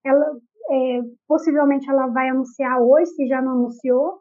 Ela, 0.04 0.26
é, 0.70 1.00
possivelmente 1.26 1.88
ela 1.88 2.06
vai 2.08 2.28
anunciar 2.28 2.80
hoje, 2.82 3.06
se 3.06 3.26
já 3.26 3.40
não 3.40 3.52
anunciou, 3.52 4.20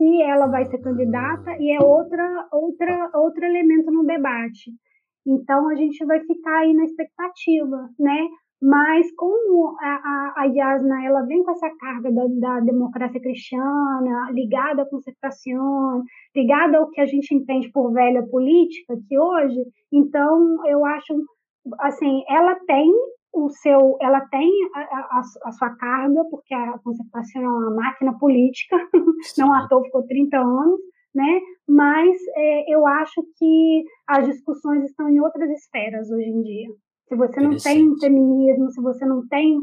que 0.00 0.22
ela 0.22 0.46
vai 0.46 0.64
ser 0.64 0.78
candidata 0.78 1.58
e 1.60 1.76
é 1.76 1.84
outra, 1.84 2.48
outra, 2.50 3.10
outro 3.12 3.44
elemento 3.44 3.90
no 3.90 4.02
debate. 4.02 4.72
Então 5.26 5.68
a 5.68 5.74
gente 5.74 6.02
vai 6.06 6.18
ficar 6.20 6.60
aí 6.60 6.72
na 6.72 6.84
expectativa, 6.84 7.86
né? 7.98 8.26
Mas 8.62 9.14
como 9.14 9.76
a, 9.78 10.32
a, 10.38 10.44
Yasna 10.44 11.04
ela 11.04 11.20
vem 11.26 11.44
com 11.44 11.50
essa 11.50 11.68
carga 11.78 12.10
da, 12.10 12.24
da 12.28 12.60
democracia 12.60 13.20
cristiana, 13.20 14.30
ligada 14.32 14.82
à 14.82 14.88
concertação, 14.88 16.02
ligada 16.34 16.78
ao 16.78 16.88
que 16.88 17.00
a 17.02 17.06
gente 17.06 17.34
entende 17.34 17.70
por 17.70 17.92
velha 17.92 18.26
política 18.26 18.96
que 19.06 19.18
hoje, 19.18 19.62
então 19.92 20.66
eu 20.66 20.82
acho 20.82 21.14
assim, 21.80 22.24
ela 22.26 22.54
tem 22.66 22.90
o 23.32 23.48
seu, 23.50 23.96
ela 24.00 24.20
tem 24.22 24.50
a, 24.74 24.80
a, 24.80 25.22
a, 25.44 25.52
sua 25.52 25.70
carga, 25.76 26.24
porque 26.30 26.52
a 26.52 26.78
concertação 26.78 27.42
é 27.42 27.48
uma 27.48 27.70
máquina 27.70 28.18
política, 28.18 28.76
não 29.38 29.52
à 29.54 29.68
toa 29.68 29.84
ficou 29.84 30.06
30 30.06 30.36
anos, 30.36 30.80
né? 31.14 31.40
Mas 31.68 32.16
é, 32.36 32.74
eu 32.74 32.86
acho 32.86 33.22
que 33.36 33.84
as 34.06 34.26
discussões 34.26 34.84
estão 34.84 35.08
em 35.08 35.20
outras 35.20 35.50
esferas 35.50 36.10
hoje 36.10 36.28
em 36.28 36.42
dia. 36.42 36.68
Se 37.08 37.16
você 37.16 37.40
não 37.40 37.56
tem 37.56 37.98
feminismo, 37.98 38.70
se 38.70 38.80
você 38.80 39.04
não 39.04 39.26
tem, 39.26 39.58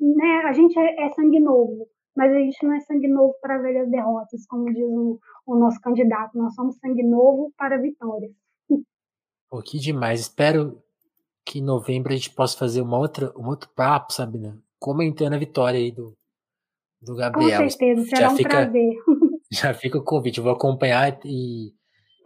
né? 0.00 0.42
A 0.44 0.52
gente 0.52 0.78
é, 0.78 1.06
é 1.06 1.10
sangue 1.10 1.40
novo, 1.40 1.86
mas 2.16 2.32
a 2.32 2.38
gente 2.38 2.64
não 2.64 2.74
é 2.74 2.80
sangue 2.80 3.08
novo 3.08 3.34
para 3.40 3.58
velhas 3.58 3.90
derrotas, 3.90 4.46
como 4.46 4.66
diz 4.66 4.84
o, 4.84 5.18
o 5.46 5.56
nosso 5.56 5.80
candidato. 5.80 6.36
Nós 6.36 6.54
somos 6.54 6.78
sangue 6.78 7.02
novo 7.02 7.52
para 7.56 7.78
vitórias. 7.78 8.32
Pô, 9.48 9.62
que 9.62 9.78
demais. 9.78 10.20
Espero 10.20 10.82
que 11.44 11.58
em 11.58 11.62
novembro 11.62 12.12
a 12.12 12.16
gente 12.16 12.30
possa 12.30 12.56
fazer 12.56 12.80
uma 12.80 12.98
outra, 12.98 13.32
um 13.36 13.46
outro 13.48 13.68
papo, 13.74 14.12
Sabina, 14.12 14.58
comentando 14.78 15.34
a 15.34 15.38
vitória 15.38 15.78
aí 15.78 15.90
do, 15.90 16.16
do 17.00 17.14
Gabriel. 17.14 17.62
Com 17.62 17.68
certeza, 17.68 18.04
será 18.04 18.20
já 18.20 18.32
um 18.32 18.36
fica, 18.36 18.50
prazer. 18.50 18.92
Já 19.52 19.74
fica 19.74 19.98
o 19.98 20.02
convite, 20.02 20.38
eu 20.38 20.44
vou 20.44 20.54
acompanhar 20.54 21.20
e, 21.26 21.74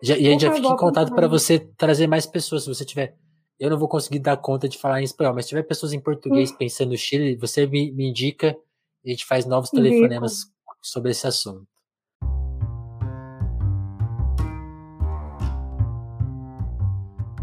já, 0.00 0.16
e 0.16 0.28
a 0.28 0.30
gente 0.30 0.42
já 0.42 0.52
fica 0.52 0.68
em 0.68 0.76
contato 0.76 1.12
para 1.12 1.26
você 1.26 1.58
trazer 1.58 2.06
mais 2.06 2.24
pessoas, 2.24 2.62
se 2.62 2.68
você 2.68 2.84
tiver. 2.84 3.16
Eu 3.58 3.68
não 3.68 3.76
vou 3.76 3.88
conseguir 3.88 4.20
dar 4.20 4.36
conta 4.36 4.68
de 4.68 4.78
falar 4.78 5.00
em 5.00 5.04
espanhol, 5.04 5.34
mas 5.34 5.46
se 5.46 5.48
tiver 5.48 5.64
pessoas 5.64 5.92
em 5.92 5.98
português 5.98 6.52
hum. 6.52 6.56
pensando 6.56 6.90
no 6.90 6.96
Chile, 6.96 7.34
você 7.34 7.66
me, 7.66 7.90
me 7.90 8.10
indica 8.10 8.56
e 9.04 9.10
a 9.10 9.12
gente 9.12 9.26
faz 9.26 9.44
novos 9.44 9.70
telefonemas 9.70 10.44
sobre 10.80 11.10
esse 11.10 11.26
assunto. 11.26 11.66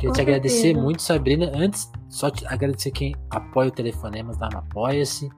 Queria 0.04 0.12
Com 0.12 0.16
te 0.16 0.22
agradecer 0.22 0.62
certeza. 0.62 0.82
muito, 0.82 1.02
Sabrina. 1.02 1.52
Antes, 1.56 1.90
só 2.10 2.30
te 2.30 2.46
agradecer 2.46 2.92
quem 2.92 3.16
apoia 3.30 3.70
o 3.70 3.72
Telefonemas 3.72 4.38
lá 4.38 4.50
no 4.52 4.58
Apoia-se. 4.58 5.30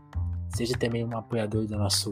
Seja 0.50 0.76
também 0.76 1.06
um 1.06 1.16
apoiador 1.16 1.68
do 1.68 1.78
nosso 1.78 2.10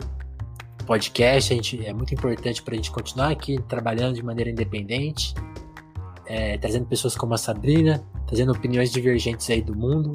podcast. 0.86 1.52
A 1.52 1.56
gente, 1.56 1.84
é 1.84 1.92
muito 1.92 2.14
importante 2.14 2.62
para 2.62 2.76
a 2.76 2.78
gente 2.78 2.92
continuar 2.92 3.32
aqui 3.32 3.60
trabalhando 3.68 4.14
de 4.14 4.24
maneira 4.24 4.52
independente, 4.52 5.34
é, 6.28 6.56
trazendo 6.60 6.86
pessoas 6.86 7.16
como 7.16 7.34
a 7.34 7.40
Sabrina, 7.40 8.04
trazendo 8.28 8.52
opiniões 8.52 8.92
divergentes 8.92 9.50
aí 9.50 9.64
do 9.64 9.76
mundo, 9.76 10.12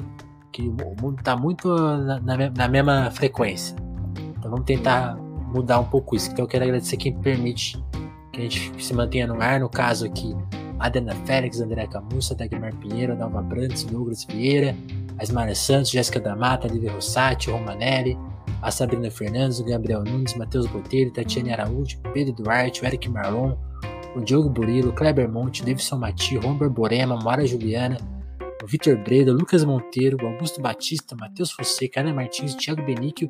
que 0.53 0.61
o 0.61 0.95
mundo 1.01 1.19
está 1.19 1.35
muito 1.35 1.67
na, 1.75 2.21
na, 2.21 2.49
na, 2.51 2.67
mesma 2.69 3.11
frequência. 3.11 3.75
Então 4.37 4.49
vamos 4.49 4.65
tentar 4.65 5.17
mudar 5.53 5.81
um 5.81 5.85
pouco 5.85 6.15
isso. 6.15 6.31
Então 6.31 6.45
eu 6.45 6.47
quero 6.47 6.63
agradecer 6.63 6.95
quem 6.95 7.13
permite 7.19 7.83
que 8.31 8.39
a 8.39 8.43
gente 8.43 8.81
se 8.81 8.93
mantenha 8.93 9.27
no 9.27 9.41
ar. 9.41 9.59
No 9.59 9.67
caso 9.67 10.05
aqui, 10.05 10.33
Adena 10.79 11.13
Félix, 11.25 11.59
André 11.59 11.87
Camussa, 11.87 12.33
Dagmar 12.33 12.73
Pinheiro, 12.75 13.15
Dalva 13.15 13.41
Brandes, 13.41 13.83
Douglas 13.83 14.25
Vieira, 14.25 14.75
Asmara 15.19 15.53
Santos, 15.53 15.91
Jéssica 15.91 16.19
da 16.19 16.35
Mata, 16.35 16.67
Lívia 16.67 16.91
Rossati, 16.91 17.49
Romanelli, 17.49 18.17
a 18.61 18.71
Sabrina 18.71 19.11
Fernandes, 19.11 19.59
o 19.59 19.65
Gabriel 19.65 20.03
Nunes, 20.03 20.35
Matheus 20.35 20.67
Botelho, 20.67 21.11
Tatiane 21.11 21.51
Araújo, 21.51 21.99
Pedro 22.13 22.33
Duarte, 22.33 22.81
o 22.81 22.85
Eric 22.85 23.09
Marlon, 23.09 23.57
o 24.15 24.21
Diogo 24.21 24.49
Burilo, 24.49 24.93
Kleber 24.93 25.29
Monte, 25.29 25.63
Davidson 25.63 25.97
Mati, 25.97 26.37
Romber 26.37 26.69
Borema, 26.69 27.17
Mora 27.17 27.45
Juliana, 27.45 27.97
o 28.63 28.67
Vitor 28.67 28.97
Breda, 28.97 29.31
Lucas 29.31 29.63
Monteiro, 29.63 30.25
Augusto 30.25 30.61
Batista, 30.61 31.15
Matheus 31.15 31.51
Fonseca, 31.51 32.01
Ana 32.01 32.13
Martins, 32.13 32.55
Thiago 32.55 32.83
Benício, 32.83 33.29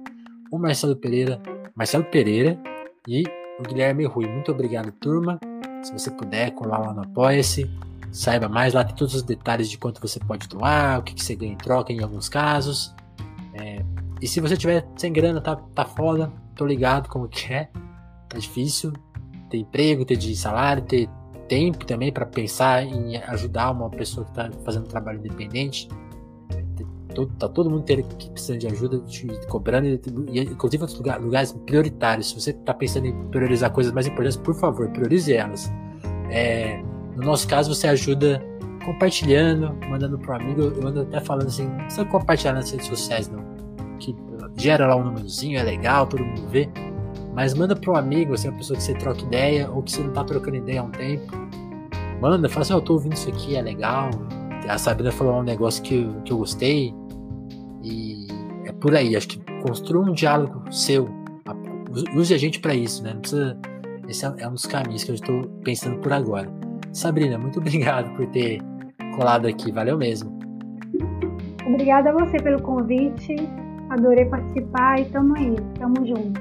o 0.51 0.57
Marcelo 0.57 0.95
Pereira, 0.95 1.41
Marcelo 1.75 2.03
Pereira 2.05 2.59
e 3.07 3.23
o 3.59 3.63
Guilherme 3.63 4.05
Rui. 4.05 4.27
Muito 4.27 4.51
obrigado, 4.51 4.91
turma. 4.93 5.39
Se 5.83 5.91
você 5.93 6.11
puder, 6.11 6.51
colar 6.51 6.79
lá 6.79 6.93
no 6.93 7.01
Apoia-se. 7.01 7.69
Saiba 8.11 8.49
mais, 8.49 8.73
lá 8.73 8.83
tem 8.83 8.95
todos 8.95 9.13
os 9.13 9.21
detalhes 9.21 9.69
de 9.69 9.77
quanto 9.77 10.01
você 10.01 10.19
pode 10.19 10.47
doar, 10.47 10.99
o 10.99 11.03
que, 11.03 11.13
que 11.13 11.23
você 11.23 11.35
ganha 11.35 11.53
em 11.53 11.57
troca 11.57 11.93
em 11.93 12.01
alguns 12.01 12.27
casos. 12.27 12.93
É, 13.53 13.83
e 14.19 14.27
se 14.27 14.41
você 14.41 14.57
tiver 14.57 14.87
sem 14.95 15.13
grana, 15.13 15.39
tá, 15.39 15.55
tá 15.55 15.85
foda, 15.85 16.31
tô 16.55 16.65
ligado 16.65 17.07
como 17.07 17.27
que 17.27 17.53
é. 17.53 17.69
Tá 18.27 18.37
difícil 18.37 18.93
ter 19.49 19.57
emprego, 19.57 20.05
ter 20.05 20.17
de 20.17 20.35
salário, 20.35 20.83
ter 20.83 21.07
tempo 21.47 21.85
também 21.85 22.11
para 22.11 22.25
pensar 22.25 22.83
em 22.83 23.17
ajudar 23.17 23.71
uma 23.71 23.89
pessoa 23.89 24.25
que 24.25 24.33
tá 24.33 24.49
fazendo 24.63 24.87
trabalho 24.87 25.19
independente 25.19 25.87
tá 27.37 27.49
todo 27.49 27.69
mundo 27.69 27.83
tendo 27.83 28.03
que 28.03 28.29
precisando 28.29 28.59
de 28.59 28.67
ajuda, 28.67 28.99
te 28.99 29.27
cobrando, 29.47 29.87
e, 29.87 30.41
inclusive 30.41 30.83
outros 30.83 30.97
lugares, 30.97 31.23
lugares 31.23 31.51
prioritários. 31.65 32.29
Se 32.29 32.39
você 32.39 32.51
está 32.51 32.73
pensando 32.73 33.07
em 33.07 33.13
priorizar 33.29 33.71
coisas 33.71 33.91
mais 33.91 34.07
importantes, 34.07 34.37
por 34.37 34.55
favor, 34.55 34.89
priorize 34.89 35.33
elas. 35.33 35.71
É, 36.29 36.81
no 37.15 37.23
nosso 37.23 37.47
caso, 37.47 37.73
você 37.73 37.87
ajuda 37.87 38.41
compartilhando, 38.85 39.75
mandando 39.89 40.17
para 40.17 40.33
um 40.33 40.41
amigo. 40.41 40.61
Eu 40.61 40.87
ando 40.87 41.01
até 41.01 41.19
falando 41.19 41.47
assim: 41.47 41.67
não 41.67 41.77
precisa 41.77 42.05
compartilhar 42.05 42.53
nas 42.53 42.71
redes 42.71 42.87
sociais, 42.87 43.29
não. 43.29 43.43
Que 43.99 44.15
gera 44.55 44.87
lá 44.87 44.95
um 44.95 45.03
númerozinho, 45.03 45.59
é 45.59 45.63
legal, 45.63 46.07
todo 46.07 46.23
mundo 46.23 46.47
vê. 46.49 46.69
Mas 47.33 47.53
manda 47.53 47.75
para 47.75 47.91
um 47.91 47.95
amigo, 47.95 48.33
assim, 48.33 48.49
uma 48.49 48.57
pessoa 48.57 48.77
que 48.77 48.83
você 48.83 48.93
troca 48.93 49.21
ideia, 49.21 49.69
ou 49.69 49.81
que 49.83 49.91
você 49.91 50.01
não 50.01 50.09
está 50.09 50.23
trocando 50.23 50.57
ideia 50.57 50.81
há 50.81 50.83
um 50.83 50.91
tempo. 50.91 51.31
Manda, 52.21 52.49
fala 52.49 52.61
assim: 52.61 52.73
eu 52.73 52.81
tô 52.81 52.93
ouvindo 52.93 53.13
isso 53.13 53.29
aqui, 53.29 53.55
é 53.55 53.61
legal. 53.61 54.09
A 54.69 54.77
Sabrina 54.77 55.11
falou 55.11 55.39
um 55.39 55.43
negócio 55.43 55.81
que, 55.81 56.07
que 56.23 56.31
eu 56.31 56.37
gostei. 56.37 56.93
E 57.83 58.27
é 58.65 58.71
por 58.71 58.95
aí. 58.95 59.15
Acho 59.15 59.29
que 59.29 59.39
construa 59.63 60.07
um 60.07 60.13
diálogo 60.13 60.71
seu. 60.71 61.09
Use 62.15 62.35
a 62.35 62.37
gente 62.37 62.59
para 62.59 62.75
isso, 62.75 63.03
né? 63.03 63.13
Não 63.13 63.21
precisa. 63.21 63.57
Esse 64.07 64.25
é, 64.25 64.33
é 64.37 64.47
um 64.47 64.53
dos 64.53 64.67
caminhos 64.67 65.03
que 65.03 65.09
eu 65.09 65.15
estou 65.15 65.43
pensando 65.63 65.97
por 65.97 66.13
agora. 66.13 66.47
Sabrina, 66.93 67.37
muito 67.37 67.57
obrigado 67.59 68.15
por 68.15 68.27
ter 68.27 68.61
colado 69.15 69.47
aqui. 69.47 69.71
Valeu 69.71 69.97
mesmo. 69.97 70.37
Obrigada 71.65 72.11
a 72.11 72.13
você 72.13 72.37
pelo 72.37 72.61
convite. 72.61 73.35
Adorei 73.89 74.25
participar 74.25 74.99
e 75.01 75.05
tamo 75.05 75.35
aí. 75.35 75.55
Tamo 75.79 76.05
junto. 76.05 76.39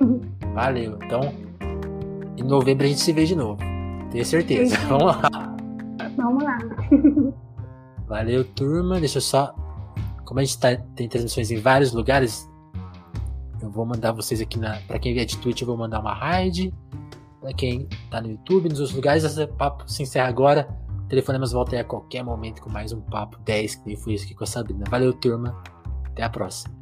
Valeu. 0.54 0.98
Então, 1.04 1.20
em 2.38 2.42
novembro 2.42 2.86
a 2.86 2.88
gente 2.88 3.00
se 3.00 3.12
vê 3.12 3.26
de 3.26 3.36
novo. 3.36 3.60
Tenho 4.10 4.24
certeza. 4.24 4.76
Sim. 4.76 4.86
Vamos 4.88 5.04
lá. 5.04 5.56
Vamos 6.16 6.42
lá. 6.42 6.58
Valeu, 8.06 8.44
turma. 8.44 8.98
Deixa 9.00 9.18
eu 9.18 9.22
só. 9.22 9.54
Como 10.24 10.40
a 10.40 10.44
gente 10.44 10.58
tá, 10.58 10.76
tem 10.94 11.08
transmissões 11.08 11.50
em 11.50 11.60
vários 11.60 11.92
lugares, 11.92 12.48
eu 13.62 13.70
vou 13.70 13.86
mandar 13.86 14.12
vocês 14.12 14.40
aqui 14.40 14.58
na. 14.58 14.76
Pra 14.86 14.98
quem 14.98 15.14
vier 15.14 15.24
de 15.24 15.36
Twitch, 15.38 15.60
eu 15.60 15.66
vou 15.66 15.76
mandar 15.76 16.00
uma 16.00 16.14
raid. 16.14 16.72
Pra 17.40 17.52
quem 17.52 17.88
tá 18.10 18.20
no 18.20 18.30
YouTube, 18.30 18.68
nos 18.68 18.80
outros 18.80 18.96
lugares, 18.96 19.24
esse 19.24 19.46
papo 19.46 19.88
se 19.90 20.02
encerra 20.02 20.28
agora. 20.28 20.68
Telefonemas 21.08 21.52
volta 21.52 21.76
aí 21.76 21.80
a 21.80 21.84
qualquer 21.84 22.24
momento 22.24 22.60
com 22.60 22.68
mais 22.68 22.92
um 22.92 23.00
papo 23.00 23.38
10, 23.44 23.76
que 23.76 23.96
foi 23.96 24.14
isso 24.14 24.24
aqui 24.24 24.34
com 24.34 24.42
a 24.42 24.46
Sabrina. 24.46 24.84
Valeu, 24.90 25.12
turma. 25.12 25.62
Até 26.06 26.24
a 26.24 26.30
próxima. 26.30 26.74